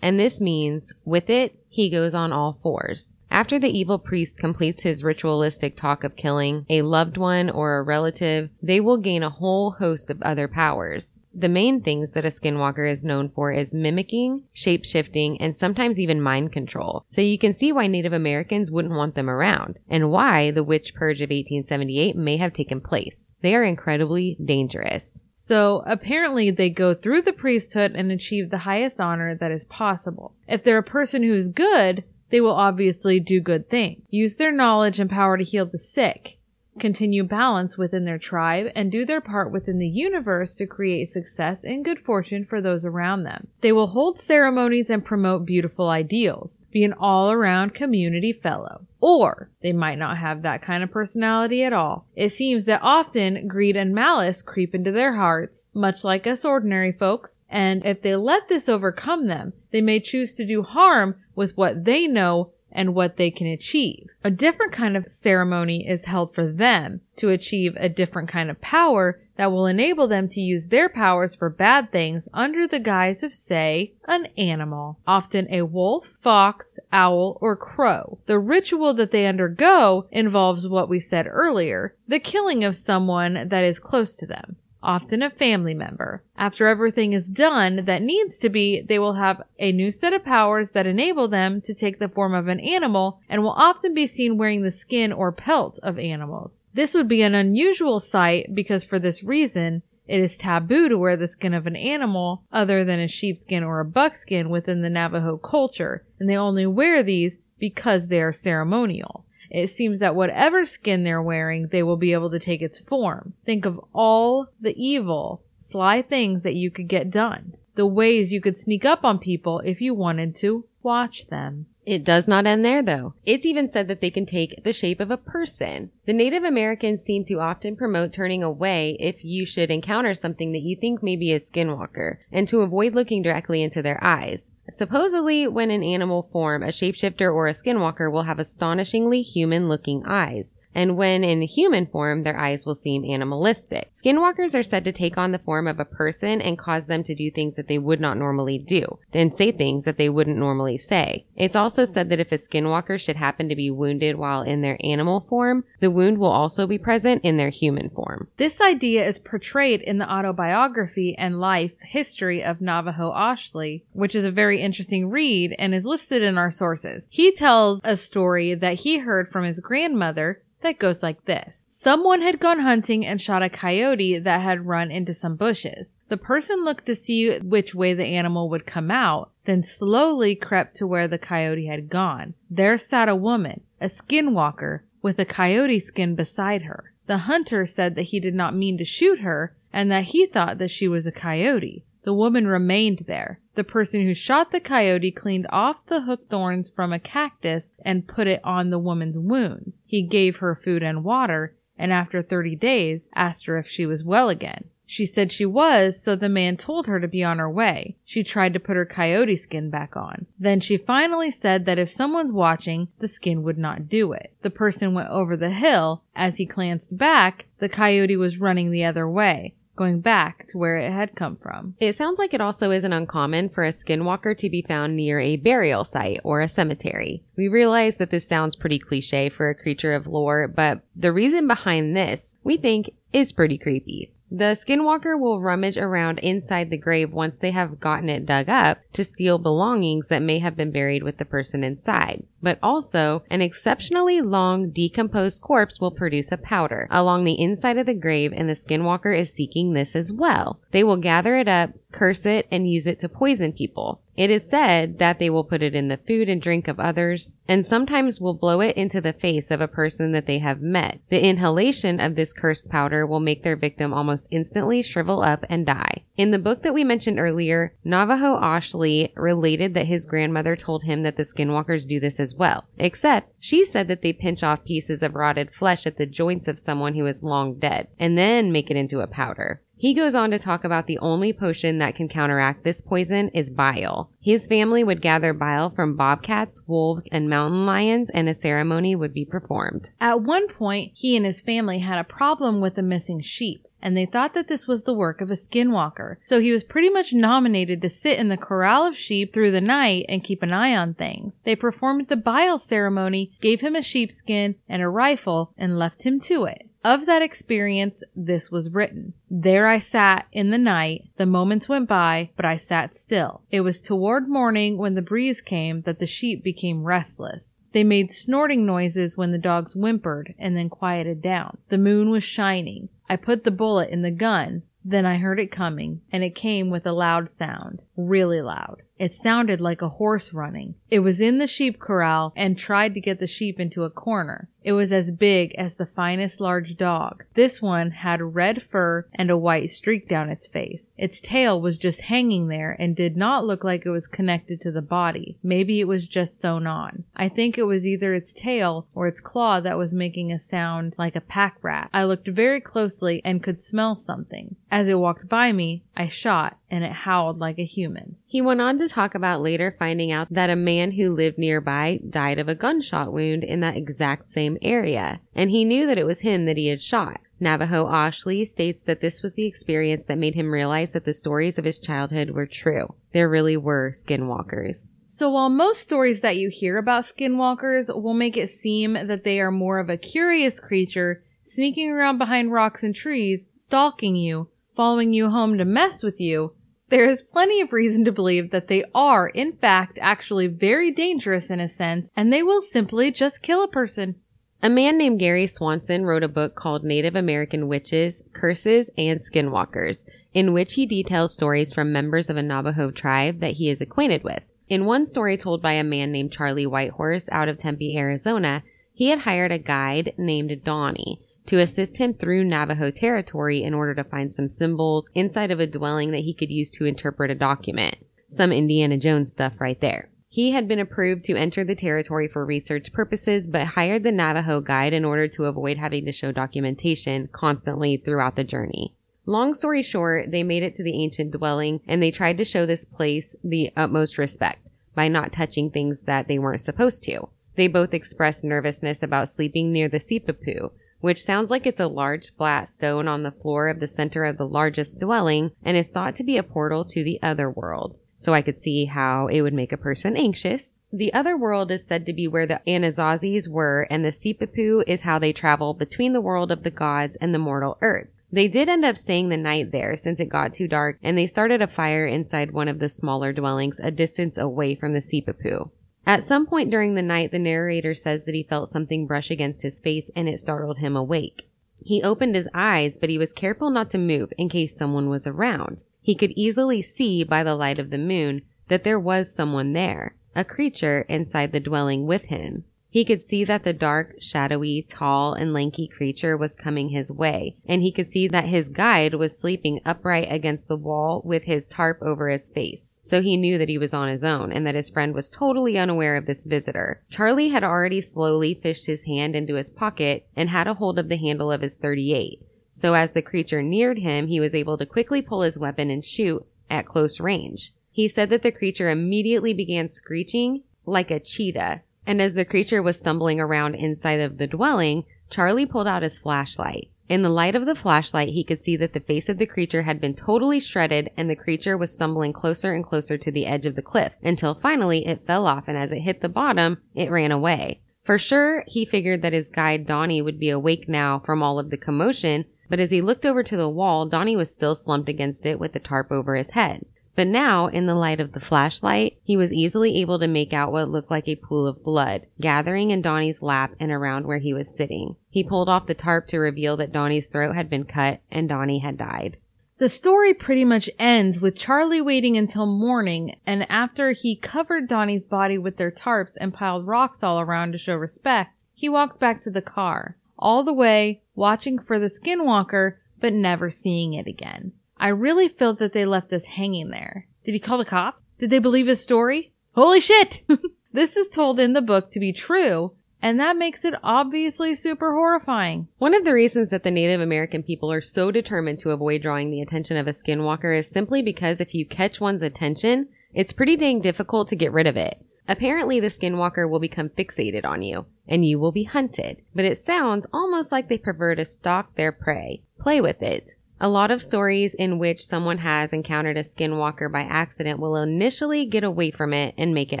and 0.02 0.20
this 0.20 0.40
means, 0.40 0.92
with 1.04 1.30
it, 1.30 1.64
he 1.68 1.88
goes 1.88 2.12
on 2.12 2.32
all 2.32 2.58
fours. 2.60 3.08
After 3.34 3.58
the 3.58 3.66
evil 3.66 3.98
priest 3.98 4.38
completes 4.38 4.82
his 4.82 5.02
ritualistic 5.02 5.76
talk 5.76 6.04
of 6.04 6.14
killing 6.14 6.66
a 6.70 6.82
loved 6.82 7.16
one 7.16 7.50
or 7.50 7.78
a 7.78 7.82
relative, 7.82 8.48
they 8.62 8.78
will 8.78 8.98
gain 8.98 9.24
a 9.24 9.28
whole 9.28 9.72
host 9.72 10.08
of 10.08 10.22
other 10.22 10.46
powers. 10.46 11.18
The 11.34 11.48
main 11.48 11.80
things 11.82 12.12
that 12.12 12.24
a 12.24 12.28
skinwalker 12.28 12.88
is 12.88 13.02
known 13.02 13.28
for 13.30 13.50
is 13.50 13.72
mimicking, 13.72 14.44
shape-shifting, 14.52 15.40
and 15.40 15.56
sometimes 15.56 15.98
even 15.98 16.22
mind 16.22 16.52
control. 16.52 17.06
So 17.08 17.22
you 17.22 17.36
can 17.36 17.54
see 17.54 17.72
why 17.72 17.88
Native 17.88 18.12
Americans 18.12 18.70
wouldn't 18.70 18.94
want 18.94 19.16
them 19.16 19.28
around, 19.28 19.80
and 19.90 20.12
why 20.12 20.52
the 20.52 20.62
witch 20.62 20.94
purge 20.94 21.20
of 21.20 21.30
1878 21.30 22.14
may 22.14 22.36
have 22.36 22.54
taken 22.54 22.80
place. 22.80 23.32
They 23.42 23.56
are 23.56 23.64
incredibly 23.64 24.36
dangerous. 24.44 25.24
So 25.34 25.82
apparently 25.86 26.52
they 26.52 26.70
go 26.70 26.94
through 26.94 27.22
the 27.22 27.32
priesthood 27.32 27.96
and 27.96 28.12
achieve 28.12 28.50
the 28.50 28.58
highest 28.58 29.00
honor 29.00 29.34
that 29.34 29.50
is 29.50 29.64
possible. 29.64 30.34
If 30.46 30.62
they're 30.62 30.78
a 30.78 30.84
person 30.84 31.24
who 31.24 31.34
is 31.34 31.48
good, 31.48 32.04
they 32.30 32.40
will 32.40 32.54
obviously 32.54 33.20
do 33.20 33.40
good 33.40 33.68
things, 33.68 34.02
use 34.10 34.36
their 34.36 34.52
knowledge 34.52 35.00
and 35.00 35.10
power 35.10 35.36
to 35.36 35.44
heal 35.44 35.66
the 35.66 35.78
sick, 35.78 36.38
continue 36.78 37.22
balance 37.22 37.78
within 37.78 38.04
their 38.04 38.18
tribe, 38.18 38.66
and 38.74 38.90
do 38.90 39.04
their 39.04 39.20
part 39.20 39.52
within 39.52 39.78
the 39.78 39.88
universe 39.88 40.54
to 40.54 40.66
create 40.66 41.12
success 41.12 41.58
and 41.62 41.84
good 41.84 41.98
fortune 41.98 42.44
for 42.44 42.60
those 42.60 42.84
around 42.84 43.22
them. 43.22 43.46
They 43.60 43.72
will 43.72 43.88
hold 43.88 44.20
ceremonies 44.20 44.90
and 44.90 45.04
promote 45.04 45.46
beautiful 45.46 45.88
ideals, 45.88 46.50
be 46.72 46.82
an 46.82 46.94
all 46.94 47.30
around 47.30 47.74
community 47.74 48.32
fellow. 48.32 48.86
Or 49.00 49.50
they 49.62 49.72
might 49.72 49.98
not 49.98 50.18
have 50.18 50.42
that 50.42 50.62
kind 50.62 50.82
of 50.82 50.90
personality 50.90 51.62
at 51.62 51.72
all. 51.72 52.06
It 52.16 52.30
seems 52.30 52.64
that 52.64 52.80
often 52.82 53.46
greed 53.46 53.76
and 53.76 53.94
malice 53.94 54.42
creep 54.42 54.74
into 54.74 54.90
their 54.90 55.14
hearts, 55.14 55.58
much 55.74 56.02
like 56.02 56.26
us 56.26 56.44
ordinary 56.44 56.92
folks, 56.92 57.33
and 57.54 57.86
if 57.86 58.02
they 58.02 58.16
let 58.16 58.48
this 58.48 58.68
overcome 58.68 59.28
them, 59.28 59.52
they 59.70 59.80
may 59.80 60.00
choose 60.00 60.34
to 60.34 60.44
do 60.44 60.64
harm 60.64 61.14
with 61.36 61.56
what 61.56 61.84
they 61.84 62.08
know 62.08 62.50
and 62.72 62.96
what 62.96 63.16
they 63.16 63.30
can 63.30 63.46
achieve. 63.46 64.08
A 64.24 64.30
different 64.32 64.72
kind 64.72 64.96
of 64.96 65.08
ceremony 65.08 65.86
is 65.86 66.06
held 66.06 66.34
for 66.34 66.50
them 66.50 67.00
to 67.14 67.28
achieve 67.28 67.76
a 67.76 67.88
different 67.88 68.28
kind 68.28 68.50
of 68.50 68.60
power 68.60 69.20
that 69.36 69.52
will 69.52 69.66
enable 69.66 70.08
them 70.08 70.28
to 70.30 70.40
use 70.40 70.66
their 70.66 70.88
powers 70.88 71.36
for 71.36 71.48
bad 71.48 71.92
things 71.92 72.28
under 72.34 72.66
the 72.66 72.80
guise 72.80 73.22
of, 73.22 73.32
say, 73.32 73.92
an 74.08 74.26
animal, 74.36 74.98
often 75.06 75.46
a 75.48 75.62
wolf, 75.62 76.08
fox, 76.20 76.80
owl, 76.92 77.38
or 77.40 77.54
crow. 77.54 78.18
The 78.26 78.40
ritual 78.40 78.94
that 78.94 79.12
they 79.12 79.26
undergo 79.26 80.08
involves 80.10 80.66
what 80.66 80.88
we 80.88 80.98
said 80.98 81.28
earlier, 81.30 81.94
the 82.08 82.18
killing 82.18 82.64
of 82.64 82.74
someone 82.74 83.46
that 83.48 83.62
is 83.62 83.78
close 83.78 84.16
to 84.16 84.26
them 84.26 84.56
often 84.84 85.22
a 85.22 85.30
family 85.30 85.74
member. 85.74 86.22
After 86.36 86.66
everything 86.66 87.12
is 87.12 87.26
done 87.26 87.84
that 87.86 88.02
needs 88.02 88.38
to 88.38 88.48
be, 88.48 88.82
they 88.82 88.98
will 88.98 89.14
have 89.14 89.42
a 89.58 89.72
new 89.72 89.90
set 89.90 90.12
of 90.12 90.24
powers 90.24 90.68
that 90.74 90.86
enable 90.86 91.28
them 91.28 91.60
to 91.62 91.74
take 91.74 91.98
the 91.98 92.08
form 92.08 92.34
of 92.34 92.48
an 92.48 92.60
animal 92.60 93.20
and 93.28 93.42
will 93.42 93.50
often 93.50 93.94
be 93.94 94.06
seen 94.06 94.38
wearing 94.38 94.62
the 94.62 94.70
skin 94.70 95.12
or 95.12 95.32
pelt 95.32 95.78
of 95.82 95.98
animals. 95.98 96.52
This 96.74 96.94
would 96.94 97.08
be 97.08 97.22
an 97.22 97.34
unusual 97.34 98.00
sight 98.00 98.54
because 98.54 98.84
for 98.84 98.98
this 98.98 99.22
reason, 99.22 99.82
it 100.06 100.20
is 100.20 100.36
taboo 100.36 100.88
to 100.88 100.98
wear 100.98 101.16
the 101.16 101.28
skin 101.28 101.54
of 101.54 101.66
an 101.66 101.76
animal 101.76 102.44
other 102.52 102.84
than 102.84 103.00
a 103.00 103.08
sheepskin 103.08 103.62
or 103.62 103.80
a 103.80 103.84
buckskin 103.84 104.50
within 104.50 104.82
the 104.82 104.90
Navajo 104.90 105.38
culture, 105.38 106.04
and 106.20 106.28
they 106.28 106.36
only 106.36 106.66
wear 106.66 107.02
these 107.02 107.32
because 107.58 108.08
they 108.08 108.20
are 108.20 108.32
ceremonial. 108.32 109.23
It 109.54 109.70
seems 109.70 110.00
that 110.00 110.16
whatever 110.16 110.66
skin 110.66 111.04
they're 111.04 111.22
wearing, 111.22 111.68
they 111.68 111.84
will 111.84 111.96
be 111.96 112.12
able 112.12 112.28
to 112.30 112.40
take 112.40 112.60
its 112.60 112.80
form. 112.80 113.34
Think 113.46 113.64
of 113.64 113.78
all 113.94 114.48
the 114.60 114.74
evil, 114.76 115.44
sly 115.60 116.02
things 116.02 116.42
that 116.42 116.56
you 116.56 116.72
could 116.72 116.88
get 116.88 117.08
done. 117.08 117.54
The 117.76 117.86
ways 117.86 118.32
you 118.32 118.40
could 118.40 118.58
sneak 118.58 118.84
up 118.84 119.04
on 119.04 119.20
people 119.20 119.60
if 119.60 119.80
you 119.80 119.94
wanted 119.94 120.34
to 120.36 120.64
watch 120.82 121.28
them. 121.28 121.66
It 121.86 122.02
does 122.02 122.26
not 122.26 122.46
end 122.46 122.64
there 122.64 122.82
though. 122.82 123.14
It's 123.24 123.46
even 123.46 123.70
said 123.70 123.86
that 123.86 124.00
they 124.00 124.10
can 124.10 124.26
take 124.26 124.64
the 124.64 124.72
shape 124.72 124.98
of 124.98 125.12
a 125.12 125.16
person. 125.16 125.92
The 126.04 126.12
Native 126.12 126.42
Americans 126.42 127.02
seem 127.02 127.24
to 127.26 127.38
often 127.38 127.76
promote 127.76 128.12
turning 128.12 128.42
away 128.42 128.96
if 128.98 129.24
you 129.24 129.46
should 129.46 129.70
encounter 129.70 130.14
something 130.14 130.50
that 130.50 130.62
you 130.62 130.76
think 130.76 131.00
may 131.00 131.14
be 131.14 131.32
a 131.32 131.38
skinwalker 131.38 132.16
and 132.32 132.48
to 132.48 132.62
avoid 132.62 132.94
looking 132.94 133.22
directly 133.22 133.62
into 133.62 133.82
their 133.82 134.02
eyes. 134.02 134.50
Supposedly, 134.72 135.46
when 135.46 135.70
in 135.70 135.82
animal 135.82 136.28
form, 136.32 136.62
a 136.62 136.68
shapeshifter 136.68 137.32
or 137.32 137.48
a 137.48 137.54
skinwalker 137.54 138.10
will 138.10 138.22
have 138.22 138.38
astonishingly 138.38 139.22
human 139.22 139.68
looking 139.68 140.04
eyes. 140.06 140.56
And 140.74 140.96
when 140.96 141.22
in 141.22 141.42
human 141.42 141.86
form, 141.86 142.22
their 142.22 142.38
eyes 142.38 142.66
will 142.66 142.74
seem 142.74 143.04
animalistic. 143.04 143.90
Skinwalkers 144.02 144.54
are 144.54 144.62
said 144.62 144.84
to 144.84 144.92
take 144.92 145.16
on 145.16 145.32
the 145.32 145.38
form 145.38 145.66
of 145.66 145.78
a 145.78 145.84
person 145.84 146.40
and 146.40 146.58
cause 146.58 146.86
them 146.86 147.04
to 147.04 147.14
do 147.14 147.30
things 147.30 147.54
that 147.56 147.68
they 147.68 147.78
would 147.78 148.00
not 148.00 148.18
normally 148.18 148.58
do 148.58 148.98
and 149.12 149.34
say 149.34 149.52
things 149.52 149.84
that 149.84 149.96
they 149.96 150.08
wouldn't 150.08 150.36
normally 150.36 150.76
say. 150.76 151.24
It's 151.36 151.56
also 151.56 151.84
said 151.84 152.08
that 152.08 152.20
if 152.20 152.32
a 152.32 152.38
skinwalker 152.38 152.98
should 152.98 153.16
happen 153.16 153.48
to 153.48 153.56
be 153.56 153.70
wounded 153.70 154.16
while 154.16 154.42
in 154.42 154.62
their 154.62 154.78
animal 154.82 155.26
form, 155.28 155.64
the 155.80 155.90
wound 155.90 156.18
will 156.18 156.28
also 156.28 156.66
be 156.66 156.78
present 156.78 157.24
in 157.24 157.36
their 157.36 157.50
human 157.50 157.90
form. 157.90 158.28
This 158.36 158.60
idea 158.60 159.06
is 159.06 159.18
portrayed 159.18 159.80
in 159.80 159.98
the 159.98 160.10
autobiography 160.10 161.14
and 161.16 161.40
life 161.40 161.72
history 161.80 162.42
of 162.42 162.60
Navajo 162.60 163.12
Ashley, 163.14 163.84
which 163.92 164.14
is 164.14 164.24
a 164.24 164.30
very 164.30 164.60
interesting 164.60 165.10
read 165.10 165.54
and 165.58 165.74
is 165.74 165.84
listed 165.84 166.22
in 166.22 166.36
our 166.36 166.50
sources. 166.50 167.04
He 167.08 167.32
tells 167.32 167.80
a 167.84 167.96
story 167.96 168.54
that 168.54 168.80
he 168.80 168.98
heard 168.98 169.30
from 169.30 169.44
his 169.44 169.60
grandmother 169.60 170.42
that 170.64 170.78
goes 170.78 171.02
like 171.02 171.24
this. 171.24 171.64
Someone 171.68 172.22
had 172.22 172.40
gone 172.40 172.60
hunting 172.60 173.04
and 173.04 173.20
shot 173.20 173.42
a 173.42 173.50
coyote 173.50 174.18
that 174.18 174.40
had 174.40 174.66
run 174.66 174.90
into 174.90 175.12
some 175.12 175.36
bushes. 175.36 175.88
The 176.08 176.16
person 176.16 176.64
looked 176.64 176.86
to 176.86 176.94
see 176.94 177.38
which 177.38 177.74
way 177.74 177.92
the 177.92 178.06
animal 178.06 178.48
would 178.48 178.64
come 178.64 178.90
out, 178.90 179.30
then 179.44 179.62
slowly 179.62 180.34
crept 180.34 180.76
to 180.76 180.86
where 180.86 181.06
the 181.06 181.18
coyote 181.18 181.66
had 181.66 181.90
gone. 181.90 182.34
There 182.50 182.78
sat 182.78 183.08
a 183.08 183.14
woman, 183.14 183.60
a 183.80 183.90
skinwalker, 183.90 184.80
with 185.02 185.18
a 185.18 185.26
coyote 185.26 185.78
skin 185.80 186.14
beside 186.14 186.62
her. 186.62 186.92
The 187.06 187.18
hunter 187.18 187.66
said 187.66 187.94
that 187.96 188.02
he 188.02 188.18
did 188.18 188.34
not 188.34 188.56
mean 188.56 188.78
to 188.78 188.84
shoot 188.86 189.20
her 189.20 189.54
and 189.70 189.90
that 189.90 190.04
he 190.04 190.24
thought 190.24 190.56
that 190.58 190.70
she 190.70 190.88
was 190.88 191.06
a 191.06 191.12
coyote. 191.12 191.84
The 192.04 192.12
woman 192.12 192.46
remained 192.46 193.04
there. 193.06 193.40
The 193.54 193.64
person 193.64 194.02
who 194.02 194.12
shot 194.12 194.52
the 194.52 194.60
coyote 194.60 195.10
cleaned 195.10 195.46
off 195.48 195.86
the 195.86 196.02
hook 196.02 196.28
thorns 196.28 196.68
from 196.68 196.92
a 196.92 196.98
cactus 196.98 197.70
and 197.82 198.06
put 198.06 198.26
it 198.26 198.42
on 198.44 198.68
the 198.68 198.78
woman's 198.78 199.16
wounds. 199.16 199.72
He 199.86 200.02
gave 200.02 200.36
her 200.36 200.54
food 200.54 200.82
and 200.82 201.02
water, 201.02 201.56
and 201.78 201.94
after 201.94 202.20
30 202.20 202.56
days 202.56 203.08
asked 203.14 203.46
her 203.46 203.56
if 203.56 203.68
she 203.68 203.86
was 203.86 204.04
well 204.04 204.28
again. 204.28 204.64
She 204.86 205.06
said 205.06 205.32
she 205.32 205.46
was, 205.46 206.02
so 206.02 206.14
the 206.14 206.28
man 206.28 206.58
told 206.58 206.86
her 206.88 207.00
to 207.00 207.08
be 207.08 207.24
on 207.24 207.38
her 207.38 207.48
way. 207.48 207.96
She 208.04 208.22
tried 208.22 208.52
to 208.52 208.60
put 208.60 208.76
her 208.76 208.84
coyote 208.84 209.36
skin 209.36 209.70
back 209.70 209.96
on. 209.96 210.26
Then 210.38 210.60
she 210.60 210.76
finally 210.76 211.30
said 211.30 211.64
that 211.64 211.78
if 211.78 211.88
someone's 211.88 212.32
watching, 212.32 212.88
the 212.98 213.08
skin 213.08 213.42
would 213.44 213.56
not 213.56 213.88
do 213.88 214.12
it. 214.12 214.34
The 214.42 214.50
person 214.50 214.92
went 214.92 215.08
over 215.08 215.38
the 215.38 215.52
hill. 215.52 216.02
As 216.14 216.36
he 216.36 216.44
glanced 216.44 216.94
back, 216.98 217.46
the 217.60 217.70
coyote 217.70 218.18
was 218.18 218.36
running 218.36 218.70
the 218.70 218.84
other 218.84 219.08
way 219.08 219.54
going 219.76 220.00
back 220.00 220.48
to 220.48 220.58
where 220.58 220.76
it 220.76 220.92
had 220.92 221.16
come 221.16 221.36
from. 221.36 221.74
It 221.80 221.96
sounds 221.96 222.18
like 222.18 222.32
it 222.32 222.40
also 222.40 222.70
isn't 222.70 222.92
uncommon 222.92 223.48
for 223.50 223.64
a 223.64 223.72
skinwalker 223.72 224.36
to 224.38 224.50
be 224.50 224.62
found 224.62 224.96
near 224.96 225.18
a 225.18 225.36
burial 225.36 225.84
site 225.84 226.20
or 226.24 226.40
a 226.40 226.48
cemetery. 226.48 227.24
We 227.36 227.48
realize 227.48 227.96
that 227.96 228.10
this 228.10 228.26
sounds 228.28 228.56
pretty 228.56 228.78
cliche 228.78 229.28
for 229.28 229.48
a 229.48 229.54
creature 229.54 229.94
of 229.94 230.06
lore, 230.06 230.48
but 230.48 230.82
the 230.94 231.12
reason 231.12 231.46
behind 231.46 231.96
this, 231.96 232.36
we 232.44 232.56
think, 232.56 232.90
is 233.12 233.32
pretty 233.32 233.58
creepy. 233.58 234.13
The 234.36 234.58
skinwalker 234.60 235.16
will 235.16 235.40
rummage 235.40 235.76
around 235.76 236.18
inside 236.18 236.68
the 236.68 236.76
grave 236.76 237.12
once 237.12 237.38
they 237.38 237.52
have 237.52 237.78
gotten 237.78 238.08
it 238.08 238.26
dug 238.26 238.48
up 238.48 238.78
to 238.94 239.04
steal 239.04 239.38
belongings 239.38 240.08
that 240.08 240.22
may 240.22 240.40
have 240.40 240.56
been 240.56 240.72
buried 240.72 241.04
with 241.04 241.18
the 241.18 241.24
person 241.24 241.62
inside. 241.62 242.24
But 242.42 242.58
also, 242.60 243.22
an 243.30 243.42
exceptionally 243.42 244.20
long 244.20 244.70
decomposed 244.70 245.40
corpse 245.40 245.80
will 245.80 245.92
produce 245.92 246.32
a 246.32 246.36
powder 246.36 246.88
along 246.90 247.22
the 247.22 247.40
inside 247.40 247.78
of 247.78 247.86
the 247.86 247.94
grave 247.94 248.32
and 248.34 248.48
the 248.48 248.54
skinwalker 248.54 249.16
is 249.16 249.32
seeking 249.32 249.72
this 249.72 249.94
as 249.94 250.12
well. 250.12 250.58
They 250.72 250.82
will 250.82 250.96
gather 250.96 251.36
it 251.36 251.46
up, 251.46 251.70
curse 251.92 252.26
it, 252.26 252.48
and 252.50 252.68
use 252.68 252.88
it 252.88 252.98
to 253.00 253.08
poison 253.08 253.52
people. 253.52 254.00
It 254.16 254.30
is 254.30 254.48
said 254.48 254.98
that 254.98 255.18
they 255.18 255.28
will 255.28 255.44
put 255.44 255.62
it 255.62 255.74
in 255.74 255.88
the 255.88 255.96
food 255.96 256.28
and 256.28 256.40
drink 256.40 256.68
of 256.68 256.78
others, 256.78 257.32
and 257.48 257.66
sometimes 257.66 258.20
will 258.20 258.34
blow 258.34 258.60
it 258.60 258.76
into 258.76 259.00
the 259.00 259.12
face 259.12 259.50
of 259.50 259.60
a 259.60 259.68
person 259.68 260.12
that 260.12 260.26
they 260.26 260.38
have 260.38 260.60
met. 260.60 261.00
The 261.10 261.26
inhalation 261.26 261.98
of 261.98 262.14
this 262.14 262.32
cursed 262.32 262.68
powder 262.68 263.06
will 263.06 263.20
make 263.20 263.42
their 263.42 263.56
victim 263.56 263.92
almost 263.92 264.28
instantly 264.30 264.82
shrivel 264.82 265.22
up 265.22 265.44
and 265.48 265.66
die. 265.66 266.04
In 266.16 266.30
the 266.30 266.38
book 266.38 266.62
that 266.62 266.74
we 266.74 266.84
mentioned 266.84 267.18
earlier, 267.18 267.74
Navajo 267.84 268.38
Ashley 268.40 269.12
related 269.16 269.74
that 269.74 269.86
his 269.86 270.06
grandmother 270.06 270.54
told 270.54 270.84
him 270.84 271.02
that 271.02 271.16
the 271.16 271.24
skinwalkers 271.24 271.86
do 271.86 271.98
this 271.98 272.20
as 272.20 272.36
well, 272.36 272.64
except 272.78 273.32
she 273.40 273.64
said 273.64 273.88
that 273.88 274.02
they 274.02 274.12
pinch 274.12 274.44
off 274.44 274.64
pieces 274.64 275.02
of 275.02 275.16
rotted 275.16 275.52
flesh 275.52 275.86
at 275.86 275.98
the 275.98 276.06
joints 276.06 276.46
of 276.46 276.58
someone 276.58 276.94
who 276.94 277.06
is 277.06 277.24
long 277.24 277.58
dead, 277.58 277.88
and 277.98 278.16
then 278.16 278.52
make 278.52 278.70
it 278.70 278.76
into 278.76 279.00
a 279.00 279.08
powder. 279.08 279.60
He 279.76 279.94
goes 279.94 280.14
on 280.14 280.30
to 280.30 280.38
talk 280.38 280.64
about 280.64 280.86
the 280.86 280.98
only 280.98 281.32
potion 281.32 281.78
that 281.78 281.94
can 281.94 282.08
counteract 282.08 282.64
this 282.64 282.80
poison 282.80 283.28
is 283.30 283.50
bile. 283.50 284.10
His 284.20 284.46
family 284.46 284.84
would 284.84 285.02
gather 285.02 285.32
bile 285.32 285.70
from 285.70 285.96
bobcats, 285.96 286.62
wolves, 286.66 287.08
and 287.10 287.28
mountain 287.28 287.66
lions, 287.66 288.08
and 288.10 288.28
a 288.28 288.34
ceremony 288.34 288.94
would 288.94 289.12
be 289.12 289.24
performed. 289.24 289.90
At 290.00 290.22
one 290.22 290.48
point, 290.48 290.92
he 290.94 291.16
and 291.16 291.26
his 291.26 291.40
family 291.40 291.80
had 291.80 291.98
a 291.98 292.04
problem 292.04 292.60
with 292.60 292.78
a 292.78 292.82
missing 292.82 293.20
sheep 293.20 293.66
and 293.84 293.94
they 293.94 294.06
thought 294.06 294.32
that 294.32 294.48
this 294.48 294.66
was 294.66 294.84
the 294.84 294.94
work 294.94 295.20
of 295.20 295.30
a 295.30 295.36
skinwalker. 295.36 296.16
So 296.24 296.40
he 296.40 296.52
was 296.52 296.64
pretty 296.64 296.88
much 296.88 297.12
nominated 297.12 297.82
to 297.82 297.90
sit 297.90 298.18
in 298.18 298.30
the 298.30 298.38
corral 298.38 298.86
of 298.86 298.96
sheep 298.96 299.34
through 299.34 299.50
the 299.50 299.60
night 299.60 300.06
and 300.08 300.24
keep 300.24 300.42
an 300.42 300.54
eye 300.54 300.74
on 300.74 300.94
things. 300.94 301.34
They 301.44 301.54
performed 301.54 302.08
the 302.08 302.16
bile 302.16 302.58
ceremony, 302.58 303.32
gave 303.42 303.60
him 303.60 303.76
a 303.76 303.82
sheepskin 303.82 304.54
and 304.70 304.80
a 304.80 304.88
rifle, 304.88 305.52
and 305.58 305.78
left 305.78 306.02
him 306.02 306.18
to 306.20 306.44
it. 306.44 306.66
Of 306.84 307.06
that 307.06 307.22
experience, 307.22 308.02
this 308.14 308.50
was 308.50 308.68
written. 308.68 309.14
There 309.30 309.66
I 309.66 309.78
sat 309.78 310.26
in 310.32 310.50
the 310.50 310.58
night. 310.58 311.08
The 311.16 311.24
moments 311.24 311.66
went 311.66 311.88
by, 311.88 312.28
but 312.36 312.44
I 312.44 312.58
sat 312.58 312.94
still. 312.94 313.40
It 313.50 313.62
was 313.62 313.80
toward 313.80 314.28
morning 314.28 314.76
when 314.76 314.94
the 314.94 315.00
breeze 315.00 315.40
came 315.40 315.80
that 315.82 315.98
the 315.98 316.06
sheep 316.06 316.44
became 316.44 316.84
restless. 316.84 317.54
They 317.72 317.84
made 317.84 318.12
snorting 318.12 318.66
noises 318.66 319.16
when 319.16 319.32
the 319.32 319.38
dogs 319.38 319.72
whimpered 319.72 320.34
and 320.38 320.54
then 320.54 320.68
quieted 320.68 321.22
down. 321.22 321.56
The 321.70 321.78
moon 321.78 322.10
was 322.10 322.22
shining. 322.22 322.90
I 323.08 323.16
put 323.16 323.44
the 323.44 323.50
bullet 323.50 323.88
in 323.88 324.02
the 324.02 324.10
gun. 324.10 324.62
Then 324.84 325.06
I 325.06 325.16
heard 325.16 325.40
it 325.40 325.50
coming, 325.50 326.02
and 326.12 326.22
it 326.22 326.34
came 326.34 326.68
with 326.68 326.84
a 326.84 326.92
loud 326.92 327.30
sound, 327.30 327.80
really 327.96 328.42
loud. 328.42 328.82
It 328.96 329.12
sounded 329.12 329.60
like 329.60 329.82
a 329.82 329.88
horse 329.88 330.32
running. 330.32 330.76
It 330.88 331.00
was 331.00 331.20
in 331.20 331.38
the 331.38 331.48
sheep 331.48 331.80
corral 331.80 332.32
and 332.36 332.56
tried 332.56 332.94
to 332.94 333.00
get 333.00 333.18
the 333.18 333.26
sheep 333.26 333.58
into 333.58 333.82
a 333.82 333.90
corner. 333.90 334.48
It 334.62 334.72
was 334.72 334.92
as 334.92 335.10
big 335.10 335.52
as 335.56 335.74
the 335.74 335.86
finest 335.86 336.40
large 336.40 336.76
dog. 336.76 337.24
This 337.34 337.60
one 337.60 337.90
had 337.90 338.22
red 338.22 338.62
fur 338.62 339.06
and 339.12 339.30
a 339.30 339.36
white 339.36 339.72
streak 339.72 340.08
down 340.08 340.30
its 340.30 340.46
face. 340.46 340.92
Its 340.96 341.20
tail 341.20 341.60
was 341.60 341.76
just 341.76 342.02
hanging 342.02 342.46
there 342.46 342.76
and 342.78 342.94
did 342.94 343.16
not 343.16 343.44
look 343.44 343.64
like 343.64 343.84
it 343.84 343.90
was 343.90 344.06
connected 344.06 344.60
to 344.60 344.70
the 344.70 344.80
body. 344.80 345.36
Maybe 345.42 345.80
it 345.80 345.88
was 345.88 346.08
just 346.08 346.40
sewn 346.40 346.66
on. 346.66 347.04
I 347.16 347.28
think 347.28 347.58
it 347.58 347.64
was 347.64 347.84
either 347.84 348.14
its 348.14 348.32
tail 348.32 348.86
or 348.94 349.08
its 349.08 349.20
claw 349.20 349.60
that 349.60 349.76
was 349.76 349.92
making 349.92 350.32
a 350.32 350.38
sound 350.38 350.94
like 350.96 351.16
a 351.16 351.20
pack 351.20 351.56
rat. 351.62 351.90
I 351.92 352.04
looked 352.04 352.28
very 352.28 352.60
closely 352.60 353.20
and 353.24 353.42
could 353.42 353.60
smell 353.60 353.96
something. 353.96 354.54
As 354.70 354.88
it 354.88 354.98
walked 354.98 355.28
by 355.28 355.52
me, 355.52 355.82
I 355.96 356.06
shot 356.06 356.58
and 356.74 356.82
it 356.82 356.90
howled 356.90 357.38
like 357.38 357.58
a 357.58 357.64
human. 357.64 358.16
He 358.26 358.42
went 358.42 358.60
on 358.60 358.78
to 358.78 358.88
talk 358.88 359.14
about 359.14 359.40
later 359.40 359.76
finding 359.78 360.10
out 360.10 360.26
that 360.32 360.50
a 360.50 360.56
man 360.56 360.90
who 360.90 361.14
lived 361.14 361.38
nearby 361.38 362.00
died 362.10 362.40
of 362.40 362.48
a 362.48 362.56
gunshot 362.56 363.12
wound 363.12 363.44
in 363.44 363.60
that 363.60 363.76
exact 363.76 364.26
same 364.26 364.58
area, 364.60 365.20
and 365.36 365.50
he 365.50 365.64
knew 365.64 365.86
that 365.86 365.98
it 365.98 366.04
was 366.04 366.20
him 366.20 366.46
that 366.46 366.56
he 366.56 366.66
had 366.66 366.82
shot. 366.82 367.20
Navajo 367.38 367.88
Ashley 367.88 368.44
states 368.44 368.82
that 368.82 369.00
this 369.00 369.22
was 369.22 369.34
the 369.34 369.46
experience 369.46 370.06
that 370.06 370.18
made 370.18 370.34
him 370.34 370.50
realize 370.50 370.92
that 370.92 371.04
the 371.04 371.14
stories 371.14 371.58
of 371.58 371.64
his 371.64 371.78
childhood 371.78 372.30
were 372.30 372.46
true. 372.46 372.92
There 373.12 373.28
really 373.28 373.56
were 373.56 373.92
skinwalkers. 373.94 374.88
So 375.06 375.30
while 375.30 375.50
most 375.50 375.80
stories 375.80 376.22
that 376.22 376.38
you 376.38 376.48
hear 376.50 376.76
about 376.76 377.04
skinwalkers 377.04 377.86
will 378.02 378.14
make 378.14 378.36
it 378.36 378.50
seem 378.50 378.94
that 378.94 379.22
they 379.22 379.38
are 379.38 379.52
more 379.52 379.78
of 379.78 379.88
a 379.88 379.96
curious 379.96 380.58
creature 380.58 381.22
sneaking 381.44 381.90
around 381.90 382.18
behind 382.18 382.50
rocks 382.50 382.82
and 382.82 382.96
trees, 382.96 383.42
stalking 383.54 384.16
you, 384.16 384.48
following 384.74 385.12
you 385.12 385.30
home 385.30 385.58
to 385.58 385.64
mess 385.64 386.02
with 386.02 386.20
you, 386.20 386.52
there 386.90 387.08
is 387.08 387.22
plenty 387.22 387.60
of 387.60 387.72
reason 387.72 388.04
to 388.04 388.12
believe 388.12 388.50
that 388.50 388.68
they 388.68 388.84
are, 388.94 389.28
in 389.28 389.52
fact, 389.52 389.98
actually 390.00 390.46
very 390.46 390.90
dangerous 390.90 391.50
in 391.50 391.60
a 391.60 391.68
sense, 391.68 392.08
and 392.16 392.32
they 392.32 392.42
will 392.42 392.62
simply 392.62 393.10
just 393.10 393.42
kill 393.42 393.64
a 393.64 393.68
person. 393.68 394.16
A 394.62 394.68
man 394.68 394.96
named 394.96 395.18
Gary 395.18 395.46
Swanson 395.46 396.04
wrote 396.04 396.22
a 396.22 396.28
book 396.28 396.54
called 396.54 396.84
Native 396.84 397.14
American 397.14 397.68
Witches, 397.68 398.22
Curses, 398.32 398.88
and 398.96 399.20
Skinwalkers, 399.20 399.98
in 400.32 400.52
which 400.52 400.74
he 400.74 400.86
details 400.86 401.34
stories 401.34 401.72
from 401.72 401.92
members 401.92 402.30
of 402.30 402.36
a 402.36 402.42
Navajo 402.42 402.90
tribe 402.90 403.40
that 403.40 403.54
he 403.54 403.68
is 403.68 403.80
acquainted 403.80 404.24
with. 404.24 404.42
In 404.68 404.86
one 404.86 405.04
story 405.04 405.36
told 405.36 405.60
by 405.60 405.72
a 405.72 405.84
man 405.84 406.12
named 406.12 406.32
Charlie 406.32 406.66
Whitehorse 406.66 407.28
out 407.30 407.48
of 407.48 407.58
Tempe, 407.58 407.96
Arizona, 407.96 408.62
he 408.92 409.10
had 409.10 409.20
hired 409.20 409.52
a 409.52 409.58
guide 409.58 410.14
named 410.16 410.64
Donnie 410.64 411.20
to 411.46 411.60
assist 411.60 411.98
him 411.98 412.14
through 412.14 412.44
Navajo 412.44 412.90
territory 412.90 413.62
in 413.62 413.74
order 413.74 413.94
to 413.94 414.04
find 414.04 414.32
some 414.32 414.48
symbols 414.48 415.08
inside 415.14 415.50
of 415.50 415.60
a 415.60 415.66
dwelling 415.66 416.10
that 416.12 416.24
he 416.24 416.34
could 416.34 416.50
use 416.50 416.70
to 416.70 416.84
interpret 416.84 417.30
a 417.30 417.34
document. 417.34 417.96
Some 418.28 418.52
Indiana 418.52 418.96
Jones 418.96 419.32
stuff 419.32 419.52
right 419.58 419.80
there. 419.80 420.08
He 420.28 420.50
had 420.50 420.66
been 420.66 420.80
approved 420.80 421.24
to 421.26 421.36
enter 421.36 421.62
the 421.62 421.76
territory 421.76 422.26
for 422.26 422.44
research 422.44 422.92
purposes, 422.92 423.46
but 423.46 423.68
hired 423.68 424.02
the 424.02 424.10
Navajo 424.10 424.60
guide 424.60 424.92
in 424.92 425.04
order 425.04 425.28
to 425.28 425.44
avoid 425.44 425.76
having 425.78 426.04
to 426.06 426.12
show 426.12 426.32
documentation 426.32 427.28
constantly 427.30 427.96
throughout 427.96 428.34
the 428.34 428.42
journey. 428.42 428.94
Long 429.26 429.54
story 429.54 429.82
short, 429.82 430.32
they 430.32 430.42
made 430.42 430.62
it 430.62 430.74
to 430.74 430.82
the 430.82 431.00
ancient 431.02 431.30
dwelling 431.30 431.80
and 431.86 432.02
they 432.02 432.10
tried 432.10 432.36
to 432.38 432.44
show 432.44 432.66
this 432.66 432.84
place 432.84 433.36
the 433.44 433.72
utmost 433.76 434.18
respect 434.18 434.66
by 434.94 435.08
not 435.08 435.32
touching 435.32 435.70
things 435.70 436.02
that 436.02 436.26
they 436.26 436.38
weren't 436.38 436.60
supposed 436.60 437.04
to. 437.04 437.28
They 437.56 437.68
both 437.68 437.94
expressed 437.94 438.42
nervousness 438.42 439.02
about 439.02 439.28
sleeping 439.28 439.72
near 439.72 439.88
the 439.88 440.00
Sipapu, 440.00 440.72
which 441.04 441.22
sounds 441.22 441.50
like 441.50 441.66
it's 441.66 441.80
a 441.80 441.86
large 441.86 442.34
flat 442.34 442.66
stone 442.66 443.06
on 443.06 443.22
the 443.22 443.30
floor 443.30 443.68
of 443.68 443.78
the 443.78 443.86
center 443.86 444.24
of 444.24 444.38
the 444.38 444.48
largest 444.48 444.98
dwelling 444.98 445.50
and 445.62 445.76
is 445.76 445.90
thought 445.90 446.16
to 446.16 446.24
be 446.24 446.38
a 446.38 446.42
portal 446.42 446.82
to 446.82 447.04
the 447.04 447.18
other 447.22 447.50
world. 447.50 447.98
So 448.16 448.32
I 448.32 448.40
could 448.40 448.58
see 448.58 448.86
how 448.86 449.26
it 449.26 449.42
would 449.42 449.52
make 449.52 449.70
a 449.70 449.76
person 449.76 450.16
anxious. 450.16 450.78
The 450.90 451.12
other 451.12 451.36
world 451.36 451.70
is 451.70 451.86
said 451.86 452.06
to 452.06 452.14
be 452.14 452.26
where 452.26 452.46
the 452.46 452.62
Anasazis 452.66 453.48
were, 453.48 453.86
and 453.90 454.02
the 454.02 454.12
Sipapu 454.12 454.82
is 454.86 455.02
how 455.02 455.18
they 455.18 455.34
travel 455.34 455.74
between 455.74 456.14
the 456.14 456.22
world 456.22 456.50
of 456.50 456.62
the 456.62 456.70
gods 456.70 457.18
and 457.20 457.34
the 457.34 457.38
mortal 457.38 457.76
earth. 457.82 458.08
They 458.32 458.48
did 458.48 458.70
end 458.70 458.86
up 458.86 458.96
staying 458.96 459.28
the 459.28 459.36
night 459.36 459.72
there 459.72 459.98
since 459.98 460.20
it 460.20 460.30
got 460.30 460.54
too 460.54 460.68
dark, 460.68 460.96
and 461.02 461.18
they 461.18 461.26
started 461.26 461.60
a 461.60 461.66
fire 461.66 462.06
inside 462.06 462.52
one 462.52 462.68
of 462.68 462.78
the 462.78 462.88
smaller 462.88 463.34
dwellings 463.34 463.78
a 463.78 463.90
distance 463.90 464.38
away 464.38 464.74
from 464.74 464.94
the 464.94 465.00
Sipapu. 465.02 465.70
At 466.06 466.24
some 466.24 466.46
point 466.46 466.70
during 466.70 466.94
the 466.94 467.02
night, 467.02 467.30
the 467.30 467.38
narrator 467.38 467.94
says 467.94 468.24
that 468.24 468.34
he 468.34 468.42
felt 468.42 468.70
something 468.70 469.06
brush 469.06 469.30
against 469.30 469.62
his 469.62 469.80
face 469.80 470.10
and 470.14 470.28
it 470.28 470.40
startled 470.40 470.78
him 470.78 470.96
awake. 470.96 471.48
He 471.82 472.02
opened 472.02 472.34
his 472.34 472.48
eyes, 472.54 472.98
but 472.98 473.10
he 473.10 473.18
was 473.18 473.32
careful 473.32 473.70
not 473.70 473.90
to 473.90 473.98
move 473.98 474.32
in 474.38 474.48
case 474.48 474.76
someone 474.76 475.08
was 475.08 475.26
around. 475.26 475.82
He 476.00 476.14
could 476.14 476.32
easily 476.32 476.82
see 476.82 477.24
by 477.24 477.42
the 477.42 477.54
light 477.54 477.78
of 477.78 477.90
the 477.90 477.98
moon 477.98 478.42
that 478.68 478.84
there 478.84 479.00
was 479.00 479.34
someone 479.34 479.72
there, 479.72 480.14
a 480.34 480.44
creature 480.44 481.06
inside 481.08 481.52
the 481.52 481.60
dwelling 481.60 482.06
with 482.06 482.24
him. 482.24 482.64
He 482.94 483.04
could 483.04 483.24
see 483.24 483.42
that 483.46 483.64
the 483.64 483.72
dark, 483.72 484.18
shadowy, 484.20 484.86
tall, 484.88 485.34
and 485.34 485.52
lanky 485.52 485.88
creature 485.88 486.36
was 486.36 486.54
coming 486.54 486.90
his 486.90 487.10
way, 487.10 487.56
and 487.66 487.82
he 487.82 487.90
could 487.90 488.08
see 488.08 488.28
that 488.28 488.44
his 488.44 488.68
guide 488.68 489.14
was 489.14 489.36
sleeping 489.36 489.80
upright 489.84 490.28
against 490.30 490.68
the 490.68 490.76
wall 490.76 491.20
with 491.24 491.42
his 491.42 491.66
tarp 491.66 491.98
over 492.00 492.28
his 492.28 492.48
face. 492.50 493.00
So 493.02 493.20
he 493.20 493.36
knew 493.36 493.58
that 493.58 493.68
he 493.68 493.78
was 493.78 493.92
on 493.92 494.08
his 494.08 494.22
own 494.22 494.52
and 494.52 494.64
that 494.64 494.76
his 494.76 494.90
friend 494.90 495.12
was 495.12 495.28
totally 495.28 495.76
unaware 495.76 496.16
of 496.16 496.26
this 496.26 496.44
visitor. 496.44 497.02
Charlie 497.10 497.48
had 497.48 497.64
already 497.64 498.00
slowly 498.00 498.54
fished 498.54 498.86
his 498.86 499.02
hand 499.02 499.34
into 499.34 499.56
his 499.56 499.70
pocket 499.70 500.28
and 500.36 500.50
had 500.50 500.68
a 500.68 500.74
hold 500.74 500.96
of 500.96 501.08
the 501.08 501.16
handle 501.16 501.50
of 501.50 501.62
his 501.62 501.76
38. 501.76 502.42
So 502.74 502.94
as 502.94 503.10
the 503.10 503.22
creature 503.22 503.60
neared 503.60 503.98
him, 503.98 504.28
he 504.28 504.38
was 504.38 504.54
able 504.54 504.78
to 504.78 504.86
quickly 504.86 505.20
pull 505.20 505.42
his 505.42 505.58
weapon 505.58 505.90
and 505.90 506.04
shoot 506.04 506.46
at 506.70 506.86
close 506.86 507.18
range. 507.18 507.72
He 507.90 508.06
said 508.06 508.30
that 508.30 508.44
the 508.44 508.52
creature 508.52 508.88
immediately 508.88 509.52
began 509.52 509.88
screeching 509.88 510.62
like 510.86 511.10
a 511.10 511.18
cheetah, 511.18 511.82
and 512.06 512.20
as 512.20 512.34
the 512.34 512.44
creature 512.44 512.82
was 512.82 512.96
stumbling 512.96 513.40
around 513.40 513.74
inside 513.74 514.20
of 514.20 514.38
the 514.38 514.46
dwelling, 514.46 515.04
Charlie 515.30 515.66
pulled 515.66 515.86
out 515.86 516.02
his 516.02 516.18
flashlight. 516.18 516.88
In 517.08 517.22
the 517.22 517.28
light 517.28 517.54
of 517.54 517.66
the 517.66 517.74
flashlight, 517.74 518.30
he 518.30 518.44
could 518.44 518.62
see 518.62 518.76
that 518.76 518.94
the 518.94 519.00
face 519.00 519.28
of 519.28 519.36
the 519.36 519.46
creature 519.46 519.82
had 519.82 520.00
been 520.00 520.14
totally 520.14 520.58
shredded 520.58 521.10
and 521.16 521.28
the 521.28 521.36
creature 521.36 521.76
was 521.76 521.92
stumbling 521.92 522.32
closer 522.32 522.72
and 522.72 522.84
closer 522.84 523.18
to 523.18 523.30
the 523.30 523.44
edge 523.44 523.66
of 523.66 523.74
the 523.74 523.82
cliff 523.82 524.14
until 524.22 524.54
finally 524.54 525.06
it 525.06 525.26
fell 525.26 525.46
off 525.46 525.64
and 525.68 525.76
as 525.76 525.92
it 525.92 526.00
hit 526.00 526.22
the 526.22 526.28
bottom, 526.28 526.78
it 526.94 527.10
ran 527.10 527.30
away. 527.30 527.80
For 528.04 528.18
sure, 528.18 528.64
he 528.66 528.84
figured 528.84 529.22
that 529.22 529.32
his 529.32 529.50
guide 529.50 529.86
Donnie 529.86 530.22
would 530.22 530.38
be 530.38 530.50
awake 530.50 530.88
now 530.88 531.18
from 531.18 531.42
all 531.42 531.58
of 531.58 531.70
the 531.70 531.76
commotion, 531.76 532.46
but 532.70 532.80
as 532.80 532.90
he 532.90 533.02
looked 533.02 533.26
over 533.26 533.42
to 533.42 533.56
the 533.56 533.68
wall, 533.68 534.06
Donnie 534.06 534.36
was 534.36 534.52
still 534.52 534.74
slumped 534.74 535.08
against 535.08 535.44
it 535.44 535.60
with 535.60 535.72
the 535.72 535.80
tarp 535.80 536.10
over 536.10 536.36
his 536.36 536.50
head. 536.50 536.86
But 537.16 537.28
now, 537.28 537.68
in 537.68 537.86
the 537.86 537.94
light 537.94 538.18
of 538.18 538.32
the 538.32 538.40
flashlight, 538.40 539.18
he 539.22 539.36
was 539.36 539.52
easily 539.52 540.00
able 540.00 540.18
to 540.18 540.26
make 540.26 540.52
out 540.52 540.72
what 540.72 540.88
looked 540.88 541.10
like 541.12 541.28
a 541.28 541.36
pool 541.36 541.66
of 541.66 541.84
blood, 541.84 542.26
gathering 542.40 542.90
in 542.90 543.02
Donnie's 543.02 543.40
lap 543.40 543.74
and 543.78 543.92
around 543.92 544.26
where 544.26 544.38
he 544.38 544.52
was 544.52 544.74
sitting. 544.74 545.14
He 545.30 545.44
pulled 545.44 545.68
off 545.68 545.86
the 545.86 545.94
tarp 545.94 546.26
to 546.28 546.38
reveal 546.38 546.76
that 546.78 546.92
Donnie's 546.92 547.28
throat 547.28 547.54
had 547.54 547.70
been 547.70 547.84
cut 547.84 548.20
and 548.32 548.48
Donnie 548.48 548.80
had 548.80 548.98
died. 548.98 549.36
The 549.78 549.88
story 549.88 550.34
pretty 550.34 550.64
much 550.64 550.88
ends 550.98 551.40
with 551.40 551.56
Charlie 551.56 552.00
waiting 552.00 552.36
until 552.36 552.66
morning, 552.66 553.36
and 553.46 553.68
after 553.70 554.12
he 554.12 554.36
covered 554.36 554.88
Donnie's 554.88 555.24
body 555.24 555.58
with 555.58 555.76
their 555.76 555.90
tarps 555.90 556.32
and 556.36 556.54
piled 556.54 556.86
rocks 556.86 557.22
all 557.22 557.40
around 557.40 557.72
to 557.72 557.78
show 557.78 557.94
respect, 557.94 558.54
he 558.74 558.88
walked 558.88 559.20
back 559.20 559.42
to 559.42 559.50
the 559.50 559.62
car, 559.62 560.16
all 560.38 560.62
the 560.62 560.72
way 560.72 561.22
watching 561.34 561.78
for 561.78 561.98
the 561.98 562.10
skinwalker, 562.10 562.98
but 563.20 563.32
never 563.32 563.70
seeing 563.70 564.14
it 564.14 564.26
again. 564.26 564.72
I 565.04 565.08
really 565.08 565.48
felt 565.48 565.80
that 565.80 565.92
they 565.92 566.06
left 566.06 566.32
us 566.32 566.46
hanging 566.46 566.88
there. 566.88 567.26
Did 567.44 567.52
he 567.52 567.58
call 567.58 567.76
the 567.76 567.84
cops? 567.84 568.22
Did 568.38 568.48
they 568.48 568.58
believe 568.58 568.86
his 568.86 569.02
story? 569.02 569.52
Holy 569.74 570.00
shit! 570.00 570.40
this 570.94 571.14
is 571.14 571.28
told 571.28 571.60
in 571.60 571.74
the 571.74 571.82
book 571.82 572.10
to 572.12 572.18
be 572.18 572.32
true, 572.32 572.92
and 573.20 573.38
that 573.38 573.58
makes 573.58 573.84
it 573.84 573.92
obviously 574.02 574.74
super 574.74 575.12
horrifying. 575.12 575.88
One 575.98 576.14
of 576.14 576.24
the 576.24 576.32
reasons 576.32 576.70
that 576.70 576.84
the 576.84 576.90
Native 576.90 577.20
American 577.20 577.62
people 577.62 577.92
are 577.92 578.00
so 578.00 578.30
determined 578.30 578.78
to 578.78 578.92
avoid 578.92 579.20
drawing 579.20 579.50
the 579.50 579.60
attention 579.60 579.98
of 579.98 580.08
a 580.08 580.14
skinwalker 580.14 580.78
is 580.78 580.88
simply 580.88 581.20
because 581.20 581.60
if 581.60 581.74
you 581.74 581.84
catch 581.84 582.18
one's 582.18 582.40
attention, 582.40 583.08
it's 583.34 583.52
pretty 583.52 583.76
dang 583.76 584.00
difficult 584.00 584.48
to 584.48 584.56
get 584.56 584.72
rid 584.72 584.86
of 584.86 584.96
it. 584.96 585.22
Apparently, 585.46 586.00
the 586.00 586.06
skinwalker 586.06 586.66
will 586.66 586.80
become 586.80 587.10
fixated 587.10 587.66
on 587.66 587.82
you, 587.82 588.06
and 588.26 588.46
you 588.46 588.58
will 588.58 588.72
be 588.72 588.84
hunted. 588.84 589.42
But 589.54 589.66
it 589.66 589.84
sounds 589.84 590.24
almost 590.32 590.72
like 590.72 590.88
they 590.88 590.96
prefer 590.96 591.34
to 591.34 591.44
stalk 591.44 591.94
their 591.94 592.10
prey, 592.10 592.62
play 592.80 593.02
with 593.02 593.20
it, 593.20 593.50
a 593.84 593.88
lot 593.88 594.10
of 594.10 594.22
stories 594.22 594.72
in 594.72 594.98
which 594.98 595.22
someone 595.22 595.58
has 595.58 595.92
encountered 595.92 596.38
a 596.38 596.42
skinwalker 596.42 597.12
by 597.12 597.20
accident 597.20 597.78
will 597.78 597.96
initially 597.96 598.64
get 598.64 598.82
away 598.82 599.10
from 599.10 599.34
it 599.34 599.54
and 599.58 599.74
make 599.74 599.92
it 599.92 600.00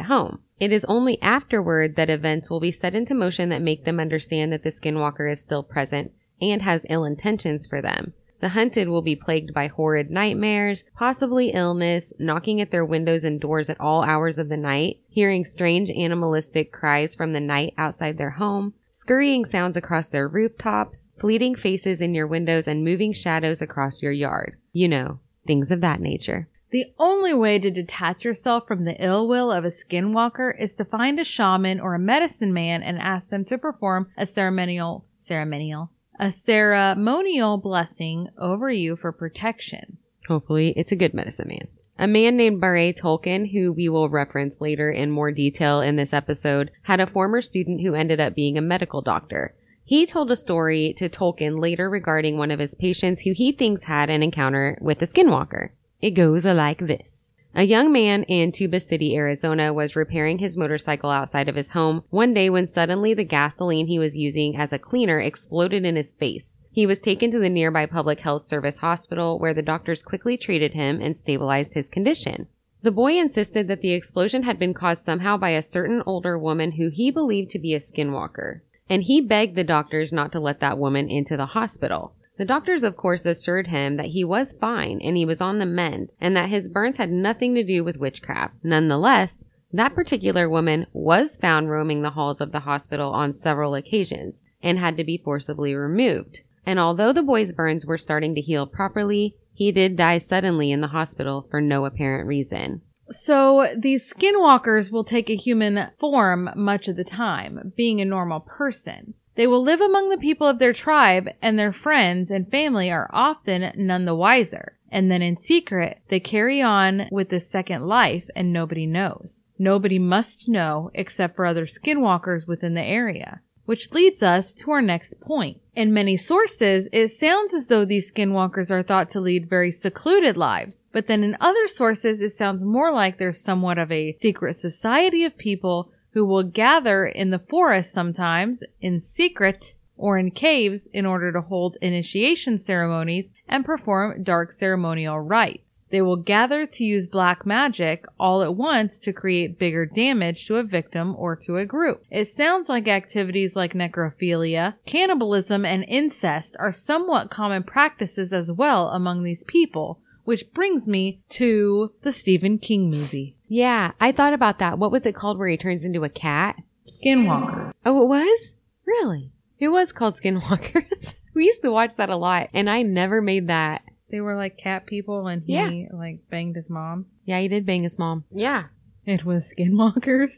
home. 0.00 0.38
It 0.58 0.72
is 0.72 0.86
only 0.86 1.20
afterward 1.20 1.94
that 1.96 2.08
events 2.08 2.48
will 2.48 2.60
be 2.60 2.72
set 2.72 2.94
into 2.94 3.14
motion 3.14 3.50
that 3.50 3.60
make 3.60 3.84
them 3.84 4.00
understand 4.00 4.50
that 4.54 4.62
the 4.62 4.72
skinwalker 4.72 5.30
is 5.30 5.42
still 5.42 5.62
present 5.62 6.12
and 6.40 6.62
has 6.62 6.86
ill 6.88 7.04
intentions 7.04 7.66
for 7.66 7.82
them. 7.82 8.14
The 8.40 8.48
hunted 8.48 8.88
will 8.88 9.02
be 9.02 9.16
plagued 9.16 9.52
by 9.52 9.66
horrid 9.66 10.10
nightmares, 10.10 10.84
possibly 10.96 11.50
illness, 11.50 12.14
knocking 12.18 12.62
at 12.62 12.70
their 12.70 12.86
windows 12.86 13.22
and 13.22 13.38
doors 13.38 13.68
at 13.68 13.78
all 13.78 14.02
hours 14.02 14.38
of 14.38 14.48
the 14.48 14.56
night, 14.56 15.00
hearing 15.10 15.44
strange 15.44 15.90
animalistic 15.90 16.72
cries 16.72 17.14
from 17.14 17.34
the 17.34 17.40
night 17.40 17.74
outside 17.76 18.16
their 18.16 18.30
home, 18.30 18.72
scurrying 18.94 19.44
sounds 19.44 19.76
across 19.76 20.08
their 20.08 20.28
rooftops, 20.28 21.10
fleeting 21.20 21.56
faces 21.56 22.00
in 22.00 22.14
your 22.14 22.26
windows, 22.26 22.66
and 22.66 22.84
moving 22.84 23.12
shadows 23.12 23.60
across 23.60 24.00
your 24.00 24.12
yard. 24.12 24.56
You 24.72 24.88
know, 24.88 25.18
things 25.46 25.70
of 25.70 25.82
that 25.82 26.00
nature. 26.00 26.48
The 26.70 26.86
only 26.98 27.34
way 27.34 27.58
to 27.58 27.70
detach 27.70 28.24
yourself 28.24 28.66
from 28.66 28.84
the 28.84 28.96
ill 29.04 29.28
will 29.28 29.52
of 29.52 29.64
a 29.64 29.70
skinwalker 29.70 30.52
is 30.58 30.74
to 30.74 30.84
find 30.84 31.20
a 31.20 31.24
shaman 31.24 31.80
or 31.80 31.94
a 31.94 31.98
medicine 31.98 32.52
man 32.52 32.82
and 32.82 32.98
ask 32.98 33.28
them 33.28 33.44
to 33.46 33.58
perform 33.58 34.08
a 34.16 34.26
ceremonial, 34.26 35.04
ceremonial, 35.26 35.90
a 36.18 36.32
ceremonial 36.32 37.58
blessing 37.58 38.28
over 38.38 38.70
you 38.70 38.96
for 38.96 39.12
protection. 39.12 39.98
Hopefully, 40.28 40.72
it's 40.76 40.92
a 40.92 40.96
good 40.96 41.14
medicine 41.14 41.48
man. 41.48 41.68
A 41.98 42.08
man 42.08 42.36
named 42.36 42.60
Barre 42.60 42.92
Toelken, 42.92 43.52
who 43.52 43.72
we 43.72 43.88
will 43.88 44.08
reference 44.08 44.60
later 44.60 44.90
in 44.90 45.12
more 45.12 45.30
detail 45.30 45.80
in 45.80 45.94
this 45.94 46.12
episode, 46.12 46.70
had 46.82 46.98
a 46.98 47.06
former 47.06 47.40
student 47.40 47.82
who 47.82 47.94
ended 47.94 48.18
up 48.18 48.34
being 48.34 48.58
a 48.58 48.62
medical 48.62 49.00
doctor. 49.00 49.54
He 49.84 50.04
told 50.04 50.30
a 50.30 50.36
story 50.36 50.94
to 50.98 51.08
Toelken 51.08 51.60
later 51.60 51.88
regarding 51.88 52.36
one 52.36 52.50
of 52.50 52.58
his 52.58 52.74
patients 52.74 53.20
who 53.20 53.32
he 53.32 53.52
thinks 53.52 53.84
had 53.84 54.10
an 54.10 54.22
encounter 54.22 54.76
with 54.80 55.00
a 55.02 55.06
skinwalker. 55.06 55.70
It 56.00 56.12
goes 56.12 56.44
like 56.44 56.80
this. 56.80 57.28
A 57.54 57.62
young 57.62 57.92
man 57.92 58.24
in 58.24 58.50
Tuba 58.50 58.80
City, 58.80 59.14
Arizona 59.14 59.72
was 59.72 59.94
repairing 59.94 60.38
his 60.38 60.56
motorcycle 60.56 61.10
outside 61.10 61.48
of 61.48 61.54
his 61.54 61.70
home 61.70 62.02
one 62.10 62.34
day 62.34 62.50
when 62.50 62.66
suddenly 62.66 63.14
the 63.14 63.22
gasoline 63.22 63.86
he 63.86 64.00
was 64.00 64.16
using 64.16 64.56
as 64.56 64.72
a 64.72 64.78
cleaner 64.78 65.20
exploded 65.20 65.84
in 65.84 65.94
his 65.94 66.10
face. 66.10 66.58
He 66.74 66.86
was 66.86 67.00
taken 67.00 67.30
to 67.30 67.38
the 67.38 67.48
nearby 67.48 67.86
public 67.86 68.18
health 68.18 68.46
service 68.46 68.78
hospital 68.78 69.38
where 69.38 69.54
the 69.54 69.62
doctors 69.62 70.02
quickly 70.02 70.36
treated 70.36 70.74
him 70.74 71.00
and 71.00 71.16
stabilized 71.16 71.74
his 71.74 71.88
condition. 71.88 72.48
The 72.82 72.90
boy 72.90 73.12
insisted 73.12 73.68
that 73.68 73.80
the 73.80 73.92
explosion 73.92 74.42
had 74.42 74.58
been 74.58 74.74
caused 74.74 75.04
somehow 75.04 75.36
by 75.36 75.50
a 75.50 75.62
certain 75.62 76.02
older 76.04 76.36
woman 76.36 76.72
who 76.72 76.88
he 76.88 77.12
believed 77.12 77.50
to 77.50 77.60
be 77.60 77.74
a 77.74 77.80
skinwalker. 77.80 78.62
And 78.90 79.04
he 79.04 79.20
begged 79.20 79.54
the 79.54 79.62
doctors 79.62 80.12
not 80.12 80.32
to 80.32 80.40
let 80.40 80.58
that 80.58 80.76
woman 80.76 81.08
into 81.08 81.36
the 81.36 81.46
hospital. 81.46 82.16
The 82.38 82.44
doctors, 82.44 82.82
of 82.82 82.96
course, 82.96 83.24
assured 83.24 83.68
him 83.68 83.96
that 83.96 84.06
he 84.06 84.24
was 84.24 84.56
fine 84.60 85.00
and 85.00 85.16
he 85.16 85.24
was 85.24 85.40
on 85.40 85.60
the 85.60 85.66
mend 85.66 86.10
and 86.20 86.36
that 86.36 86.48
his 86.48 86.66
burns 86.66 86.96
had 86.96 87.12
nothing 87.12 87.54
to 87.54 87.62
do 87.62 87.84
with 87.84 87.98
witchcraft. 87.98 88.56
Nonetheless, 88.64 89.44
that 89.72 89.94
particular 89.94 90.50
woman 90.50 90.86
was 90.92 91.36
found 91.36 91.70
roaming 91.70 92.02
the 92.02 92.10
halls 92.10 92.40
of 92.40 92.50
the 92.50 92.60
hospital 92.60 93.12
on 93.12 93.32
several 93.32 93.76
occasions 93.76 94.42
and 94.60 94.80
had 94.80 94.96
to 94.96 95.04
be 95.04 95.22
forcibly 95.24 95.72
removed. 95.76 96.40
And 96.66 96.78
although 96.78 97.12
the 97.12 97.22
boy's 97.22 97.52
burns 97.52 97.86
were 97.86 97.98
starting 97.98 98.34
to 98.34 98.40
heal 98.40 98.66
properly, 98.66 99.36
he 99.52 99.70
did 99.70 99.96
die 99.96 100.18
suddenly 100.18 100.72
in 100.72 100.80
the 100.80 100.88
hospital 100.88 101.46
for 101.50 101.60
no 101.60 101.84
apparent 101.84 102.26
reason. 102.26 102.82
So 103.10 103.66
these 103.76 104.10
skinwalkers 104.10 104.90
will 104.90 105.04
take 105.04 105.28
a 105.28 105.36
human 105.36 105.88
form 105.98 106.50
much 106.56 106.88
of 106.88 106.96
the 106.96 107.04
time, 107.04 107.72
being 107.76 108.00
a 108.00 108.04
normal 108.04 108.40
person. 108.40 109.14
They 109.36 109.46
will 109.46 109.62
live 109.62 109.80
among 109.80 110.08
the 110.08 110.16
people 110.16 110.46
of 110.46 110.58
their 110.58 110.72
tribe, 110.72 111.28
and 111.42 111.58
their 111.58 111.72
friends 111.72 112.30
and 112.30 112.50
family 112.50 112.90
are 112.90 113.10
often 113.12 113.72
none 113.76 114.04
the 114.04 114.14
wiser. 114.14 114.78
And 114.90 115.10
then 115.10 115.22
in 115.22 115.36
secret, 115.36 116.00
they 116.08 116.20
carry 116.20 116.62
on 116.62 117.08
with 117.10 117.28
this 117.28 117.50
second 117.50 117.86
life, 117.86 118.28
and 118.36 118.52
nobody 118.52 118.86
knows. 118.86 119.42
Nobody 119.58 119.98
must 119.98 120.48
know 120.48 120.90
except 120.94 121.36
for 121.36 121.44
other 121.44 121.66
skinwalkers 121.66 122.46
within 122.46 122.74
the 122.74 122.82
area. 122.82 123.40
Which 123.66 123.92
leads 123.92 124.22
us 124.22 124.52
to 124.54 124.70
our 124.72 124.82
next 124.82 125.20
point. 125.20 125.60
In 125.74 125.94
many 125.94 126.16
sources, 126.16 126.88
it 126.92 127.08
sounds 127.08 127.54
as 127.54 127.66
though 127.66 127.84
these 127.84 128.12
skinwalkers 128.12 128.70
are 128.70 128.82
thought 128.82 129.10
to 129.10 129.20
lead 129.20 129.48
very 129.48 129.70
secluded 129.70 130.36
lives, 130.36 130.82
but 130.92 131.06
then 131.06 131.24
in 131.24 131.36
other 131.40 131.66
sources, 131.66 132.20
it 132.20 132.32
sounds 132.32 132.62
more 132.62 132.92
like 132.92 133.18
there's 133.18 133.40
somewhat 133.40 133.78
of 133.78 133.90
a 133.90 134.16
secret 134.20 134.60
society 134.60 135.24
of 135.24 135.38
people 135.38 135.90
who 136.12 136.24
will 136.24 136.44
gather 136.44 137.06
in 137.06 137.30
the 137.30 137.38
forest 137.38 137.92
sometimes 137.92 138.62
in 138.80 139.00
secret 139.00 139.74
or 139.96 140.18
in 140.18 140.30
caves 140.30 140.86
in 140.92 141.06
order 141.06 141.32
to 141.32 141.40
hold 141.40 141.76
initiation 141.80 142.58
ceremonies 142.58 143.26
and 143.48 143.64
perform 143.64 144.22
dark 144.22 144.52
ceremonial 144.52 145.18
rites. 145.18 145.73
They 145.94 146.02
will 146.02 146.16
gather 146.16 146.66
to 146.66 146.84
use 146.84 147.06
black 147.06 147.46
magic 147.46 148.04
all 148.18 148.42
at 148.42 148.56
once 148.56 148.98
to 148.98 149.12
create 149.12 149.60
bigger 149.60 149.86
damage 149.86 150.44
to 150.48 150.56
a 150.56 150.64
victim 150.64 151.14
or 151.16 151.36
to 151.46 151.56
a 151.56 151.64
group. 151.64 152.02
It 152.10 152.26
sounds 152.26 152.68
like 152.68 152.88
activities 152.88 153.54
like 153.54 153.74
necrophilia, 153.74 154.74
cannibalism, 154.86 155.64
and 155.64 155.84
incest 155.86 156.56
are 156.58 156.72
somewhat 156.72 157.30
common 157.30 157.62
practices 157.62 158.32
as 158.32 158.50
well 158.50 158.88
among 158.88 159.22
these 159.22 159.44
people, 159.44 160.00
which 160.24 160.52
brings 160.52 160.88
me 160.88 161.20
to 161.28 161.92
the 162.02 162.10
Stephen 162.10 162.58
King 162.58 162.90
movie, 162.90 163.36
Yeah, 163.46 163.92
I 164.00 164.10
thought 164.10 164.34
about 164.34 164.58
that. 164.58 164.80
What 164.80 164.90
was 164.90 165.06
it 165.06 165.14
called 165.14 165.38
where 165.38 165.46
he 165.46 165.56
turns 165.56 165.84
into 165.84 166.02
a 166.02 166.08
cat? 166.08 166.56
Skinwalker. 166.88 167.72
Oh, 167.86 168.02
it 168.02 168.08
was? 168.08 168.50
Really? 168.84 169.30
It 169.60 169.68
was 169.68 169.92
called 169.92 170.18
Skinwalkers. 170.20 171.14
we 171.34 171.44
used 171.44 171.62
to 171.62 171.70
watch 171.70 171.94
that 171.98 172.10
a 172.10 172.16
lot, 172.16 172.48
and 172.52 172.68
I 172.68 172.82
never 172.82 173.22
made 173.22 173.46
that. 173.46 173.82
They 174.14 174.20
were 174.20 174.36
like 174.36 174.56
cat 174.56 174.86
people 174.86 175.26
and 175.26 175.42
he 175.44 175.54
Yeah. 175.54 175.88
like 175.92 176.20
banged 176.30 176.54
his 176.54 176.70
mom. 176.70 177.06
Yeah, 177.24 177.40
he 177.40 177.48
did 177.48 177.66
bang 177.66 177.82
his 177.82 177.98
mom. 177.98 178.22
Yeah. 178.30 178.66
It 179.04 179.24
was 179.24 179.52
Skinwalkers. 179.52 180.36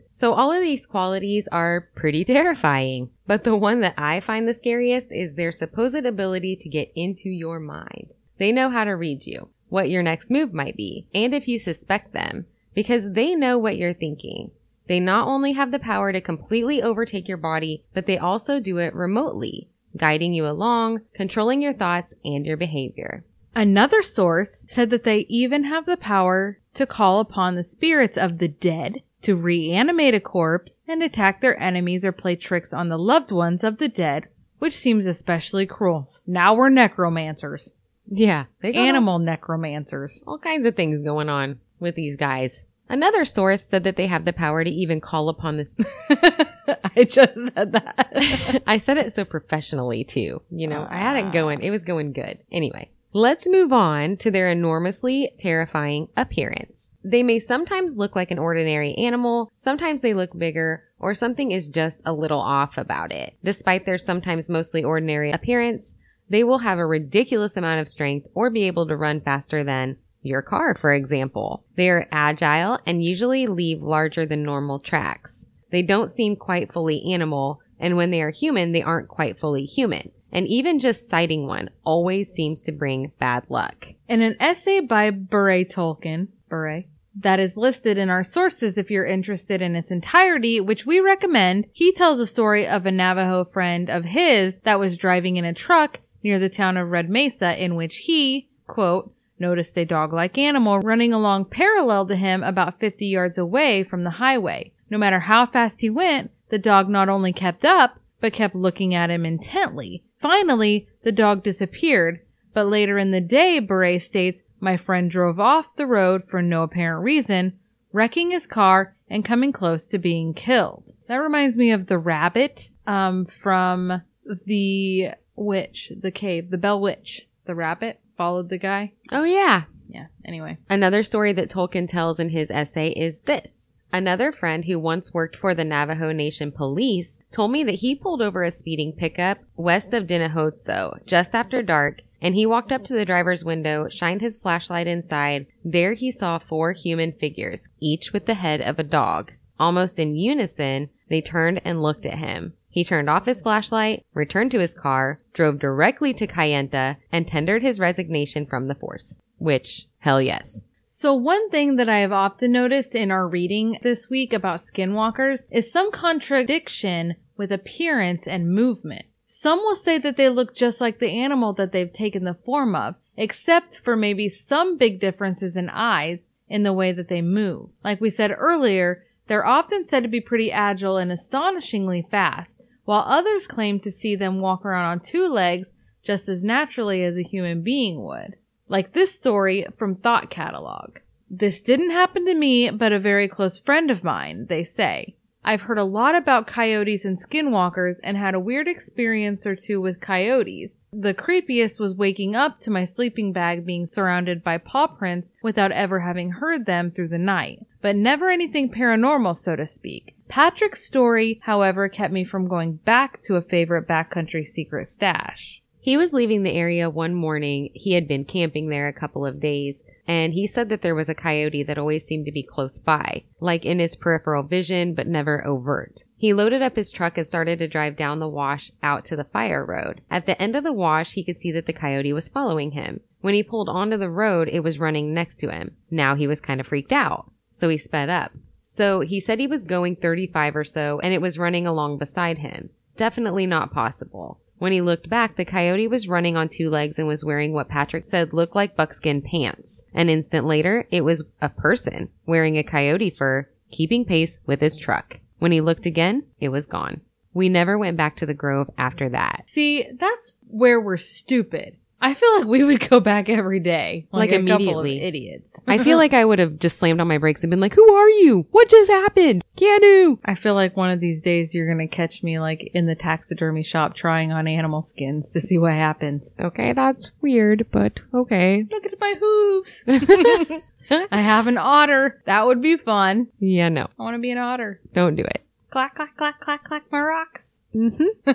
so 0.10 0.32
all 0.32 0.50
of 0.50 0.62
these 0.62 0.86
qualities 0.86 1.46
are 1.52 1.90
pretty 1.94 2.24
terrifying, 2.24 3.10
but 3.26 3.44
the 3.44 3.54
one 3.54 3.80
that 3.82 3.92
I 3.98 4.20
find 4.20 4.48
the 4.48 4.54
scariest 4.54 5.12
is 5.12 5.34
their 5.34 5.52
supposed 5.52 5.96
ability 6.06 6.56
to 6.56 6.68
get 6.70 6.90
into 6.96 7.28
your 7.28 7.60
mind. 7.60 8.14
They 8.38 8.52
know 8.52 8.70
how 8.70 8.84
to 8.84 8.92
read 8.92 9.26
you, 9.26 9.50
what 9.68 9.90
your 9.90 10.02
next 10.02 10.30
move 10.30 10.54
might 10.54 10.74
be, 10.74 11.06
and 11.14 11.34
if 11.34 11.46
you 11.46 11.58
suspect 11.58 12.14
them, 12.14 12.46
because 12.74 13.12
they 13.12 13.34
know 13.34 13.58
what 13.58 13.76
you're 13.76 13.92
thinking. 13.92 14.50
They 14.86 14.98
not 14.98 15.28
only 15.28 15.52
have 15.52 15.72
the 15.72 15.78
power 15.78 16.10
to 16.10 16.22
completely 16.22 16.82
overtake 16.82 17.28
your 17.28 17.36
body, 17.36 17.84
but 17.92 18.06
they 18.06 18.16
also 18.16 18.60
do 18.60 18.78
it 18.78 18.94
remotely, 18.94 19.67
guiding 19.96 20.32
you 20.32 20.46
along, 20.46 21.00
controlling 21.14 21.62
your 21.62 21.72
thoughts 21.74 22.14
and 22.24 22.44
your 22.46 22.56
behavior. 22.56 23.24
Another 23.54 24.02
source 24.02 24.64
said 24.68 24.90
that 24.90 25.04
they 25.04 25.20
even 25.28 25.64
have 25.64 25.86
the 25.86 25.96
power 25.96 26.58
to 26.74 26.86
call 26.86 27.20
upon 27.20 27.54
the 27.56 27.64
spirits 27.64 28.16
of 28.16 28.38
the 28.38 28.48
dead 28.48 29.02
to 29.22 29.34
reanimate 29.34 30.14
a 30.14 30.20
corpse 30.20 30.72
and 30.86 31.02
attack 31.02 31.40
their 31.40 31.60
enemies 31.60 32.04
or 32.04 32.12
play 32.12 32.36
tricks 32.36 32.72
on 32.72 32.88
the 32.88 32.98
loved 32.98 33.32
ones 33.32 33.64
of 33.64 33.78
the 33.78 33.88
dead, 33.88 34.28
which 34.58 34.76
seems 34.76 35.06
especially 35.06 35.66
cruel. 35.66 36.10
Now 36.26 36.54
we're 36.54 36.68
necromancers. 36.68 37.72
Yeah, 38.10 38.44
they 38.60 38.72
got 38.72 38.78
all- 38.80 38.86
Animal 38.86 39.18
necromancers. 39.18 40.22
all 40.26 40.38
kinds 40.38 40.66
of 40.66 40.76
things 40.76 41.04
going 41.04 41.28
on 41.28 41.58
with 41.80 41.94
these 41.96 42.16
guys. 42.16 42.62
Another 42.88 43.24
source 43.24 43.64
said 43.64 43.84
that 43.84 43.96
they 43.96 44.06
have 44.06 44.24
the 44.24 44.32
power 44.32 44.64
to 44.64 44.70
even 44.70 45.00
call 45.00 45.28
upon 45.28 45.56
this. 45.56 45.76
I 46.08 47.04
just 47.04 47.34
said 47.34 47.72
that. 47.72 48.62
I 48.66 48.78
said 48.78 48.96
it 48.98 49.14
so 49.14 49.24
professionally 49.24 50.04
too. 50.04 50.42
You 50.50 50.68
know, 50.68 50.86
I 50.88 50.98
had 50.98 51.16
it 51.16 51.26
ah. 51.26 51.30
going. 51.30 51.60
It 51.60 51.70
was 51.70 51.84
going 51.84 52.12
good. 52.12 52.38
Anyway, 52.50 52.90
let's 53.12 53.46
move 53.46 53.72
on 53.72 54.16
to 54.18 54.30
their 54.30 54.50
enormously 54.50 55.32
terrifying 55.38 56.08
appearance. 56.16 56.90
They 57.04 57.22
may 57.22 57.40
sometimes 57.40 57.96
look 57.96 58.16
like 58.16 58.30
an 58.30 58.38
ordinary 58.38 58.94
animal, 58.94 59.52
sometimes 59.58 60.00
they 60.00 60.14
look 60.14 60.36
bigger, 60.36 60.84
or 60.98 61.14
something 61.14 61.50
is 61.50 61.68
just 61.68 62.00
a 62.04 62.12
little 62.12 62.40
off 62.40 62.78
about 62.78 63.12
it. 63.12 63.34
Despite 63.44 63.86
their 63.86 63.98
sometimes 63.98 64.48
mostly 64.48 64.82
ordinary 64.82 65.30
appearance, 65.30 65.94
they 66.30 66.44
will 66.44 66.58
have 66.58 66.78
a 66.78 66.86
ridiculous 66.86 67.56
amount 67.56 67.80
of 67.80 67.88
strength 67.88 68.26
or 68.34 68.50
be 68.50 68.64
able 68.64 68.86
to 68.88 68.96
run 68.96 69.20
faster 69.20 69.64
than 69.64 69.96
your 70.22 70.42
car, 70.42 70.74
for 70.74 70.92
example. 70.92 71.64
They 71.76 71.88
are 71.88 72.08
agile 72.10 72.78
and 72.86 73.02
usually 73.02 73.46
leave 73.46 73.82
larger 73.82 74.26
than 74.26 74.42
normal 74.42 74.78
tracks. 74.78 75.46
They 75.70 75.82
don't 75.82 76.12
seem 76.12 76.36
quite 76.36 76.72
fully 76.72 77.12
animal, 77.12 77.60
and 77.78 77.96
when 77.96 78.10
they 78.10 78.22
are 78.22 78.30
human, 78.30 78.72
they 78.72 78.82
aren't 78.82 79.08
quite 79.08 79.38
fully 79.38 79.64
human. 79.64 80.10
And 80.32 80.46
even 80.46 80.78
just 80.78 81.08
sighting 81.08 81.46
one 81.46 81.70
always 81.84 82.30
seems 82.32 82.60
to 82.62 82.72
bring 82.72 83.12
bad 83.18 83.44
luck. 83.48 83.86
In 84.08 84.20
an 84.20 84.36
essay 84.40 84.80
by 84.80 85.10
Barre 85.10 85.64
Toelken, 85.64 86.28
Barre, 86.50 86.86
that 87.20 87.40
is 87.40 87.56
listed 87.56 87.98
in 87.98 88.10
our 88.10 88.22
sources 88.22 88.78
if 88.78 88.90
you're 88.90 89.06
interested 89.06 89.62
in 89.62 89.74
its 89.74 89.90
entirety, 89.90 90.60
which 90.60 90.86
we 90.86 91.00
recommend, 91.00 91.66
he 91.72 91.92
tells 91.92 92.20
a 92.20 92.26
story 92.26 92.66
of 92.66 92.86
a 92.86 92.90
Navajo 92.90 93.44
friend 93.44 93.90
of 93.90 94.04
his 94.04 94.56
that 94.64 94.78
was 94.78 94.96
driving 94.96 95.36
in 95.36 95.44
a 95.44 95.54
truck 95.54 96.00
near 96.22 96.38
the 96.38 96.48
town 96.48 96.76
of 96.76 96.90
Red 96.90 97.08
Mesa 97.08 97.62
in 97.62 97.74
which 97.74 97.96
he, 97.98 98.48
quote, 98.66 99.12
noticed 99.40 99.76
a 99.78 99.84
dog-like 99.84 100.38
animal 100.38 100.80
running 100.80 101.12
along 101.12 101.46
parallel 101.46 102.06
to 102.06 102.16
him 102.16 102.42
about 102.42 102.80
50 102.80 103.06
yards 103.06 103.38
away 103.38 103.84
from 103.84 104.04
the 104.04 104.10
highway. 104.10 104.72
No 104.90 104.98
matter 104.98 105.20
how 105.20 105.46
fast 105.46 105.80
he 105.80 105.90
went, 105.90 106.30
the 106.48 106.58
dog 106.58 106.88
not 106.88 107.08
only 107.08 107.32
kept 107.32 107.64
up, 107.64 107.98
but 108.20 108.32
kept 108.32 108.54
looking 108.54 108.94
at 108.94 109.10
him 109.10 109.24
intently. 109.24 110.02
Finally, 110.18 110.88
the 111.02 111.12
dog 111.12 111.42
disappeared, 111.42 112.20
but 112.52 112.66
later 112.66 112.98
in 112.98 113.10
the 113.10 113.20
day, 113.20 113.60
Barre 113.60 113.98
states, 113.98 114.42
my 114.60 114.76
friend 114.76 115.10
drove 115.10 115.38
off 115.38 115.76
the 115.76 115.86
road 115.86 116.24
for 116.28 116.42
no 116.42 116.62
apparent 116.62 117.04
reason, 117.04 117.52
wrecking 117.92 118.30
his 118.30 118.46
car 118.46 118.96
and 119.08 119.24
coming 119.24 119.52
close 119.52 119.86
to 119.86 119.98
being 119.98 120.34
killed. 120.34 120.82
That 121.06 121.16
reminds 121.16 121.56
me 121.56 121.70
of 121.70 121.86
the 121.86 121.98
rabbit 121.98 122.68
um, 122.86 123.26
from 123.26 124.02
the 124.44 125.10
witch, 125.36 125.92
the 125.98 126.10
cave, 126.10 126.50
the 126.50 126.58
Bell 126.58 126.80
Witch. 126.80 127.26
The 127.46 127.54
rabbit 127.54 128.00
followed 128.18 128.50
the 128.50 128.58
guy. 128.58 128.92
Oh 129.10 129.24
yeah. 129.24 129.64
Yeah, 129.88 130.08
anyway. 130.26 130.58
Another 130.68 131.02
story 131.02 131.32
that 131.32 131.48
Toelken 131.48 131.86
tells 131.86 132.18
in 132.18 132.28
his 132.28 132.50
essay 132.50 132.90
is 132.90 133.20
this. 133.20 133.52
Another 133.90 134.32
friend 134.32 134.66
who 134.66 134.78
once 134.78 135.14
worked 135.14 135.36
for 135.36 135.54
the 135.54 135.64
Navajo 135.64 136.12
Nation 136.12 136.52
police 136.52 137.20
told 137.32 137.52
me 137.52 137.64
that 137.64 137.76
he 137.76 137.94
pulled 137.94 138.20
over 138.20 138.44
a 138.44 138.50
speeding 138.50 138.92
pickup 138.92 139.38
west 139.56 139.94
of 139.94 140.06
Dennehotso 140.06 141.06
just 141.06 141.34
after 141.34 141.62
dark 141.62 142.02
and 142.20 142.34
he 142.34 142.46
walked 142.46 142.72
up 142.72 142.84
to 142.84 142.94
the 142.94 143.04
driver's 143.04 143.44
window, 143.44 143.88
shined 143.88 144.20
his 144.20 144.38
flashlight 144.38 144.86
inside. 144.86 145.46
There 145.64 145.94
he 145.94 146.10
saw 146.10 146.38
four 146.38 146.72
human 146.72 147.12
figures, 147.12 147.68
each 147.80 148.12
with 148.12 148.26
the 148.26 148.34
head 148.34 148.60
of 148.60 148.78
a 148.78 148.84
dog. 148.84 149.32
Almost 149.60 149.98
in 149.98 150.16
unison, 150.16 150.90
they 151.08 151.20
turned 151.20 151.60
and 151.64 151.82
looked 151.82 152.06
at 152.06 152.18
him. 152.18 152.54
He 152.70 152.84
turned 152.84 153.08
off 153.08 153.26
his 153.26 153.42
flashlight, 153.42 154.04
returned 154.14 154.50
to 154.52 154.60
his 154.60 154.74
car, 154.74 155.18
drove 155.32 155.58
directly 155.58 156.12
to 156.14 156.26
Kayenta, 156.26 156.96
and 157.10 157.26
tendered 157.26 157.62
his 157.62 157.80
resignation 157.80 158.46
from 158.46 158.68
the 158.68 158.74
force. 158.74 159.18
Which, 159.38 159.86
hell 159.98 160.20
yes. 160.20 160.64
So 160.86 161.14
one 161.14 161.48
thing 161.50 161.76
that 161.76 161.88
I 161.88 161.98
have 162.00 162.12
often 162.12 162.52
noticed 162.52 162.94
in 162.94 163.10
our 163.10 163.28
reading 163.28 163.78
this 163.82 164.10
week 164.10 164.32
about 164.32 164.66
skinwalkers 164.66 165.40
is 165.50 165.72
some 165.72 165.92
contradiction 165.92 167.14
with 167.36 167.52
appearance 167.52 168.22
and 168.26 168.52
movement. 168.52 169.06
Some 169.26 169.58
will 169.60 169.76
say 169.76 169.98
that 169.98 170.16
they 170.16 170.28
look 170.28 170.54
just 170.54 170.80
like 170.80 170.98
the 170.98 171.10
animal 171.10 171.52
that 171.52 171.70
they've 171.70 171.92
taken 171.92 172.24
the 172.24 172.34
form 172.34 172.74
of, 172.74 172.96
except 173.16 173.78
for 173.78 173.94
maybe 173.94 174.28
some 174.28 174.76
big 174.76 175.00
differences 175.00 175.54
in 175.54 175.68
eyes 175.68 176.18
in 176.48 176.64
the 176.64 176.72
way 176.72 176.92
that 176.92 177.08
they 177.08 177.22
move. 177.22 177.70
Like 177.84 178.00
we 178.00 178.10
said 178.10 178.34
earlier, 178.36 179.04
they're 179.28 179.46
often 179.46 179.86
said 179.86 180.02
to 180.02 180.08
be 180.08 180.20
pretty 180.20 180.50
agile 180.50 180.96
and 180.96 181.12
astonishingly 181.12 182.06
fast, 182.10 182.57
while 182.88 183.04
others 183.06 183.46
claim 183.46 183.78
to 183.78 183.92
see 183.92 184.16
them 184.16 184.40
walk 184.40 184.64
around 184.64 184.86
on 184.86 184.98
two 184.98 185.26
legs 185.26 185.68
just 186.02 186.26
as 186.26 186.42
naturally 186.42 187.04
as 187.04 187.18
a 187.18 187.22
human 187.22 187.60
being 187.60 188.02
would. 188.02 188.34
Like 188.66 188.94
this 188.94 189.14
story 189.14 189.66
from 189.76 189.96
Thought 189.96 190.30
Catalog. 190.30 190.96
This 191.28 191.60
didn't 191.60 191.90
happen 191.90 192.24
to 192.24 192.34
me, 192.34 192.70
but 192.70 192.94
a 192.94 192.98
very 192.98 193.28
close 193.28 193.58
friend 193.58 193.90
of 193.90 194.04
mine, 194.04 194.46
they 194.48 194.64
say. 194.64 195.16
I've 195.44 195.60
heard 195.60 195.76
a 195.76 195.84
lot 195.84 196.14
about 196.14 196.46
coyotes 196.46 197.04
and 197.04 197.18
skinwalkers 197.22 197.96
and 198.02 198.16
had 198.16 198.34
a 198.34 198.40
weird 198.40 198.68
experience 198.68 199.46
or 199.46 199.54
two 199.54 199.82
with 199.82 200.00
coyotes. 200.00 200.70
The 200.92 201.12
creepiest 201.12 201.78
was 201.78 201.94
waking 201.94 202.34
up 202.34 202.60
to 202.60 202.70
my 202.70 202.84
sleeping 202.84 203.32
bag 203.32 203.66
being 203.66 203.86
surrounded 203.86 204.42
by 204.42 204.56
paw 204.56 204.86
prints 204.86 205.28
without 205.42 205.70
ever 205.70 206.00
having 206.00 206.30
heard 206.30 206.64
them 206.64 206.90
through 206.90 207.08
the 207.08 207.18
night. 207.18 207.66
But 207.82 207.94
never 207.94 208.30
anything 208.30 208.70
paranormal, 208.70 209.36
so 209.36 209.54
to 209.54 209.66
speak. 209.66 210.14
Patrick's 210.28 210.84
story, 210.84 211.40
however, 211.44 211.88
kept 211.88 212.12
me 212.12 212.24
from 212.24 212.48
going 212.48 212.76
back 212.76 213.22
to 213.22 213.36
a 213.36 213.42
favorite 213.42 213.86
backcountry 213.86 214.46
secret 214.46 214.88
stash. 214.88 215.62
He 215.78 215.96
was 215.96 216.12
leaving 216.12 216.42
the 216.42 216.52
area 216.52 216.90
one 216.90 217.14
morning. 217.14 217.70
He 217.74 217.92
had 217.92 218.08
been 218.08 218.24
camping 218.24 218.68
there 218.68 218.88
a 218.88 218.92
couple 218.92 219.24
of 219.24 219.40
days, 219.40 219.82
and 220.06 220.32
he 220.32 220.46
said 220.46 220.68
that 220.70 220.82
there 220.82 220.94
was 220.94 221.08
a 221.08 221.14
coyote 221.14 221.62
that 221.62 221.78
always 221.78 222.04
seemed 222.04 222.26
to 222.26 222.32
be 222.32 222.42
close 222.42 222.78
by, 222.78 223.24
like 223.40 223.64
in 223.64 223.78
his 223.78 223.94
peripheral 223.94 224.42
vision, 224.42 224.94
but 224.94 225.06
never 225.06 225.46
overt. 225.46 226.02
He 226.18 226.34
loaded 226.34 226.62
up 226.62 226.74
his 226.74 226.90
truck 226.90 227.16
and 227.16 227.26
started 227.26 227.60
to 227.60 227.68
drive 227.68 227.96
down 227.96 228.18
the 228.18 228.28
wash 228.28 228.72
out 228.82 229.04
to 229.06 229.16
the 229.16 229.24
fire 229.24 229.64
road. 229.64 230.00
At 230.10 230.26
the 230.26 230.40
end 230.42 230.56
of 230.56 230.64
the 230.64 230.72
wash, 230.72 231.12
he 231.12 231.22
could 231.22 231.38
see 231.38 231.52
that 231.52 231.66
the 231.66 231.72
coyote 231.72 232.12
was 232.12 232.28
following 232.28 232.72
him. 232.72 233.00
When 233.20 233.34
he 233.34 233.42
pulled 233.44 233.68
onto 233.68 233.96
the 233.96 234.10
road, 234.10 234.48
it 234.48 234.60
was 234.60 234.80
running 234.80 235.14
next 235.14 235.36
to 235.36 235.50
him. 235.50 235.76
Now 235.92 236.16
he 236.16 236.26
was 236.26 236.40
kind 236.40 236.60
of 236.60 236.66
freaked 236.66 236.92
out, 236.92 237.30
so 237.54 237.68
he 237.68 237.78
sped 237.78 238.10
up. 238.10 238.32
So 238.64 239.00
he 239.00 239.20
said 239.20 239.38
he 239.38 239.46
was 239.46 239.62
going 239.62 239.94
35 239.94 240.56
or 240.56 240.64
so, 240.64 240.98
and 241.00 241.14
it 241.14 241.20
was 241.20 241.38
running 241.38 241.66
along 241.66 241.98
beside 241.98 242.38
him. 242.38 242.70
Definitely 242.96 243.46
not 243.46 243.72
possible. 243.72 244.40
When 244.58 244.72
he 244.72 244.80
looked 244.80 245.08
back, 245.08 245.36
the 245.36 245.44
coyote 245.44 245.86
was 245.86 246.08
running 246.08 246.36
on 246.36 246.48
two 246.48 246.68
legs 246.68 246.98
and 246.98 247.06
was 247.06 247.24
wearing 247.24 247.52
what 247.52 247.68
Patrick 247.68 248.04
said 248.04 248.32
looked 248.32 248.56
like 248.56 248.76
buckskin 248.76 249.22
pants. 249.22 249.82
An 249.94 250.08
instant 250.08 250.46
later, 250.46 250.88
it 250.90 251.02
was 251.02 251.22
a 251.40 251.48
person 251.48 252.08
wearing 252.26 252.58
a 252.58 252.64
coyote 252.64 253.10
fur 253.10 253.48
keeping 253.70 254.04
pace 254.04 254.38
with 254.46 254.60
his 254.60 254.78
truck. 254.78 255.18
When 255.38 255.52
he 255.52 255.60
looked 255.60 255.86
again, 255.86 256.24
it 256.40 256.48
was 256.48 256.66
gone. 256.66 257.00
We 257.34 257.48
never 257.48 257.78
went 257.78 257.96
back 257.96 258.16
to 258.16 258.26
the 258.26 258.34
grove 258.34 258.70
after 258.76 259.08
that. 259.10 259.44
See, 259.46 259.86
that's 259.98 260.32
where 260.48 260.80
we're 260.80 260.96
stupid. 260.96 261.76
I 262.00 262.14
feel 262.14 262.38
like 262.38 262.46
we 262.46 262.62
would 262.62 262.88
go 262.88 263.00
back 263.00 263.28
every 263.28 263.58
day. 263.58 264.06
Like 264.12 264.30
a 264.30 264.38
couple 264.38 264.52
of 264.52 264.60
immediately. 264.60 265.02
idiots. 265.02 265.50
I 265.66 265.78
feel 265.84 265.96
like 265.96 266.12
I 266.12 266.24
would 266.24 266.38
have 266.38 266.58
just 266.58 266.78
slammed 266.78 267.00
on 267.00 267.08
my 267.08 267.18
brakes 267.18 267.42
and 267.42 267.50
been 267.50 267.60
like, 267.60 267.74
Who 267.74 267.92
are 267.92 268.08
you? 268.08 268.46
What 268.52 268.68
just 268.68 268.90
happened? 268.90 269.44
Keanu! 269.56 270.18
I 270.24 270.36
feel 270.36 270.54
like 270.54 270.76
one 270.76 270.90
of 270.90 271.00
these 271.00 271.20
days 271.22 271.52
you're 271.52 271.68
gonna 271.68 271.88
catch 271.88 272.22
me 272.22 272.38
like 272.38 272.70
in 272.72 272.86
the 272.86 272.94
taxidermy 272.94 273.64
shop 273.64 273.96
trying 273.96 274.30
on 274.30 274.46
animal 274.46 274.84
skins 274.84 275.28
to 275.32 275.40
see 275.40 275.58
what 275.58 275.72
happens. 275.72 276.22
Okay, 276.38 276.72
that's 276.72 277.10
weird, 277.20 277.66
but 277.72 277.98
okay. 278.14 278.64
Look 278.70 278.84
at 278.84 279.00
my 279.00 279.14
hooves. 279.18 279.82
I 281.10 281.20
have 281.20 281.46
an 281.46 281.58
otter. 281.58 282.22
That 282.26 282.46
would 282.46 282.62
be 282.62 282.76
fun. 282.76 283.28
Yeah, 283.38 283.68
no. 283.68 283.88
I 283.98 284.02
want 284.02 284.14
to 284.14 284.20
be 284.20 284.30
an 284.30 284.38
otter. 284.38 284.80
Don't 284.94 285.16
do 285.16 285.24
it. 285.24 285.42
Clack, 285.70 285.96
clack, 285.96 286.16
clack, 286.16 286.40
clack, 286.40 286.64
clack 286.64 286.84
my 286.90 287.00
rocks. 287.00 287.42
Mm-hmm. 287.74 288.30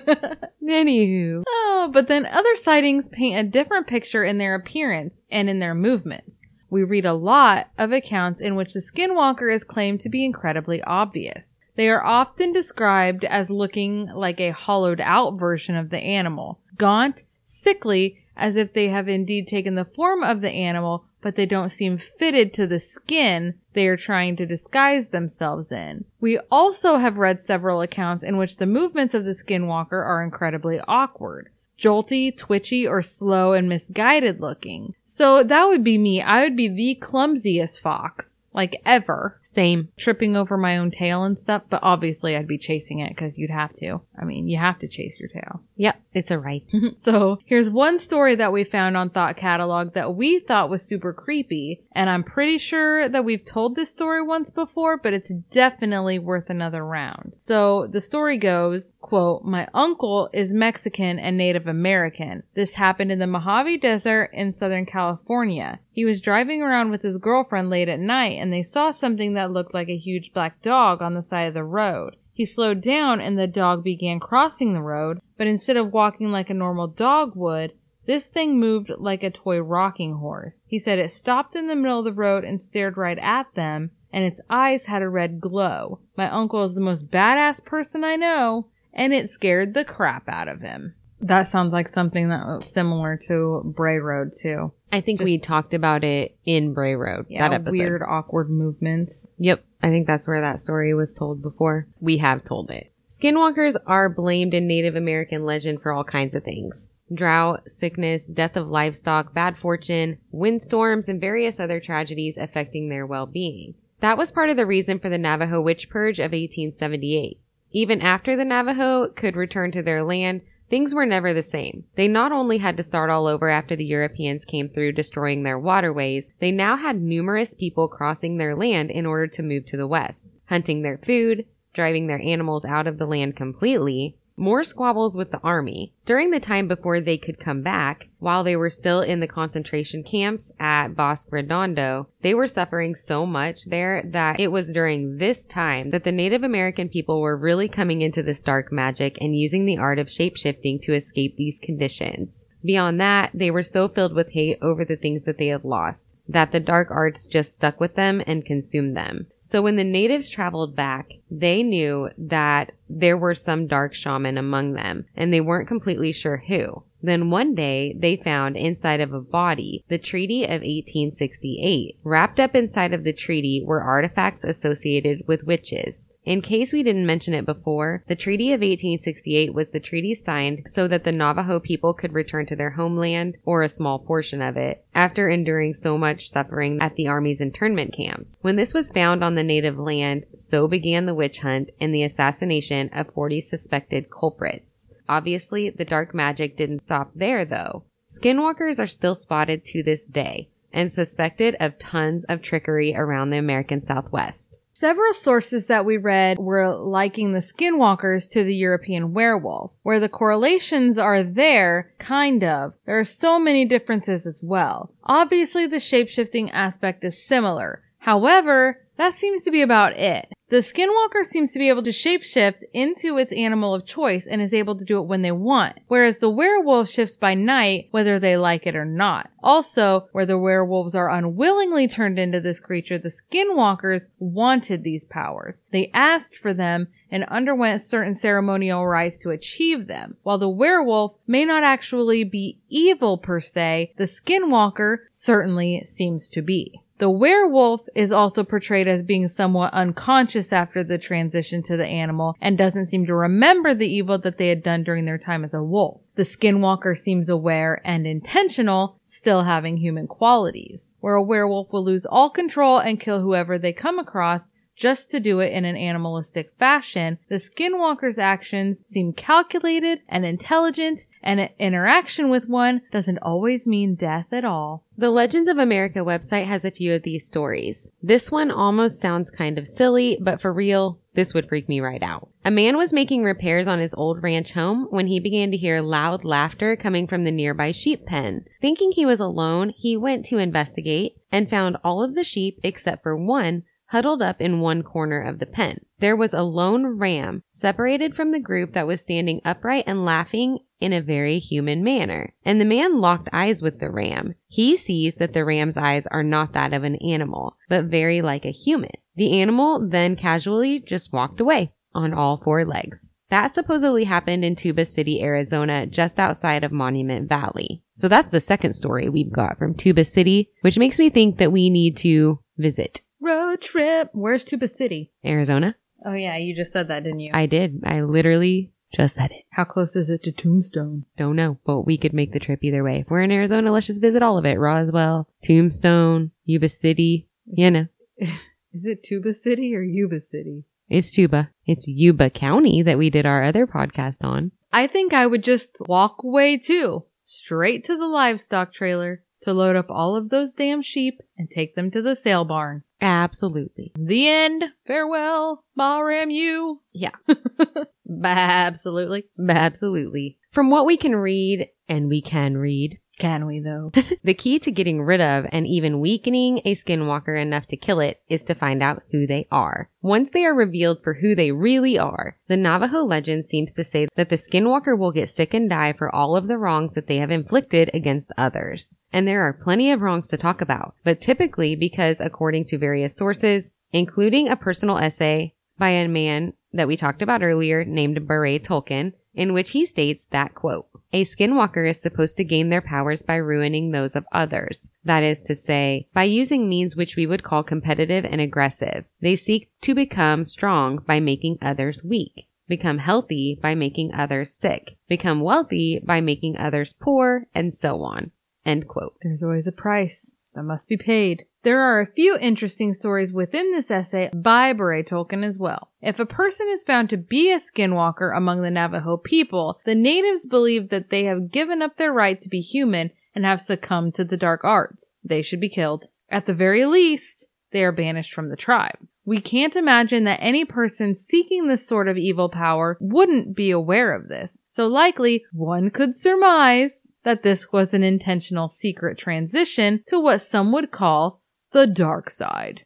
Anywho. 0.70 1.44
Oh, 1.48 1.90
but 1.92 2.08
then 2.08 2.26
other 2.26 2.56
sightings 2.56 3.08
paint 3.08 3.40
a 3.40 3.50
different 3.50 3.88
picture 3.88 4.24
in 4.24 4.38
their 4.38 4.56
appearance 4.56 5.16
and 5.32 5.50
in 5.50 5.60
their 5.60 5.74
movements. 5.74 6.36
We 6.70 6.84
read 6.84 7.06
a 7.06 7.14
lot 7.14 7.68
of 7.78 7.92
accounts 7.92 8.42
in 8.42 8.56
which 8.56 8.74
the 8.74 8.82
skinwalker 8.82 9.54
is 9.54 9.64
claimed 9.64 10.02
to 10.02 10.10
be 10.10 10.26
incredibly 10.26 10.82
obvious. 10.84 11.46
They 11.76 11.90
are 11.90 12.04
often 12.04 12.52
described 12.52 13.26
as 13.26 13.50
looking 13.50 14.08
like 14.14 14.40
a 14.40 14.52
hollowed 14.52 15.02
out 15.02 15.40
version 15.40 15.76
of 15.76 15.90
the 15.90 15.98
animal, 15.98 16.60
gaunt, 16.78 17.26
sickly, 17.46 18.20
as 18.36 18.56
if 18.56 18.74
they 18.74 18.90
have 18.90 19.08
indeed 19.08 19.48
taken 19.48 19.76
the 19.76 19.86
form 19.86 20.24
of 20.24 20.42
the 20.42 20.50
animal, 20.50 21.06
but 21.24 21.36
they 21.36 21.46
don't 21.46 21.70
seem 21.70 21.98
fitted 21.98 22.54
to 22.54 22.68
the 22.68 22.80
skin 22.80 23.56
they 23.74 23.88
are 23.88 23.98
trying 23.98 24.36
to 24.36 24.46
disguise 24.46 25.08
themselves 25.08 25.72
in. 25.72 26.06
We 26.20 26.40
also 26.52 26.98
have 26.98 27.18
read 27.18 27.44
several 27.44 27.82
accounts 27.82 28.24
in 28.24 28.38
which 28.38 28.58
the 28.58 28.66
movements 28.66 29.14
of 29.14 29.26
the 29.26 29.32
skinwalker 29.34 29.94
are 29.94 30.24
incredibly 30.24 30.80
awkward. 30.88 31.50
Jolty, 31.80 32.36
twitchy, 32.36 32.86
or 32.86 33.02
slow 33.02 33.54
and 33.54 33.68
misguided 33.68 34.40
looking. 34.40 34.94
So 35.06 35.44
that 35.44 35.68
would 35.68 35.84
be 35.84 35.98
me. 35.98 36.22
I 36.22 36.44
would 36.44 36.56
be 36.56 36.68
the 36.68 37.00
clumsiest 37.02 37.80
fox, 37.80 38.30
like 38.54 38.82
ever 38.86 39.40
Same. 39.54 39.90
tripping 39.98 40.36
over 40.36 40.58
my 40.58 40.78
own 40.78 40.92
tail 40.92 41.24
and 41.24 41.38
stuff, 41.38 41.64
but 41.70 41.80
obviously 41.84 42.36
I'd 42.36 42.48
be 42.48 42.58
chasing 42.58 43.00
it 43.00 43.10
because 43.10 43.38
you'd 43.38 43.50
have 43.50 43.74
to. 43.76 44.02
I 44.20 44.26
mean, 44.26 44.48
you 44.48 44.58
have 44.58 44.80
to 44.80 44.88
chase 44.88 45.20
your 45.20 45.30
tail. 45.30 45.62
Yep, 45.76 46.02
it's 46.14 46.32
a 46.32 46.40
right. 46.40 46.64
so 47.06 47.38
here's 47.46 47.70
one 47.70 48.00
story 48.00 48.36
that 48.36 48.52
we 48.52 48.64
found 48.64 48.98
on 48.98 49.10
Thought 49.10 49.38
Catalog 49.38 49.94
that 49.94 50.16
we 50.16 50.40
thought 50.40 50.70
was 50.70 50.84
super 50.84 51.14
creepy, 51.14 51.84
and 51.92 52.10
I'm 52.10 52.24
pretty 52.24 52.58
sure 52.58 53.08
that 53.08 53.26
we've 53.26 53.46
told 53.46 53.76
this 53.76 53.90
story 53.90 54.22
once 54.22 54.50
before, 54.50 54.98
but 54.98 55.14
it's 55.14 55.32
definitely 55.52 56.20
worth 56.20 56.50
another 56.50 56.86
round. 56.86 57.34
So 57.46 57.88
the 57.92 58.02
story 58.02 58.38
goes, 58.38 58.94
quote, 59.02 59.44
My 59.44 59.68
uncle 59.74 60.30
is 60.34 60.52
Mexican 60.52 61.20
and 61.20 61.38
Native 61.38 61.68
American. 61.68 62.44
This 62.56 62.74
happened 62.74 63.12
in 63.12 63.20
the 63.20 63.28
Mojave 63.28 63.78
Desert 63.78 64.32
in 64.34 64.54
Southern 64.54 64.86
California. 64.86 65.80
He 65.94 66.06
was 66.06 66.20
driving 66.20 66.62
around 66.62 66.90
with 66.90 67.04
his 67.04 67.18
girlfriend 67.20 67.70
late 67.70 67.88
at 67.88 68.00
night 68.00 68.40
and 68.40 68.52
they 68.52 68.64
saw 68.64 68.92
something 68.92 69.36
that 69.36 69.52
looked 69.52 69.74
like 69.74 69.90
a 69.90 69.98
huge 69.98 70.32
black 70.34 70.62
dog 70.64 71.02
on 71.02 71.14
the 71.14 71.22
side 71.22 71.48
of 71.48 71.54
the 71.54 71.64
road. 71.64 72.16
He 72.34 72.46
slowed 72.46 72.82
down 72.82 73.22
and 73.22 73.38
the 73.38 73.46
dog 73.46 73.84
began 73.84 74.20
crossing 74.20 74.74
the 74.74 74.82
road, 74.82 75.20
but 75.38 75.46
instead 75.46 75.78
of 75.78 75.94
walking 75.94 76.32
like 76.32 76.50
a 76.50 76.56
normal 76.56 76.88
dog 76.88 77.36
would, 77.36 77.74
this 78.06 78.26
thing 78.26 78.60
moved 78.60 78.92
like 78.98 79.24
a 79.24 79.30
toy 79.30 79.60
rocking 79.60 80.16
horse. 80.16 80.56
He 80.66 80.80
said 80.80 80.98
it 81.00 81.14
stopped 81.14 81.56
in 81.56 81.68
the 81.68 81.76
middle 81.76 82.00
of 82.00 82.06
the 82.06 82.12
road 82.12 82.44
and 82.44 82.60
stared 82.60 82.98
right 82.98 83.20
at 83.20 83.54
them, 83.54 83.92
and 84.12 84.26
its 84.26 84.42
eyes 84.50 84.86
had 84.86 85.02
a 85.02 85.10
red 85.10 85.40
glow. 85.40 86.00
My 86.18 86.30
uncle 86.30 86.66
is 86.66 86.74
the 86.74 86.82
most 86.82 87.10
badass 87.10 87.64
person 87.64 88.04
I 88.04 88.16
know, 88.16 88.68
and 88.94 89.14
it 89.14 89.30
scared 89.30 89.74
the 89.74 89.86
crap 89.86 90.28
out 90.28 90.48
of 90.48 90.62
him. 90.62 90.96
That 91.22 91.52
sounds 91.52 91.72
like 91.72 91.94
something 91.94 92.28
that 92.30 92.46
was 92.46 92.70
similar 92.74 93.18
to 93.28 93.62
Bray 93.64 93.98
Road 93.98 94.34
too. 94.42 94.74
I 94.94 95.02
think 95.02 95.20
Just- 95.20 95.26
we 95.26 95.40
talked 95.40 95.74
about 95.74 96.04
it 96.04 96.36
in 96.46 96.74
Bray 96.74 96.94
Road. 96.96 97.26
Yeah, 97.28 97.50
that 97.50 97.62
episode. 97.62 97.72
weird, 97.72 98.04
awkward 98.04 98.48
movements. 98.52 99.28
Yep, 99.40 99.66
I 99.82 99.90
think 99.90 100.06
that's 100.06 100.28
where 100.28 100.40
that 100.42 100.62
story 100.62 100.94
was 100.94 101.16
told 101.16 101.42
before. 101.42 101.88
We 102.00 102.20
have 102.20 102.44
told 102.44 102.70
it. 102.70 102.92
Skinwalkers 103.12 103.76
are 103.88 104.08
blamed 104.08 104.54
in 104.54 104.68
Native 104.68 104.96
American 104.96 105.46
legend 105.46 105.82
for 105.82 105.92
all 105.92 106.04
kinds 106.04 106.36
of 106.36 106.44
things. 106.44 106.88
Drought, 107.12 107.72
sickness, 107.72 108.28
death 108.28 108.56
of 108.56 108.68
livestock, 108.68 109.34
bad 109.34 109.58
fortune, 109.58 110.20
windstorms, 110.32 111.10
and 111.10 111.20
various 111.20 111.60
other 111.60 111.80
tragedies 111.80 112.36
affecting 112.38 112.90
their 112.90 113.08
well-being. 113.08 113.74
That 114.02 114.18
was 114.18 114.32
part 114.32 114.52
of 114.52 114.58
the 114.58 114.66
reason 114.68 115.00
for 115.00 115.10
the 115.10 115.18
Navajo 115.18 115.60
witch 115.60 115.90
purge 115.90 116.20
of 116.20 116.34
1878. 116.34 117.40
Even 117.72 118.00
after 118.00 118.36
the 118.36 118.46
Navajo 118.46 119.08
could 119.08 119.36
return 119.36 119.72
to 119.72 119.82
their 119.82 120.04
land, 120.04 120.42
things 120.74 120.96
were 120.96 121.06
never 121.06 121.36
the 121.36 121.44
same. 121.44 121.84
They 121.98 122.08
not 122.08 122.32
only 122.32 122.58
had 122.58 122.78
to 122.78 122.84
start 122.84 123.12
all 123.12 123.28
over 123.28 123.48
after 123.48 123.76
the 123.76 123.86
Europeans 123.86 124.44
came 124.44 124.70
through 124.70 124.94
destroying 124.94 125.44
their 125.44 125.60
waterways, 125.60 126.32
they 126.40 126.52
now 126.52 126.78
had 126.78 127.00
numerous 127.00 127.54
people 127.54 127.88
crossing 127.88 128.38
their 128.38 128.56
land 128.56 128.90
in 128.90 129.06
order 129.06 129.28
to 129.28 129.44
move 129.44 129.68
to 129.68 129.78
the 129.78 129.86
west, 129.86 130.32
hunting 130.48 130.82
their 130.82 130.98
food, 130.98 131.46
driving 131.76 132.08
their 132.08 132.20
animals 132.20 132.66
out 132.66 132.88
of 132.88 132.98
the 132.98 133.06
land 133.06 133.36
completely, 133.36 134.18
more 134.36 134.64
squabbles 134.64 135.16
with 135.16 135.32
the 135.32 135.40
army. 135.42 135.94
During 136.06 136.32
the 136.32 136.40
time 136.40 136.68
before 136.68 137.00
they 137.00 137.18
could 137.18 137.40
come 137.40 137.62
back, 137.62 138.08
while 138.20 138.44
they 138.44 138.56
were 138.56 138.70
still 138.70 139.02
in 139.02 139.20
the 139.20 139.28
concentration 139.28 140.04
camps 140.04 140.52
at 140.60 140.96
Bosque 140.96 141.28
Redondo, 141.32 142.08
they 142.22 142.34
were 142.34 142.48
suffering 142.48 142.96
so 142.96 143.26
much 143.26 143.66
there 143.66 144.04
that 144.12 144.40
it 144.40 144.52
was 144.52 144.72
during 144.72 145.18
this 145.18 145.46
time 145.46 145.92
that 145.92 146.04
the 146.04 146.12
Native 146.12 146.44
American 146.44 146.90
people 146.90 147.22
were 147.22 147.38
really 147.38 147.68
coming 147.68 148.02
into 148.02 148.24
this 148.24 148.40
dark 148.40 148.72
magic 148.72 149.18
and 149.22 149.36
using 149.36 149.66
the 149.66 149.78
art 149.78 150.00
of 150.00 150.08
shapeshifting 150.08 150.82
to 150.84 150.96
escape 150.96 151.36
these 151.36 151.60
conditions. 151.62 152.46
Beyond 152.66 153.00
that, 153.02 153.32
they 153.34 153.52
were 153.52 153.64
so 153.64 153.90
filled 153.90 154.16
with 154.16 154.32
hate 154.32 154.58
over 154.62 154.86
the 154.86 154.96
things 154.96 155.24
that 155.26 155.38
they 155.38 155.48
had 155.48 155.66
lost 155.66 156.08
that 156.28 156.52
the 156.52 156.60
dark 156.60 156.90
arts 156.90 157.28
just 157.28 157.54
stuck 157.54 157.80
with 157.80 157.96
them 157.96 158.22
and 158.26 158.46
consumed 158.46 158.96
them. 158.96 159.28
So 159.54 159.62
when 159.62 159.76
the 159.76 159.84
natives 159.84 160.32
traveled 160.32 160.76
back, 160.76 161.12
they 161.30 161.62
knew 161.62 162.10
that 162.18 162.72
there 162.90 163.16
were 163.16 163.36
some 163.36 163.68
dark 163.68 163.94
shaman 163.94 164.36
among 164.36 164.74
them, 164.74 165.06
and 165.16 165.32
they 165.32 165.42
weren't 165.42 165.68
completely 165.68 166.12
sure 166.12 166.38
who. 166.48 166.82
Then 167.04 167.30
one 167.30 167.54
day, 167.54 167.96
they 167.96 168.16
found 168.16 168.58
inside 168.58 169.00
of 169.00 169.14
a 169.14 169.22
body 169.22 169.86
the 169.90 170.00
Treaty 170.00 170.44
of 170.44 170.64
1868. 170.64 172.00
Wrapped 172.04 172.40
up 172.40 172.56
inside 172.56 172.96
of 172.96 173.04
the 173.04 173.14
treaty 173.14 173.62
were 173.64 173.84
artifacts 173.84 174.44
associated 174.44 175.28
with 175.28 175.44
witches. 175.44 176.08
In 176.26 176.42
case 176.42 176.72
we 176.72 176.84
didn't 176.84 177.06
mention 177.06 177.34
it 177.34 177.46
before, 177.46 178.06
the 178.08 178.16
Treaty 178.16 178.54
of 178.54 178.62
1868 178.62 179.54
was 179.54 179.70
the 179.70 179.82
treaty 179.82 180.16
signed 180.16 180.64
so 180.70 180.88
that 180.88 181.04
the 181.04 181.12
Navajo 181.12 181.60
people 181.60 181.94
could 181.94 182.14
return 182.14 182.46
to 182.46 182.56
their 182.56 182.72
homeland, 182.72 183.36
or 183.44 183.62
a 183.62 183.68
small 183.68 184.00
portion 184.00 184.42
of 184.42 184.56
it, 184.56 184.86
after 184.96 185.28
enduring 185.28 185.74
so 185.74 185.98
much 185.98 186.30
suffering 186.30 186.80
at 186.82 186.96
the 186.96 187.08
Army's 187.08 187.42
internment 187.42 187.94
camps. 187.94 188.38
When 188.42 188.56
this 188.56 188.74
was 188.74 188.90
found 188.92 189.22
on 189.22 189.36
the 189.36 189.44
native 189.44 189.78
land, 189.78 190.24
so 190.34 190.66
began 190.70 191.06
the 191.06 191.14
witch 191.14 191.40
hunt 191.40 191.72
and 191.82 191.94
the 191.94 192.04
assassination 192.04 192.90
of 192.94 193.14
40 193.14 193.42
suspected 193.42 194.10
culprits. 194.10 194.86
Obviously, 195.10 195.70
the 195.70 195.84
dark 195.84 196.14
magic 196.14 196.56
didn't 196.56 196.80
stop 196.80 197.12
there 197.14 197.44
though. 197.44 197.84
Skinwalkers 198.18 198.80
are 198.80 198.88
still 198.88 199.16
spotted 199.16 199.66
to 199.66 199.84
this 199.84 200.08
day 200.08 200.48
and 200.72 200.92
suspected 200.92 201.58
of 201.60 201.78
tons 201.78 202.24
of 202.30 202.42
trickery 202.42 202.96
around 202.96 203.30
the 203.30 203.38
American 203.38 203.82
Southwest. 203.82 204.58
Several 204.84 205.14
sources 205.14 205.68
that 205.68 205.86
we 205.86 205.96
read 205.96 206.40
were 206.40 206.76
liking 206.76 207.32
the 207.32 207.40
skinwalkers 207.40 208.30
to 208.32 208.44
the 208.44 208.54
European 208.54 209.14
werewolf. 209.14 209.72
Where 209.84 210.02
the 210.02 210.10
correlations 210.10 210.98
are 210.98 211.24
there, 211.24 211.94
kind 212.00 212.44
of, 212.44 212.74
there 212.86 213.00
are 213.00 213.06
so 213.06 213.40
many 213.40 213.66
differences 213.66 214.26
as 214.26 214.36
well. 214.42 214.92
Obviously, 215.06 215.68
the 215.68 215.78
shapeshifting 215.78 216.50
aspect 216.52 217.06
is 217.06 217.26
similar. 217.26 217.82
However, 218.00 218.82
that 218.98 219.14
seems 219.14 219.46
to 219.46 219.52
be 219.52 219.62
about 219.62 219.94
it. 219.94 220.33
The 220.50 220.58
skinwalker 220.58 221.26
seems 221.26 221.52
to 221.54 221.60
be 221.60 221.70
able 221.70 221.82
to 221.84 221.90
shapeshift 221.90 222.64
into 222.74 223.18
its 223.18 223.32
animal 223.32 223.74
of 223.74 223.88
choice 223.88 224.28
and 224.28 224.42
is 224.42 224.54
able 224.54 224.78
to 224.78 224.86
do 224.86 225.00
it 225.00 225.08
when 225.08 225.22
they 225.24 225.32
want, 225.32 225.80
whereas 225.88 226.20
the 226.20 226.30
werewolf 226.30 226.90
shifts 226.90 227.18
by 227.18 227.34
night 227.34 227.88
whether 227.90 228.20
they 228.20 228.38
like 228.38 228.68
it 228.68 228.76
or 228.76 228.86
not. 228.86 229.32
Also, 229.42 230.10
where 230.12 230.28
the 230.28 230.38
werewolves 230.38 230.94
are 230.94 231.10
unwillingly 231.10 231.88
turned 231.88 232.20
into 232.20 232.40
this 232.40 232.60
creature, 232.60 233.00
the 233.00 233.12
skinwalkers 233.12 234.02
wanted 234.20 234.84
these 234.84 235.04
powers. 235.06 235.56
They 235.72 235.90
asked 235.94 236.38
for 236.38 236.54
them 236.54 236.90
and 237.10 237.24
underwent 237.26 237.82
certain 237.82 238.14
ceremonial 238.14 238.86
rites 238.86 239.18
to 239.20 239.32
achieve 239.32 239.88
them. 239.88 240.18
While 240.24 240.38
the 240.38 240.50
werewolf 240.50 241.16
may 241.26 241.46
not 241.46 241.64
actually 241.64 242.26
be 242.26 242.60
evil 242.70 243.18
per 243.18 243.40
se, 243.40 243.94
the 243.98 244.06
skinwalker 244.06 244.98
certainly 245.10 245.88
seems 245.96 246.30
to 246.30 246.42
be. 246.42 246.83
The 247.00 247.10
werewolf 247.10 247.82
is 247.96 248.12
also 248.12 248.44
portrayed 248.44 248.88
as 248.88 249.04
being 249.04 249.28
somewhat 249.28 249.74
unconscious 249.74 250.54
after 250.54 250.84
the 250.84 250.98
transition 250.98 251.64
to 251.64 251.76
the 251.76 251.86
animal 251.86 252.36
and 252.40 252.58
doesn't 252.58 252.90
seem 252.90 253.06
to 253.08 253.16
remember 253.16 253.74
the 253.74 253.88
evil 253.88 254.20
that 254.20 254.38
they 254.38 254.50
had 254.50 254.64
done 254.64 254.84
during 254.84 255.06
their 255.06 255.18
time 255.18 255.44
as 255.44 255.54
a 255.54 255.64
wolf. 255.64 256.02
The 256.16 256.24
skinwalker 256.24 256.96
seems 256.96 257.30
aware 257.30 257.82
and 257.84 258.06
intentional, 258.06 259.00
still 259.08 259.44
having 259.44 259.78
human 259.78 260.08
qualities. 260.08 260.82
Where 261.00 261.16
a 261.16 261.24
werewolf 261.24 261.74
will 261.74 261.84
lose 261.84 262.06
all 262.06 262.30
control 262.30 262.78
and 262.78 263.00
kill 263.00 263.22
whoever 263.22 263.58
they 263.58 263.74
come 263.74 264.00
across, 264.00 264.42
just 264.76 265.12
to 265.12 265.20
do 265.20 265.40
it 265.40 265.54
in 265.54 265.66
an 265.66 265.78
animalistic 265.78 266.52
fashion, 266.58 267.20
the 267.30 267.36
skinwalker's 267.36 268.18
actions 268.18 268.80
seem 268.92 269.14
calculated 269.14 270.00
and 270.10 270.26
intelligent, 270.26 271.02
and 271.22 271.40
an 271.40 271.50
interaction 271.60 272.30
with 272.30 272.48
one 272.48 272.82
doesn't 272.92 273.20
always 273.20 273.66
mean 273.68 273.96
death 273.96 274.28
at 274.32 274.46
all. 274.46 274.84
The 274.98 275.10
Legends 275.10 275.50
of 275.50 275.58
America 275.58 276.00
website 276.00 276.46
has 276.46 276.66
a 276.66 276.72
few 276.72 276.94
of 276.94 277.04
these 277.04 277.26
stories. 277.26 277.90
This 278.02 278.32
one 278.32 278.52
almost 278.52 279.02
sounds 279.02 279.32
kind 279.32 279.58
of 279.58 279.68
silly, 279.68 280.18
but 280.22 280.42
for 280.42 280.54
real, 280.54 281.00
this 281.16 281.34
would 281.34 281.48
freak 281.48 281.70
me 281.70 281.80
right 281.80 282.02
out. 282.02 282.30
A 282.44 282.52
man 282.52 282.78
was 282.78 282.94
making 282.94 283.24
repairs 283.24 283.68
on 283.68 283.80
his 283.80 283.94
old 283.94 284.22
ranch 284.22 284.52
home 284.52 284.88
when 284.90 285.08
he 285.08 285.20
began 285.20 285.52
to 285.52 285.58
hear 285.58 285.82
loud 285.82 286.26
laughter 286.26 286.76
coming 286.76 287.08
from 287.08 287.24
the 287.24 287.32
nearby 287.32 287.72
sheep 287.72 288.06
pen. 288.06 288.46
Thinking 288.62 288.92
he 288.92 289.06
was 289.06 289.20
alone, 289.20 289.74
he 289.76 289.96
went 289.96 290.26
to 290.26 290.38
investigate 290.38 291.14
and 291.32 291.50
found 291.50 291.78
all 291.84 292.04
of 292.04 292.16
the 292.16 292.24
sheep 292.24 292.60
except 292.64 293.04
for 293.04 293.16
one 293.16 293.64
huddled 293.94 294.24
up 294.24 294.42
in 294.42 294.60
one 294.60 294.82
corner 294.82 295.22
of 295.22 295.38
the 295.38 295.46
pen. 295.46 295.80
There 296.00 296.16
was 296.16 296.34
a 296.34 296.42
lone 296.42 296.98
ram 296.98 297.44
separated 297.52 298.16
from 298.16 298.32
the 298.32 298.40
group 298.40 298.74
that 298.74 298.88
was 298.88 299.02
standing 299.02 299.40
upright 299.46 299.84
and 299.86 300.04
laughing 300.04 300.58
in 300.80 300.94
a 300.94 301.00
very 301.00 301.38
human 301.38 301.84
manner. 301.84 302.34
And 302.44 302.60
the 302.60 302.66
man 302.66 303.00
locked 303.00 303.30
eyes 303.32 303.62
with 303.62 303.80
the 303.80 303.92
ram. 303.92 304.34
He 304.48 304.78
sees 304.78 305.16
that 305.18 305.34
the 305.34 305.46
ram's 305.46 305.78
eyes 305.78 306.08
are 306.08 306.24
not 306.24 306.54
that 306.54 306.74
of 306.74 306.84
an 306.84 306.96
animal, 306.96 307.56
but 307.70 307.86
very 307.86 308.24
like 308.24 308.46
a 308.46 308.52
human. 308.52 308.90
The 309.16 309.40
animal 309.40 309.88
then 309.88 310.16
casually 310.16 310.80
just 310.80 311.14
walked 311.14 311.40
away 311.40 311.72
on 311.94 312.16
all 312.16 312.42
four 312.44 312.66
legs. 312.66 313.12
That 313.30 313.54
supposedly 313.54 314.06
happened 314.06 314.44
in 314.44 314.56
Tuba 314.56 314.86
City, 314.86 315.22
Arizona, 315.22 315.86
just 315.86 316.18
outside 316.18 316.64
of 316.64 316.72
Monument 316.72 317.30
Valley. 317.30 317.84
So 317.94 318.08
that's 318.08 318.32
the 318.32 318.40
second 318.40 318.74
story 318.74 319.08
we've 319.08 319.32
got 319.32 319.60
from 319.60 319.76
Tuba 319.76 320.04
City, 320.04 320.50
which 320.62 320.80
makes 320.80 320.98
me 320.98 321.12
think 321.12 321.38
that 321.38 321.52
we 321.52 321.70
need 321.70 321.96
to 321.98 322.40
visit 322.58 323.02
Road 323.24 323.62
trip. 323.62 324.10
Where's 324.12 324.44
Tuba 324.44 324.68
City? 324.68 325.14
Arizona. 325.26 325.76
Oh 326.06 326.14
yeah, 326.14 326.36
you 326.36 326.54
just 326.54 326.74
said 326.74 326.90
that, 326.90 327.06
didn't 327.06 327.20
you? 327.20 327.32
I 327.34 327.46
did. 327.46 327.82
I 327.86 328.02
literally 328.02 328.74
just 328.94 329.16
said 329.16 329.32
it. 329.32 329.46
How 329.50 329.64
close 329.64 329.96
is 329.96 330.10
it 330.10 330.24
to 330.24 330.34
Tombstone? 330.34 331.06
Don't 331.18 331.38
know, 331.38 331.58
but 331.66 331.84
we 331.84 331.98
could 331.98 332.12
make 332.12 332.34
the 332.34 332.40
trip 332.42 332.60
either 332.64 332.84
way. 332.84 333.00
If 333.00 333.10
we're 333.10 333.22
in 333.22 333.32
Arizona, 333.32 333.72
let's 333.72 333.88
just 333.88 334.02
visit 334.02 334.22
all 334.22 334.38
of 334.38 334.46
it. 334.46 334.60
Roswell, 334.60 335.30
Tombstone, 335.42 336.32
Yuba 336.44 336.68
City, 336.68 337.30
you 337.46 337.72
know. 337.72 337.88
Is 338.20 338.84
it 338.84 339.04
Tuba 339.04 339.34
City 339.34 339.74
or 339.74 339.82
Yuba 339.82 340.20
City? 340.30 340.66
It's 340.90 341.14
Tuba. 341.14 341.50
It's 341.66 341.88
Yuba 341.88 342.30
County 342.30 342.84
that 342.84 342.98
we 342.98 343.10
did 343.10 343.26
our 343.26 343.42
other 343.42 343.66
podcast 343.66 344.18
on. 344.22 344.52
I 344.74 344.88
think 344.88 345.14
I 345.14 345.26
would 345.26 345.46
just 345.46 345.70
walk 345.80 346.24
away 346.24 346.58
too, 346.58 347.06
straight 347.24 347.86
to 347.86 347.96
the 347.96 348.06
livestock 348.06 348.74
trailer 348.74 349.24
to 349.44 349.54
load 349.54 349.76
up 349.76 349.90
all 349.90 350.16
of 350.16 350.30
those 350.30 350.54
damn 350.54 350.82
sheep 350.82 351.20
and 351.38 351.50
take 351.50 351.76
them 351.76 351.92
to 351.92 352.02
the 352.02 352.16
sale 352.16 352.46
barn. 352.46 352.84
Absolutely. 353.02 353.92
The 353.96 354.28
end. 354.28 354.64
Farewell, 354.88 355.64
Bahram 355.78 356.32
you. 356.32 356.82
Yeah. 356.94 357.12
Absolutely. 358.24 359.26
Absolutely. 359.50 360.38
From 360.52 360.70
what 360.70 360.86
we 360.86 360.98
can 360.98 361.16
read, 361.16 361.68
and 361.90 362.08
we 362.08 362.22
can 362.22 362.58
read, 362.58 363.00
Can 363.20 363.46
we 363.46 363.60
though? 363.60 363.92
the 364.24 364.34
key 364.34 364.60
to 364.60 364.72
getting 364.72 365.02
rid 365.02 365.22
of 365.22 365.46
and 365.52 365.68
even 365.68 366.00
weakening 366.00 366.62
a 366.66 366.76
skinwalker 366.76 367.40
enough 367.40 367.68
to 367.68 367.78
kill 367.78 368.00
it 368.00 368.22
is 368.28 368.44
to 368.46 368.56
find 368.56 368.82
out 368.82 369.04
who 369.12 369.28
they 369.28 369.48
are. 369.52 369.90
Once 370.02 370.32
they 370.32 370.44
are 370.46 370.56
revealed 370.56 371.04
for 371.04 371.16
who 371.16 371.36
they 371.36 371.52
really 371.52 371.98
are, 371.98 372.38
the 372.48 372.58
Navajo 372.58 373.04
legend 373.04 373.46
seems 373.46 373.72
to 373.74 373.84
say 373.84 374.08
that 374.16 374.30
the 374.30 374.38
skinwalker 374.38 374.98
will 374.98 375.12
get 375.12 375.30
sick 375.30 375.54
and 375.54 375.70
die 375.70 375.94
for 375.94 376.14
all 376.14 376.36
of 376.36 376.48
the 376.48 376.58
wrongs 376.58 376.94
that 376.96 377.08
they 377.08 377.18
have 377.18 377.32
inflicted 377.32 377.90
against 377.94 378.32
others. 378.38 378.90
And 379.12 379.28
there 379.28 379.42
are 379.42 379.54
plenty 379.54 379.92
of 379.92 380.02
wrongs 380.02 380.28
to 380.30 380.38
talk 380.38 380.60
about, 380.60 380.96
but 381.04 381.22
typically 381.22 381.76
because 381.76 382.18
according 382.20 382.66
to 382.66 382.78
various 382.78 383.16
sources, 383.16 383.72
including 383.92 384.48
a 384.48 384.56
personal 384.56 384.98
essay 384.98 385.54
by 385.78 385.90
a 385.90 386.08
man 386.08 386.54
that 386.74 386.88
we 386.88 386.98
talked 386.98 387.22
about 387.22 387.44
earlier 387.44 387.86
named 387.86 388.28
Barre 388.28 388.60
Toelken, 388.60 389.14
in 389.36 389.54
which 389.54 389.72
he 389.72 389.86
states 389.86 390.28
that 390.32 390.56
quote, 390.56 390.88
a 391.14 391.26
skinwalker 391.26 391.88
is 391.88 392.02
supposed 392.02 392.38
to 392.38 392.44
gain 392.44 392.70
their 392.70 392.82
powers 392.82 393.22
by 393.22 393.36
ruining 393.36 393.92
those 393.92 394.16
of 394.16 394.26
others. 394.32 394.88
That 395.06 395.22
is 395.22 395.44
to 395.44 395.56
say, 395.56 396.08
by 396.14 396.24
using 396.24 396.68
means 396.68 396.96
which 396.96 397.16
we 397.16 397.28
would 397.28 397.44
call 397.44 397.64
competitive 397.64 398.26
and 398.26 398.42
aggressive. 398.42 399.06
They 399.22 399.36
seek 399.36 399.70
to 399.84 399.94
become 399.94 400.44
strong 400.44 401.04
by 401.06 401.20
making 401.20 401.60
others 401.62 402.04
weak, 402.04 402.48
become 402.68 402.98
healthy 402.98 403.60
by 403.62 403.76
making 403.76 404.14
others 404.14 404.56
sick, 404.56 404.98
become 405.08 405.42
wealthy 405.42 406.02
by 406.04 406.20
making 406.20 406.58
others 406.58 406.94
poor, 407.00 407.46
and 407.54 407.72
so 407.72 408.02
on. 408.02 408.32
End 408.66 408.88
quote. 408.88 409.16
There's 409.22 409.44
always 409.44 409.68
a 409.68 409.72
price 409.72 410.32
that 410.56 410.64
must 410.64 410.88
be 410.88 410.98
paid. 410.98 411.46
There 411.64 411.80
are 411.80 412.02
a 412.02 412.12
few 412.12 412.38
interesting 412.38 412.94
stories 412.94 413.32
within 413.32 413.72
this 413.72 413.90
essay 413.90 414.30
by 414.34 414.74
Barre 414.74 415.04
Toelken 415.04 415.44
as 415.44 415.58
well. 415.58 415.90
If 416.02 416.20
a 416.20 416.26
person 416.26 416.68
is 416.72 416.84
found 416.84 417.10
to 417.10 417.18
be 417.18 417.52
a 417.52 417.60
skinwalker 417.60 418.36
among 418.36 418.62
the 418.62 418.72
Navajo 418.72 419.18
people, 419.18 419.80
the 419.86 419.96
natives 419.96 420.46
believe 420.46 420.90
that 420.90 421.10
they 421.10 421.24
have 421.24 421.52
given 421.52 421.82
up 421.82 421.98
their 421.98 422.12
right 422.12 422.40
to 422.42 422.50
be 422.50 422.60
human 422.60 423.12
and 423.34 423.46
have 423.46 423.62
succumbed 423.62 424.16
to 424.16 424.26
the 424.26 424.38
dark 424.38 424.64
arts. 424.64 425.06
They 425.24 425.42
should 425.42 425.62
be 425.62 425.70
killed. 425.70 426.08
At 426.30 426.46
the 426.46 426.54
very 426.54 426.86
least, 426.86 427.48
they 427.72 427.84
are 427.84 427.92
banished 427.92 428.34
from 428.34 428.50
the 428.50 428.56
tribe. 428.56 428.98
We 429.26 429.40
can't 429.40 429.76
imagine 429.76 430.26
that 430.26 430.42
any 430.42 430.66
person 430.66 431.16
seeking 431.30 431.68
this 431.68 431.88
sort 431.88 432.10
of 432.10 432.18
evil 432.18 432.50
power 432.50 432.98
wouldn't 433.00 433.56
be 433.56 433.72
aware 433.72 434.14
of 434.14 434.28
this. 434.28 434.58
So 434.68 434.88
likely, 434.88 435.46
one 435.54 435.90
could 435.90 436.18
surmise 436.18 437.08
that 437.24 437.44
this 437.44 437.72
was 437.72 437.94
an 437.94 438.04
intentional 438.04 438.70
secret 438.70 439.18
transition 439.18 440.04
to 440.08 440.20
what 440.20 440.40
some 440.40 440.72
would 440.72 440.92
call 440.92 441.42
the 441.72 441.88
dark 441.88 442.30
side. 442.30 442.86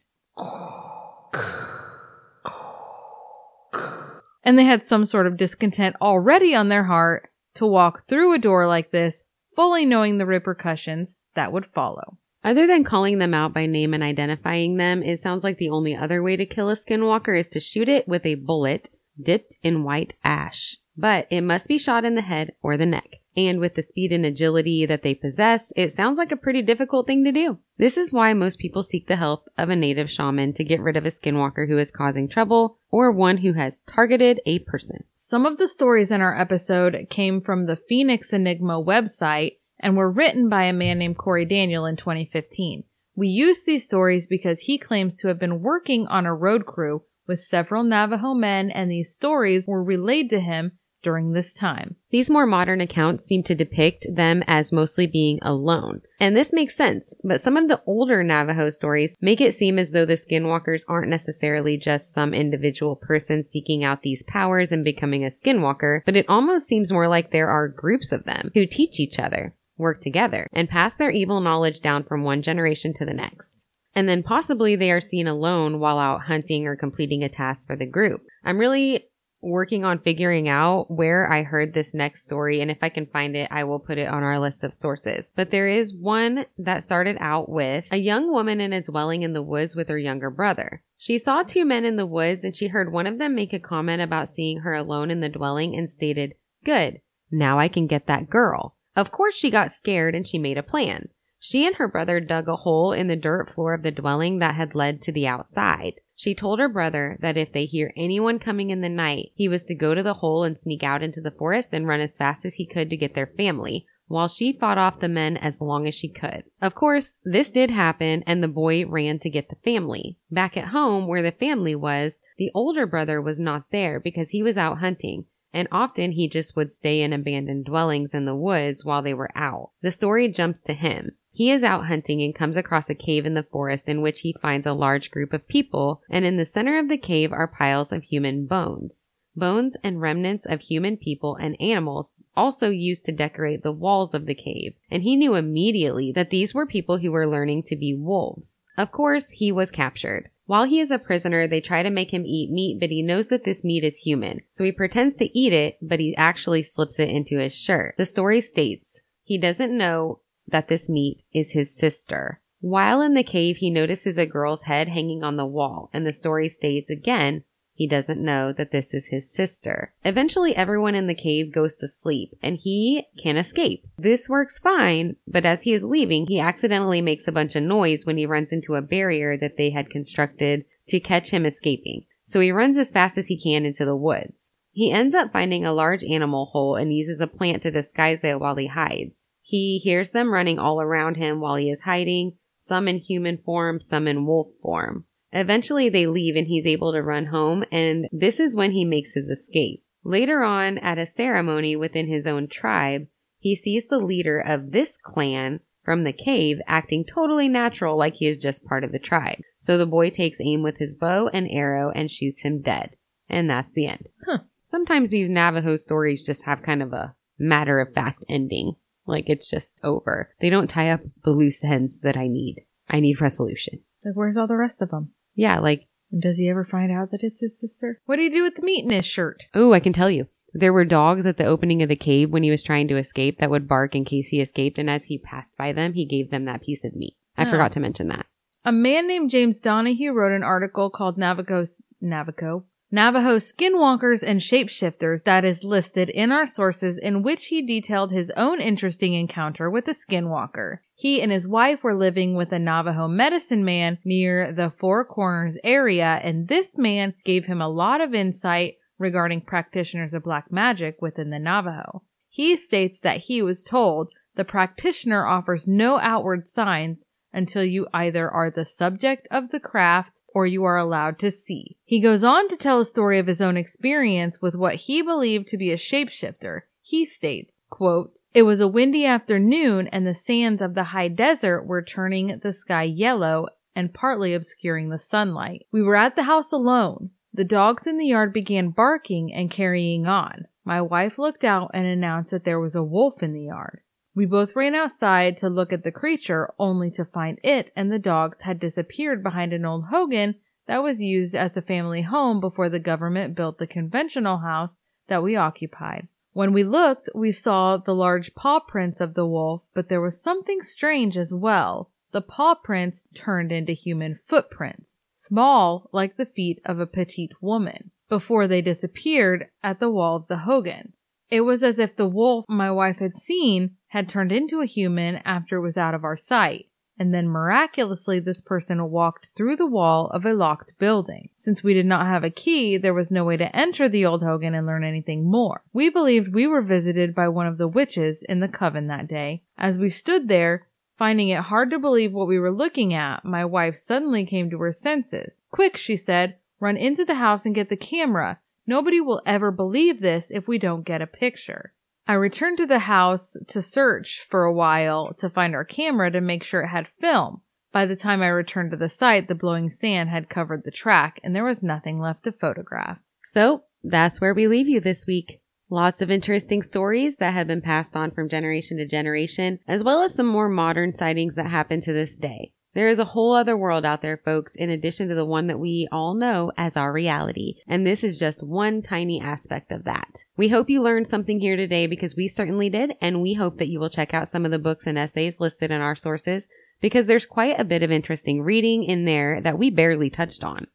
And 4.44 4.58
they 4.58 4.64
had 4.64 4.86
some 4.86 5.04
sort 5.04 5.26
of 5.26 5.36
discontent 5.36 5.96
already 6.00 6.54
on 6.54 6.68
their 6.68 6.84
heart 6.84 7.28
to 7.54 7.66
walk 7.66 8.08
through 8.08 8.32
a 8.32 8.38
door 8.38 8.66
like 8.66 8.90
this, 8.90 9.24
fully 9.54 9.84
knowing 9.84 10.18
the 10.18 10.26
repercussions 10.26 11.16
that 11.34 11.52
would 11.52 11.66
follow. 11.74 12.16
Other 12.44 12.66
than 12.66 12.84
calling 12.84 13.18
them 13.18 13.34
out 13.34 13.52
by 13.52 13.66
name 13.66 13.92
and 13.92 14.02
identifying 14.02 14.76
them, 14.76 15.02
it 15.02 15.20
sounds 15.20 15.42
like 15.42 15.58
the 15.58 15.70
only 15.70 15.96
other 15.96 16.22
way 16.22 16.36
to 16.36 16.46
kill 16.46 16.70
a 16.70 16.76
skinwalker 16.76 17.38
is 17.38 17.48
to 17.48 17.60
shoot 17.60 17.88
it 17.88 18.06
with 18.06 18.24
a 18.24 18.36
bullet 18.36 18.88
dipped 19.20 19.56
in 19.62 19.82
white 19.82 20.14
ash. 20.22 20.76
But 20.96 21.26
it 21.30 21.42
must 21.42 21.68
be 21.68 21.78
shot 21.78 22.04
in 22.04 22.14
the 22.14 22.22
head 22.22 22.52
or 22.62 22.76
the 22.76 22.86
neck. 22.86 23.08
And 23.38 23.60
with 23.60 23.76
the 23.76 23.84
speed 23.84 24.10
and 24.10 24.26
agility 24.26 24.84
that 24.84 25.04
they 25.04 25.14
possess, 25.14 25.72
it 25.76 25.92
sounds 25.92 26.18
like 26.18 26.32
a 26.32 26.36
pretty 26.36 26.60
difficult 26.60 27.06
thing 27.06 27.22
to 27.22 27.30
do. 27.30 27.58
This 27.76 27.96
is 27.96 28.12
why 28.12 28.34
most 28.34 28.58
people 28.58 28.82
seek 28.82 29.06
the 29.06 29.14
help 29.14 29.48
of 29.56 29.68
a 29.68 29.76
native 29.76 30.10
shaman 30.10 30.54
to 30.54 30.64
get 30.64 30.80
rid 30.80 30.96
of 30.96 31.06
a 31.06 31.12
skinwalker 31.12 31.68
who 31.68 31.78
is 31.78 31.92
causing 31.92 32.28
trouble 32.28 32.80
or 32.90 33.12
one 33.12 33.36
who 33.36 33.52
has 33.52 33.78
targeted 33.86 34.40
a 34.44 34.58
person. 34.58 35.04
Some 35.18 35.46
of 35.46 35.56
the 35.56 35.68
stories 35.68 36.10
in 36.10 36.20
our 36.20 36.36
episode 36.36 37.06
came 37.10 37.40
from 37.40 37.66
the 37.66 37.76
Phoenix 37.76 38.32
Enigma 38.32 38.82
website 38.82 39.58
and 39.78 39.96
were 39.96 40.10
written 40.10 40.48
by 40.48 40.64
a 40.64 40.72
man 40.72 40.98
named 40.98 41.18
Corey 41.18 41.44
Daniel 41.44 41.86
in 41.86 41.94
2015. 41.94 42.82
We 43.14 43.28
use 43.28 43.62
these 43.64 43.84
stories 43.84 44.26
because 44.26 44.58
he 44.62 44.78
claims 44.78 45.14
to 45.18 45.28
have 45.28 45.38
been 45.38 45.62
working 45.62 46.08
on 46.08 46.26
a 46.26 46.34
road 46.34 46.66
crew 46.66 47.02
with 47.28 47.38
several 47.38 47.84
Navajo 47.84 48.34
men 48.34 48.72
and 48.72 48.90
these 48.90 49.12
stories 49.12 49.68
were 49.68 49.84
relayed 49.84 50.28
to 50.30 50.40
him 50.40 50.72
during 51.08 51.32
this 51.32 51.54
time. 51.54 51.96
These 52.10 52.28
more 52.28 52.44
modern 52.44 52.82
accounts 52.82 53.24
seem 53.24 53.42
to 53.44 53.54
depict 53.54 54.04
them 54.14 54.44
as 54.46 54.72
mostly 54.72 55.06
being 55.06 55.38
alone. 55.40 56.02
And 56.20 56.36
this 56.36 56.52
makes 56.52 56.76
sense, 56.76 57.14
but 57.24 57.40
some 57.40 57.56
of 57.56 57.66
the 57.66 57.80
older 57.86 58.22
Navajo 58.22 58.68
stories 58.68 59.16
make 59.18 59.40
it 59.40 59.54
seem 59.54 59.78
as 59.78 59.92
though 59.92 60.04
the 60.04 60.18
skinwalkers 60.18 60.82
aren't 60.86 61.08
necessarily 61.08 61.78
just 61.78 62.12
some 62.12 62.34
individual 62.34 62.94
person 62.94 63.42
seeking 63.42 63.82
out 63.82 64.02
these 64.02 64.22
powers 64.22 64.70
and 64.70 64.84
becoming 64.84 65.24
a 65.24 65.30
skinwalker, 65.30 66.02
but 66.04 66.14
it 66.14 66.26
almost 66.28 66.66
seems 66.66 66.92
more 66.92 67.08
like 67.08 67.30
there 67.30 67.48
are 67.48 67.68
groups 67.68 68.12
of 68.12 68.24
them 68.24 68.50
who 68.52 68.66
teach 68.66 69.00
each 69.00 69.18
other, 69.18 69.54
work 69.78 70.02
together, 70.02 70.46
and 70.52 70.68
pass 70.68 70.94
their 70.94 71.10
evil 71.10 71.40
knowledge 71.40 71.80
down 71.80 72.04
from 72.04 72.22
one 72.22 72.42
generation 72.42 72.92
to 72.92 73.06
the 73.06 73.14
next. 73.14 73.64
And 73.94 74.06
then 74.06 74.22
possibly 74.22 74.76
they 74.76 74.90
are 74.90 75.00
seen 75.00 75.26
alone 75.26 75.80
while 75.80 75.98
out 75.98 76.24
hunting 76.24 76.66
or 76.66 76.76
completing 76.76 77.24
a 77.24 77.30
task 77.30 77.66
for 77.66 77.76
the 77.76 77.86
group. 77.86 78.20
I'm 78.44 78.58
really 78.58 79.07
working 79.40 79.84
on 79.84 80.00
figuring 80.00 80.48
out 80.48 80.90
where 80.90 81.30
I 81.30 81.42
heard 81.42 81.72
this 81.72 81.94
next 81.94 82.24
story. 82.24 82.60
And 82.60 82.70
if 82.70 82.78
I 82.82 82.88
can 82.88 83.06
find 83.06 83.36
it, 83.36 83.48
I 83.50 83.64
will 83.64 83.78
put 83.78 83.98
it 83.98 84.08
on 84.08 84.22
our 84.22 84.38
list 84.38 84.64
of 84.64 84.74
sources. 84.74 85.30
But 85.36 85.50
there 85.50 85.68
is 85.68 85.94
one 85.94 86.46
that 86.58 86.84
started 86.84 87.16
out 87.20 87.48
with 87.48 87.84
a 87.90 87.98
young 87.98 88.30
woman 88.30 88.60
in 88.60 88.72
a 88.72 88.82
dwelling 88.82 89.22
in 89.22 89.32
the 89.32 89.42
woods 89.42 89.76
with 89.76 89.88
her 89.88 89.98
younger 89.98 90.30
brother. 90.30 90.82
She 90.96 91.18
saw 91.18 91.42
two 91.42 91.64
men 91.64 91.84
in 91.84 91.96
the 91.96 92.06
woods 92.06 92.42
and 92.42 92.56
she 92.56 92.68
heard 92.68 92.92
one 92.92 93.06
of 93.06 93.18
them 93.18 93.34
make 93.34 93.52
a 93.52 93.60
comment 93.60 94.02
about 94.02 94.30
seeing 94.30 94.60
her 94.60 94.74
alone 94.74 95.10
in 95.10 95.20
the 95.20 95.28
dwelling 95.28 95.76
and 95.76 95.90
stated, 95.90 96.34
Good, 96.64 97.00
now 97.30 97.58
I 97.58 97.68
can 97.68 97.86
get 97.86 98.06
that 98.06 98.28
girl. 98.28 98.76
Of 98.96 99.12
course, 99.12 99.36
she 99.36 99.50
got 99.50 99.70
scared 99.70 100.14
and 100.16 100.26
she 100.26 100.38
made 100.38 100.58
a 100.58 100.62
plan. 100.62 101.10
She 101.38 101.64
and 101.64 101.76
her 101.76 101.86
brother 101.86 102.18
dug 102.18 102.48
a 102.48 102.56
hole 102.56 102.92
in 102.92 103.06
the 103.06 103.14
dirt 103.14 103.50
floor 103.54 103.74
of 103.74 103.84
the 103.84 103.92
dwelling 103.92 104.40
that 104.40 104.56
had 104.56 104.74
led 104.74 105.00
to 105.02 105.12
the 105.12 105.28
outside. 105.28 106.00
She 106.20 106.34
told 106.34 106.58
her 106.58 106.68
brother 106.68 107.16
that 107.20 107.36
if 107.36 107.52
they 107.52 107.64
hear 107.64 107.92
anyone 107.96 108.40
coming 108.40 108.70
in 108.70 108.80
the 108.80 108.88
night, 108.88 109.30
he 109.36 109.46
was 109.48 109.62
to 109.66 109.74
go 109.76 109.94
to 109.94 110.02
the 110.02 110.14
hole 110.14 110.42
and 110.42 110.58
sneak 110.58 110.82
out 110.82 111.00
into 111.00 111.20
the 111.20 111.30
forest 111.30 111.68
and 111.72 111.86
run 111.86 112.00
as 112.00 112.16
fast 112.16 112.44
as 112.44 112.54
he 112.54 112.66
could 112.66 112.90
to 112.90 112.96
get 112.96 113.14
their 113.14 113.28
family, 113.36 113.86
while 114.08 114.26
she 114.26 114.52
fought 114.52 114.78
off 114.78 114.98
the 114.98 115.08
men 115.08 115.36
as 115.36 115.60
long 115.60 115.86
as 115.86 115.94
she 115.94 116.08
could. 116.08 116.42
Of 116.60 116.74
course, 116.74 117.14
this 117.24 117.52
did 117.52 117.70
happen 117.70 118.24
and 118.26 118.42
the 118.42 118.48
boy 118.48 118.84
ran 118.84 119.20
to 119.20 119.30
get 119.30 119.48
the 119.48 119.54
family. 119.62 120.18
Back 120.28 120.56
at 120.56 120.70
home 120.70 121.06
where 121.06 121.22
the 121.22 121.30
family 121.30 121.76
was, 121.76 122.18
the 122.36 122.50
older 122.52 122.84
brother 122.84 123.22
was 123.22 123.38
not 123.38 123.70
there 123.70 124.00
because 124.00 124.30
he 124.30 124.42
was 124.42 124.56
out 124.56 124.78
hunting 124.78 125.26
and 125.54 125.68
often 125.70 126.12
he 126.12 126.28
just 126.28 126.56
would 126.56 126.72
stay 126.72 127.00
in 127.00 127.12
abandoned 127.12 127.64
dwellings 127.64 128.12
in 128.12 128.24
the 128.24 128.34
woods 128.34 128.84
while 128.84 129.02
they 129.02 129.14
were 129.14 129.30
out. 129.36 129.70
The 129.82 129.92
story 129.92 130.28
jumps 130.28 130.60
to 130.62 130.74
him. 130.74 131.12
He 131.38 131.52
is 131.52 131.62
out 131.62 131.86
hunting 131.86 132.20
and 132.20 132.34
comes 132.34 132.56
across 132.56 132.90
a 132.90 132.96
cave 132.96 133.24
in 133.24 133.34
the 133.34 133.44
forest 133.44 133.88
in 133.88 134.00
which 134.00 134.22
he 134.22 134.34
finds 134.42 134.66
a 134.66 134.72
large 134.72 135.08
group 135.12 135.32
of 135.32 135.46
people, 135.46 136.02
and 136.10 136.24
in 136.24 136.36
the 136.36 136.44
center 136.44 136.80
of 136.80 136.88
the 136.88 136.98
cave 136.98 137.32
are 137.32 137.46
piles 137.46 137.92
of 137.92 138.02
human 138.02 138.46
bones. 138.46 139.06
Bones 139.36 139.76
and 139.84 140.00
remnants 140.00 140.46
of 140.46 140.62
human 140.62 140.96
people 140.96 141.36
and 141.36 141.56
animals 141.60 142.12
also 142.36 142.70
used 142.70 143.04
to 143.04 143.12
decorate 143.12 143.62
the 143.62 143.70
walls 143.70 144.14
of 144.14 144.26
the 144.26 144.34
cave, 144.34 144.74
and 144.90 145.04
he 145.04 145.14
knew 145.14 145.36
immediately 145.36 146.10
that 146.10 146.30
these 146.30 146.54
were 146.54 146.66
people 146.66 146.98
who 146.98 147.12
were 147.12 147.24
learning 147.24 147.62
to 147.68 147.76
be 147.76 147.94
wolves. 147.94 148.60
Of 148.76 148.90
course, 148.90 149.30
he 149.30 149.52
was 149.52 149.70
captured. 149.70 150.30
While 150.46 150.64
he 150.64 150.80
is 150.80 150.90
a 150.90 150.98
prisoner, 150.98 151.46
they 151.46 151.60
try 151.60 151.84
to 151.84 151.88
make 151.90 152.12
him 152.12 152.26
eat 152.26 152.50
meat, 152.50 152.80
but 152.80 152.90
he 152.90 153.00
knows 153.00 153.28
that 153.28 153.44
this 153.44 153.62
meat 153.62 153.84
is 153.84 153.94
human. 153.94 154.40
So 154.50 154.64
he 154.64 154.72
pretends 154.72 155.14
to 155.18 155.38
eat 155.38 155.52
it, 155.52 155.78
but 155.80 156.00
he 156.00 156.16
actually 156.16 156.64
slips 156.64 156.98
it 156.98 157.08
into 157.08 157.38
his 157.38 157.54
shirt. 157.54 157.94
The 157.96 158.06
story 158.06 158.40
states, 158.40 159.02
he 159.22 159.38
doesn't 159.38 159.78
know 159.78 160.18
that 160.50 160.68
this 160.68 160.88
meat 160.88 161.22
is 161.32 161.52
his 161.52 161.74
sister. 161.74 162.40
While 162.60 163.00
in 163.00 163.14
the 163.14 163.22
cave, 163.22 163.58
he 163.58 163.70
notices 163.70 164.16
a 164.16 164.26
girl's 164.26 164.62
head 164.62 164.88
hanging 164.88 165.22
on 165.22 165.36
the 165.36 165.46
wall, 165.46 165.90
and 165.92 166.06
the 166.06 166.12
story 166.12 166.48
states 166.48 166.90
again, 166.90 167.44
he 167.78 167.86
doesn't 167.86 168.20
know 168.20 168.52
that 168.52 168.72
this 168.72 168.92
is 168.92 169.06
his 169.06 169.30
sister. 169.30 169.94
Eventually, 170.04 170.56
everyone 170.56 170.96
in 170.96 171.06
the 171.06 171.14
cave 171.14 171.52
goes 171.52 171.76
to 171.76 171.88
sleep 171.88 172.34
and 172.42 172.58
he 172.58 173.06
can 173.22 173.36
escape. 173.36 173.86
This 173.96 174.28
works 174.28 174.58
fine, 174.58 175.14
but 175.28 175.46
as 175.46 175.62
he 175.62 175.72
is 175.72 175.84
leaving, 175.84 176.26
he 176.26 176.40
accidentally 176.40 177.00
makes 177.00 177.28
a 177.28 177.32
bunch 177.32 177.54
of 177.54 177.62
noise 177.62 178.04
when 178.04 178.16
he 178.16 178.26
runs 178.26 178.50
into 178.50 178.74
a 178.74 178.82
barrier 178.82 179.38
that 179.38 179.56
they 179.56 179.70
had 179.70 179.90
constructed 179.90 180.64
to 180.88 180.98
catch 180.98 181.30
him 181.30 181.46
escaping. 181.46 182.04
So 182.26 182.40
he 182.40 182.50
runs 182.50 182.76
as 182.76 182.90
fast 182.90 183.16
as 183.16 183.28
he 183.28 183.40
can 183.40 183.64
into 183.64 183.84
the 183.84 183.94
woods. 183.94 184.48
He 184.72 184.90
ends 184.90 185.14
up 185.14 185.32
finding 185.32 185.64
a 185.64 185.72
large 185.72 186.02
animal 186.02 186.46
hole 186.46 186.74
and 186.74 186.92
uses 186.92 187.20
a 187.20 187.28
plant 187.28 187.62
to 187.62 187.70
disguise 187.70 188.24
it 188.24 188.40
while 188.40 188.56
he 188.56 188.66
hides. 188.66 189.22
He 189.48 189.80
hears 189.82 190.10
them 190.10 190.34
running 190.34 190.58
all 190.58 190.78
around 190.78 191.16
him 191.16 191.40
while 191.40 191.56
he 191.56 191.70
is 191.70 191.80
hiding, 191.80 192.36
some 192.60 192.86
in 192.86 192.98
human 192.98 193.38
form, 193.38 193.80
some 193.80 194.06
in 194.06 194.26
wolf 194.26 194.48
form. 194.60 195.06
Eventually 195.32 195.88
they 195.88 196.06
leave 196.06 196.36
and 196.36 196.46
he's 196.46 196.66
able 196.66 196.92
to 196.92 197.02
run 197.02 197.24
home 197.24 197.64
and 197.72 198.06
this 198.12 198.38
is 198.38 198.54
when 198.54 198.72
he 198.72 198.84
makes 198.84 199.12
his 199.14 199.26
escape. 199.30 199.82
Later 200.04 200.42
on 200.42 200.76
at 200.76 200.98
a 200.98 201.06
ceremony 201.06 201.76
within 201.76 202.08
his 202.08 202.26
own 202.26 202.46
tribe, 202.46 203.06
he 203.38 203.56
sees 203.56 203.86
the 203.88 203.96
leader 203.96 204.38
of 204.38 204.72
this 204.72 204.98
clan 205.02 205.60
from 205.82 206.04
the 206.04 206.12
cave 206.12 206.58
acting 206.66 207.06
totally 207.06 207.48
natural 207.48 207.96
like 207.96 208.16
he 208.16 208.26
is 208.26 208.36
just 208.36 208.66
part 208.66 208.84
of 208.84 208.92
the 208.92 208.98
tribe. 208.98 209.38
So 209.60 209.78
the 209.78 209.86
boy 209.86 210.10
takes 210.10 210.42
aim 210.42 210.62
with 210.62 210.76
his 210.76 210.94
bow 210.94 211.28
and 211.28 211.48
arrow 211.50 211.90
and 211.90 212.10
shoots 212.10 212.42
him 212.42 212.60
dead. 212.60 212.96
And 213.30 213.48
that's 213.48 213.72
the 213.72 213.86
end. 213.86 214.08
Huh. 214.26 214.40
Sometimes 214.70 215.08
these 215.08 215.30
Navajo 215.30 215.76
stories 215.76 216.26
just 216.26 216.42
have 216.42 216.60
kind 216.60 216.82
of 216.82 216.92
a 216.92 217.14
matter 217.38 217.80
of 217.80 217.94
fact 217.94 218.22
ending. 218.28 218.74
Like 219.08 219.24
it's 219.28 219.48
just 219.50 219.80
over. 219.82 220.34
They 220.40 220.50
don't 220.50 220.68
tie 220.68 220.90
up 220.90 221.00
the 221.24 221.30
loose 221.30 221.64
ends 221.64 222.00
that 222.00 222.16
I 222.16 222.28
need. 222.28 222.64
I 222.88 223.00
need 223.00 223.20
resolution. 223.20 223.80
Like, 224.04 224.14
where's 224.14 224.36
all 224.36 224.46
the 224.46 224.56
rest 224.56 224.80
of 224.80 224.90
them? 224.90 225.10
Yeah, 225.34 225.58
like, 225.58 225.88
And 226.12 226.22
does 226.22 226.36
he 226.36 226.48
ever 226.48 226.64
find 226.64 226.92
out 226.92 227.10
that 227.10 227.22
it's 227.22 227.40
his 227.40 227.58
sister? 227.58 228.00
What 228.06 228.16
do 228.16 228.22
you 228.22 228.30
do 228.30 228.42
with 228.42 228.54
the 228.54 228.62
meat 228.62 228.84
in 228.84 228.90
his 228.90 229.06
shirt? 229.06 229.42
oh, 229.54 229.72
I 229.72 229.80
can 229.80 229.92
tell 229.92 230.10
you. 230.10 230.26
There 230.54 230.72
were 230.72 230.84
dogs 230.86 231.26
at 231.26 231.36
the 231.36 231.44
opening 231.44 231.82
of 231.82 231.88
the 231.90 231.96
cave 231.96 232.30
when 232.30 232.42
he 232.42 232.50
was 232.50 232.62
trying 232.62 232.88
to 232.88 232.96
escape 232.96 233.38
that 233.38 233.50
would 233.50 233.68
bark 233.68 233.94
in 233.94 234.04
case 234.06 234.28
he 234.28 234.40
escaped, 234.40 234.78
and 234.78 234.88
as 234.88 235.04
he 235.04 235.18
passed 235.18 235.54
by 235.58 235.72
them, 235.72 235.92
he 235.92 236.06
gave 236.06 236.30
them 236.30 236.46
that 236.46 236.62
piece 236.62 236.84
of 236.84 236.94
meat. 236.96 237.16
I 237.36 237.46
Oh. 237.46 237.50
forgot 237.50 237.72
to 237.72 237.80
mention 237.80 238.08
that. 238.08 238.24
A 238.64 238.72
man 238.72 239.06
named 239.06 239.30
James 239.30 239.60
Donahue 239.60 240.12
wrote 240.12 240.34
an 240.34 240.42
article 240.42 240.88
called 240.90 241.18
Navajo, 241.18 241.64
Navajo, 242.00 242.64
Navajo 242.90 243.36
Skinwalkers 243.36 244.22
and 244.22 244.40
Shapeshifters 244.40 245.24
that 245.24 245.44
is 245.44 245.62
listed 245.62 246.08
in 246.08 246.32
our 246.32 246.46
sources 246.46 246.96
in 246.96 247.22
which 247.22 247.46
he 247.46 247.60
detailed 247.60 248.12
his 248.12 248.30
own 248.34 248.62
interesting 248.62 249.12
encounter 249.12 249.68
with 249.68 249.86
a 249.88 249.94
skinwalker. 249.94 250.78
He 250.94 251.20
and 251.20 251.30
his 251.30 251.46
wife 251.46 251.82
were 251.82 251.94
living 251.94 252.34
with 252.34 252.50
a 252.50 252.58
Navajo 252.58 253.06
medicine 253.06 253.62
man 253.62 253.98
near 254.06 254.52
the 254.52 254.72
Four 254.80 255.04
Corners 255.04 255.58
area, 255.62 256.18
and 256.24 256.48
this 256.48 256.78
man 256.78 257.12
gave 257.26 257.44
him 257.44 257.60
a 257.60 257.68
lot 257.68 258.00
of 258.00 258.14
insight 258.14 258.76
regarding 258.98 259.42
practitioners 259.42 260.14
of 260.14 260.24
black 260.24 260.50
magic 260.50 260.96
within 261.02 261.28
the 261.28 261.38
Navajo. 261.38 262.02
He 262.30 262.56
states 262.56 263.00
that 263.00 263.18
he 263.18 263.42
was 263.42 263.64
told 263.64 264.12
the 264.34 264.44
practitioner 264.44 265.26
offers 265.26 265.68
no 265.68 265.98
outward 265.98 266.48
signs 266.48 267.04
until 267.32 267.64
you 267.64 267.86
either 267.92 268.30
are 268.30 268.50
the 268.50 268.64
subject 268.64 269.28
of 269.30 269.50
the 269.50 269.60
craft 269.60 270.20
or 270.28 270.46
you 270.46 270.64
are 270.64 270.76
allowed 270.76 271.18
to 271.18 271.30
see. 271.30 271.76
He 271.84 272.00
goes 272.00 272.24
on 272.24 272.48
to 272.48 272.56
tell 272.56 272.80
a 272.80 272.84
story 272.84 273.18
of 273.18 273.26
his 273.26 273.40
own 273.40 273.56
experience 273.56 274.40
with 274.40 274.54
what 274.54 274.76
he 274.76 275.02
believed 275.02 275.48
to 275.48 275.56
be 275.56 275.70
a 275.70 275.76
shapeshifter. 275.76 276.62
He 276.82 277.04
states, 277.04 277.54
quote, 277.70 278.14
it 278.34 278.42
was 278.42 278.60
a 278.60 278.68
windy 278.68 279.04
afternoon 279.04 279.88
and 279.88 280.06
the 280.06 280.14
sands 280.14 280.62
of 280.62 280.74
the 280.74 280.84
high 280.84 281.08
desert 281.08 281.64
were 281.64 281.82
turning 281.82 282.40
the 282.42 282.52
sky 282.52 282.84
yellow 282.84 283.48
and 283.74 283.94
partly 283.94 284.34
obscuring 284.34 284.90
the 284.90 284.98
sunlight. 284.98 285.66
We 285.72 285.82
were 285.82 285.96
at 285.96 286.16
the 286.16 286.24
house 286.24 286.52
alone. 286.52 287.10
The 287.32 287.44
dogs 287.44 287.86
in 287.86 287.98
the 287.98 288.06
yard 288.06 288.32
began 288.32 288.70
barking 288.70 289.32
and 289.32 289.50
carrying 289.50 290.06
on. 290.06 290.46
My 290.64 290.82
wife 290.82 291.18
looked 291.18 291.44
out 291.44 291.70
and 291.72 291.86
announced 291.86 292.30
that 292.30 292.44
there 292.44 292.60
was 292.60 292.74
a 292.74 292.82
wolf 292.82 293.22
in 293.22 293.32
the 293.32 293.44
yard. 293.44 293.80
We 294.18 294.26
both 294.26 294.56
ran 294.56 294.74
outside 294.74 295.36
to 295.38 295.48
look 295.48 295.72
at 295.72 295.84
the 295.84 295.92
creature, 295.92 296.52
only 296.58 296.90
to 296.90 297.04
find 297.04 297.38
it 297.44 297.70
and 297.76 297.88
the 297.88 298.00
dogs 298.00 298.38
had 298.40 298.58
disappeared 298.58 299.22
behind 299.22 299.52
an 299.52 299.64
old 299.64 299.84
hogan 299.84 300.34
that 300.66 300.82
was 300.82 301.00
used 301.00 301.36
as 301.36 301.56
a 301.56 301.62
family 301.62 302.02
home 302.02 302.40
before 302.40 302.68
the 302.68 302.80
government 302.80 303.36
built 303.36 303.58
the 303.58 303.66
conventional 303.68 304.38
house 304.38 304.74
that 305.06 305.22
we 305.22 305.36
occupied. 305.36 306.08
When 306.32 306.52
we 306.52 306.64
looked, 306.64 307.08
we 307.14 307.30
saw 307.30 307.76
the 307.76 307.94
large 307.94 308.34
paw 308.34 308.58
prints 308.58 309.00
of 309.00 309.14
the 309.14 309.24
wolf, 309.24 309.62
but 309.72 309.88
there 309.88 310.00
was 310.00 310.20
something 310.20 310.62
strange 310.62 311.16
as 311.16 311.32
well. 311.32 311.92
The 312.10 312.20
paw 312.20 312.56
prints 312.56 313.02
turned 313.14 313.52
into 313.52 313.72
human 313.72 314.18
footprints, 314.26 314.96
small 315.12 315.88
like 315.92 316.16
the 316.16 316.26
feet 316.26 316.60
of 316.64 316.80
a 316.80 316.86
petite 316.86 317.40
woman, 317.40 317.92
before 318.08 318.48
they 318.48 318.62
disappeared 318.62 319.46
at 319.62 319.78
the 319.78 319.90
wall 319.90 320.16
of 320.16 320.26
the 320.26 320.38
hogan. 320.38 320.94
It 321.30 321.42
was 321.42 321.62
as 321.62 321.78
if 321.78 321.94
the 321.96 322.08
wolf 322.08 322.44
my 322.48 322.70
wife 322.70 322.98
had 322.98 323.16
seen 323.16 323.76
had 323.88 324.08
turned 324.08 324.32
into 324.32 324.60
a 324.60 324.66
human 324.66 325.16
after 325.24 325.56
it 325.56 325.62
was 325.62 325.76
out 325.76 325.94
of 325.94 326.04
our 326.04 326.16
sight, 326.16 326.66
and 326.98 327.12
then 327.12 327.28
miraculously 327.28 328.18
this 328.18 328.40
person 328.40 328.90
walked 328.90 329.28
through 329.36 329.56
the 329.56 329.66
wall 329.66 330.08
of 330.08 330.24
a 330.24 330.32
locked 330.32 330.78
building. 330.78 331.28
Since 331.36 331.62
we 331.62 331.74
did 331.74 331.86
not 331.86 332.06
have 332.06 332.24
a 332.24 332.30
key, 332.30 332.76
there 332.76 332.94
was 332.94 333.10
no 333.10 333.24
way 333.24 333.36
to 333.36 333.54
enter 333.54 333.88
the 333.88 334.04
old 334.04 334.22
Hogan 334.22 334.54
and 334.54 334.66
learn 334.66 334.84
anything 334.84 335.30
more. 335.30 335.62
We 335.72 335.90
believed 335.90 336.34
we 336.34 336.46
were 336.46 336.62
visited 336.62 337.14
by 337.14 337.28
one 337.28 337.46
of 337.46 337.58
the 337.58 337.68
witches 337.68 338.22
in 338.28 338.40
the 338.40 338.48
coven 338.48 338.86
that 338.88 339.06
day. 339.06 339.42
As 339.56 339.78
we 339.78 339.90
stood 339.90 340.28
there, 340.28 340.66
finding 340.98 341.28
it 341.28 341.42
hard 341.42 341.70
to 341.70 341.78
believe 341.78 342.12
what 342.12 342.26
we 342.26 342.38
were 342.38 342.50
looking 342.50 342.92
at, 342.94 343.24
my 343.24 343.44
wife 343.44 343.76
suddenly 343.78 344.26
came 344.26 344.50
to 344.50 344.58
her 344.60 344.72
senses. 344.72 345.34
Quick, 345.50 345.76
she 345.76 345.96
said, 345.96 346.36
run 346.58 346.76
into 346.76 347.04
the 347.04 347.14
house 347.14 347.46
and 347.46 347.54
get 347.54 347.68
the 347.68 347.76
camera. 347.76 348.40
Nobody 348.68 349.00
will 349.00 349.22
ever 349.24 349.50
believe 349.50 350.02
this 350.02 350.26
if 350.28 350.46
we 350.46 350.58
don't 350.58 350.84
get 350.84 351.00
a 351.00 351.06
picture. 351.06 351.72
I 352.06 352.12
returned 352.12 352.58
to 352.58 352.66
the 352.66 352.80
house 352.80 353.34
to 353.48 353.62
search 353.62 354.26
for 354.28 354.44
a 354.44 354.52
while 354.52 355.14
to 355.20 355.30
find 355.30 355.54
our 355.54 355.64
camera 355.64 356.10
to 356.10 356.20
make 356.20 356.44
sure 356.44 356.60
it 356.60 356.68
had 356.68 356.86
film. 357.00 357.40
By 357.72 357.86
the 357.86 357.96
time 357.96 358.20
I 358.20 358.28
returned 358.28 358.72
to 358.72 358.76
the 358.76 358.90
site, 358.90 359.26
the 359.26 359.34
blowing 359.34 359.70
sand 359.70 360.10
had 360.10 360.28
covered 360.28 360.64
the 360.64 360.70
track 360.70 361.18
and 361.24 361.34
there 361.34 361.46
was 361.46 361.62
nothing 361.62 361.98
left 361.98 362.24
to 362.24 362.32
photograph. 362.32 362.98
So 363.28 363.62
that's 363.82 364.20
where 364.20 364.34
we 364.34 364.46
leave 364.46 364.68
you 364.68 364.80
this 364.80 365.06
week. 365.06 365.40
Lots 365.70 366.02
of 366.02 366.10
interesting 366.10 366.62
stories 366.62 367.16
that 367.16 367.32
have 367.32 367.46
been 367.46 367.62
passed 367.62 367.96
on 367.96 368.10
from 368.10 368.28
generation 368.28 368.76
to 368.76 368.86
generation, 368.86 369.60
as 369.66 369.82
well 369.82 370.02
as 370.02 370.14
some 370.14 370.26
more 370.26 370.50
modern 370.50 370.94
sightings 370.94 371.36
that 371.36 371.46
happen 371.46 371.80
to 371.80 371.94
this 371.94 372.16
day. 372.16 372.52
There 372.74 372.88
is 372.88 372.98
a 372.98 373.04
whole 373.04 373.34
other 373.34 373.56
world 373.56 373.84
out 373.84 374.02
there, 374.02 374.20
folks, 374.22 374.52
in 374.54 374.70
addition 374.70 375.08
to 375.08 375.14
the 375.14 375.24
one 375.24 375.46
that 375.46 375.58
we 375.58 375.88
all 375.90 376.14
know 376.14 376.52
as 376.56 376.76
our 376.76 376.92
reality. 376.92 377.56
And 377.66 377.86
this 377.86 378.04
is 378.04 378.18
just 378.18 378.42
one 378.42 378.82
tiny 378.82 379.20
aspect 379.20 379.72
of 379.72 379.84
that. 379.84 380.08
We 380.36 380.48
hope 380.48 380.68
you 380.68 380.82
learned 380.82 381.08
something 381.08 381.40
here 381.40 381.56
today 381.56 381.86
because 381.86 382.14
we 382.14 382.28
certainly 382.28 382.68
did. 382.68 382.92
And 383.00 383.22
we 383.22 383.34
hope 383.34 383.58
that 383.58 383.68
you 383.68 383.80
will 383.80 383.90
check 383.90 384.14
out 384.14 384.28
some 384.28 384.44
of 384.44 384.50
the 384.50 384.58
books 384.58 384.86
and 384.86 384.98
essays 384.98 385.40
listed 385.40 385.70
in 385.70 385.80
our 385.80 385.96
sources 385.96 386.46
because 386.80 387.06
there's 387.06 387.26
quite 387.26 387.58
a 387.58 387.64
bit 387.64 387.82
of 387.82 387.90
interesting 387.90 388.42
reading 388.42 388.84
in 388.84 389.04
there 389.04 389.40
that 389.40 389.58
we 389.58 389.70
barely 389.70 390.10
touched 390.10 390.44
on. 390.44 390.66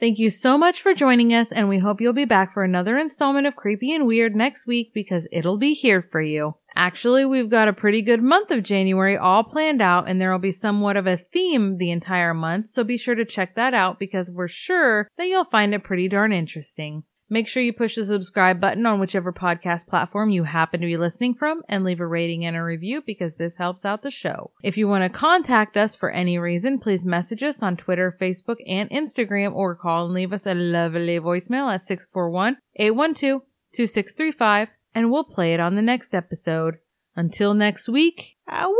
Thank 0.00 0.18
you 0.18 0.30
so 0.30 0.56
much 0.56 0.80
for 0.80 0.94
joining 0.94 1.34
us, 1.34 1.48
and 1.52 1.68
we 1.68 1.78
hope 1.78 2.00
you'll 2.00 2.14
be 2.14 2.24
back 2.24 2.54
for 2.54 2.64
another 2.64 2.96
installment 2.96 3.46
of 3.46 3.54
Creepy 3.54 3.94
and 3.94 4.06
Weird 4.06 4.34
next 4.34 4.66
week 4.66 4.92
because 4.94 5.28
it'll 5.30 5.58
be 5.58 5.74
here 5.74 6.08
for 6.10 6.22
you. 6.22 6.54
Actually, 6.74 7.26
we've 7.26 7.50
got 7.50 7.68
a 7.68 7.74
pretty 7.74 8.00
good 8.00 8.22
month 8.22 8.50
of 8.50 8.62
January 8.62 9.18
all 9.18 9.44
planned 9.44 9.82
out, 9.82 10.08
and 10.08 10.18
there 10.18 10.32
will 10.32 10.38
be 10.38 10.52
somewhat 10.52 10.96
of 10.96 11.06
a 11.06 11.18
theme 11.18 11.76
the 11.76 11.90
entire 11.90 12.32
month, 12.32 12.68
so 12.72 12.82
be 12.82 12.96
sure 12.96 13.14
to 13.14 13.26
check 13.26 13.56
that 13.56 13.74
out 13.74 13.98
because 13.98 14.30
we're 14.30 14.48
sure 14.48 15.06
that 15.18 15.26
you'll 15.26 15.44
find 15.44 15.74
it 15.74 15.84
pretty 15.84 16.08
darn 16.08 16.32
interesting. 16.32 17.02
Make 17.32 17.46
sure 17.46 17.62
you 17.62 17.72
push 17.72 17.94
the 17.94 18.04
subscribe 18.04 18.60
button 18.60 18.84
on 18.86 18.98
whichever 18.98 19.32
podcast 19.32 19.86
platform 19.86 20.30
you 20.30 20.42
happen 20.42 20.80
to 20.80 20.86
be 20.86 20.96
listening 20.96 21.34
from 21.34 21.62
and 21.68 21.84
leave 21.84 22.00
a 22.00 22.06
rating 22.06 22.44
and 22.44 22.56
a 22.56 22.62
review 22.62 23.02
because 23.06 23.34
this 23.36 23.54
helps 23.56 23.84
out 23.84 24.02
the 24.02 24.10
show. 24.10 24.50
If 24.64 24.76
you 24.76 24.88
want 24.88 25.04
to 25.04 25.16
contact 25.16 25.76
us 25.76 25.94
for 25.94 26.10
any 26.10 26.38
reason, 26.38 26.80
please 26.80 27.04
message 27.04 27.44
us 27.44 27.62
on 27.62 27.76
Twitter, 27.76 28.16
Facebook, 28.20 28.56
and 28.66 28.90
Instagram 28.90 29.54
or 29.54 29.76
call 29.76 30.06
and 30.06 30.14
leave 30.14 30.32
us 30.32 30.44
a 30.44 30.54
lovely 30.54 31.20
voicemail 31.20 31.72
at 31.72 31.86
641 31.86 32.56
812 32.74 33.42
2635 33.74 34.68
and 34.92 35.12
we'll 35.12 35.22
play 35.22 35.54
it 35.54 35.60
on 35.60 35.76
the 35.76 35.82
next 35.82 36.12
episode. 36.12 36.78
Until 37.14 37.54
next 37.54 37.88
week, 37.88 38.36
awoo! 38.48 38.74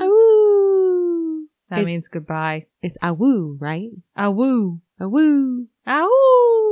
Awoo. 0.00 1.44
That 1.68 1.78
It's- 1.80 1.86
means 1.86 2.08
goodbye. 2.08 2.66
It's 2.82 2.96
awoo, 3.00 3.56
right? 3.60 3.90
Awoo! 4.18 4.80
Awoo. 5.00 5.66
Awoo! 5.86 6.69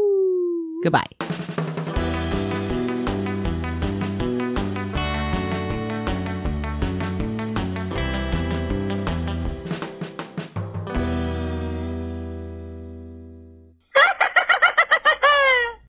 Goodbye. 0.82 1.06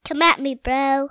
Come 0.04 0.22
at 0.22 0.40
me, 0.40 0.56
bro. 0.56 1.10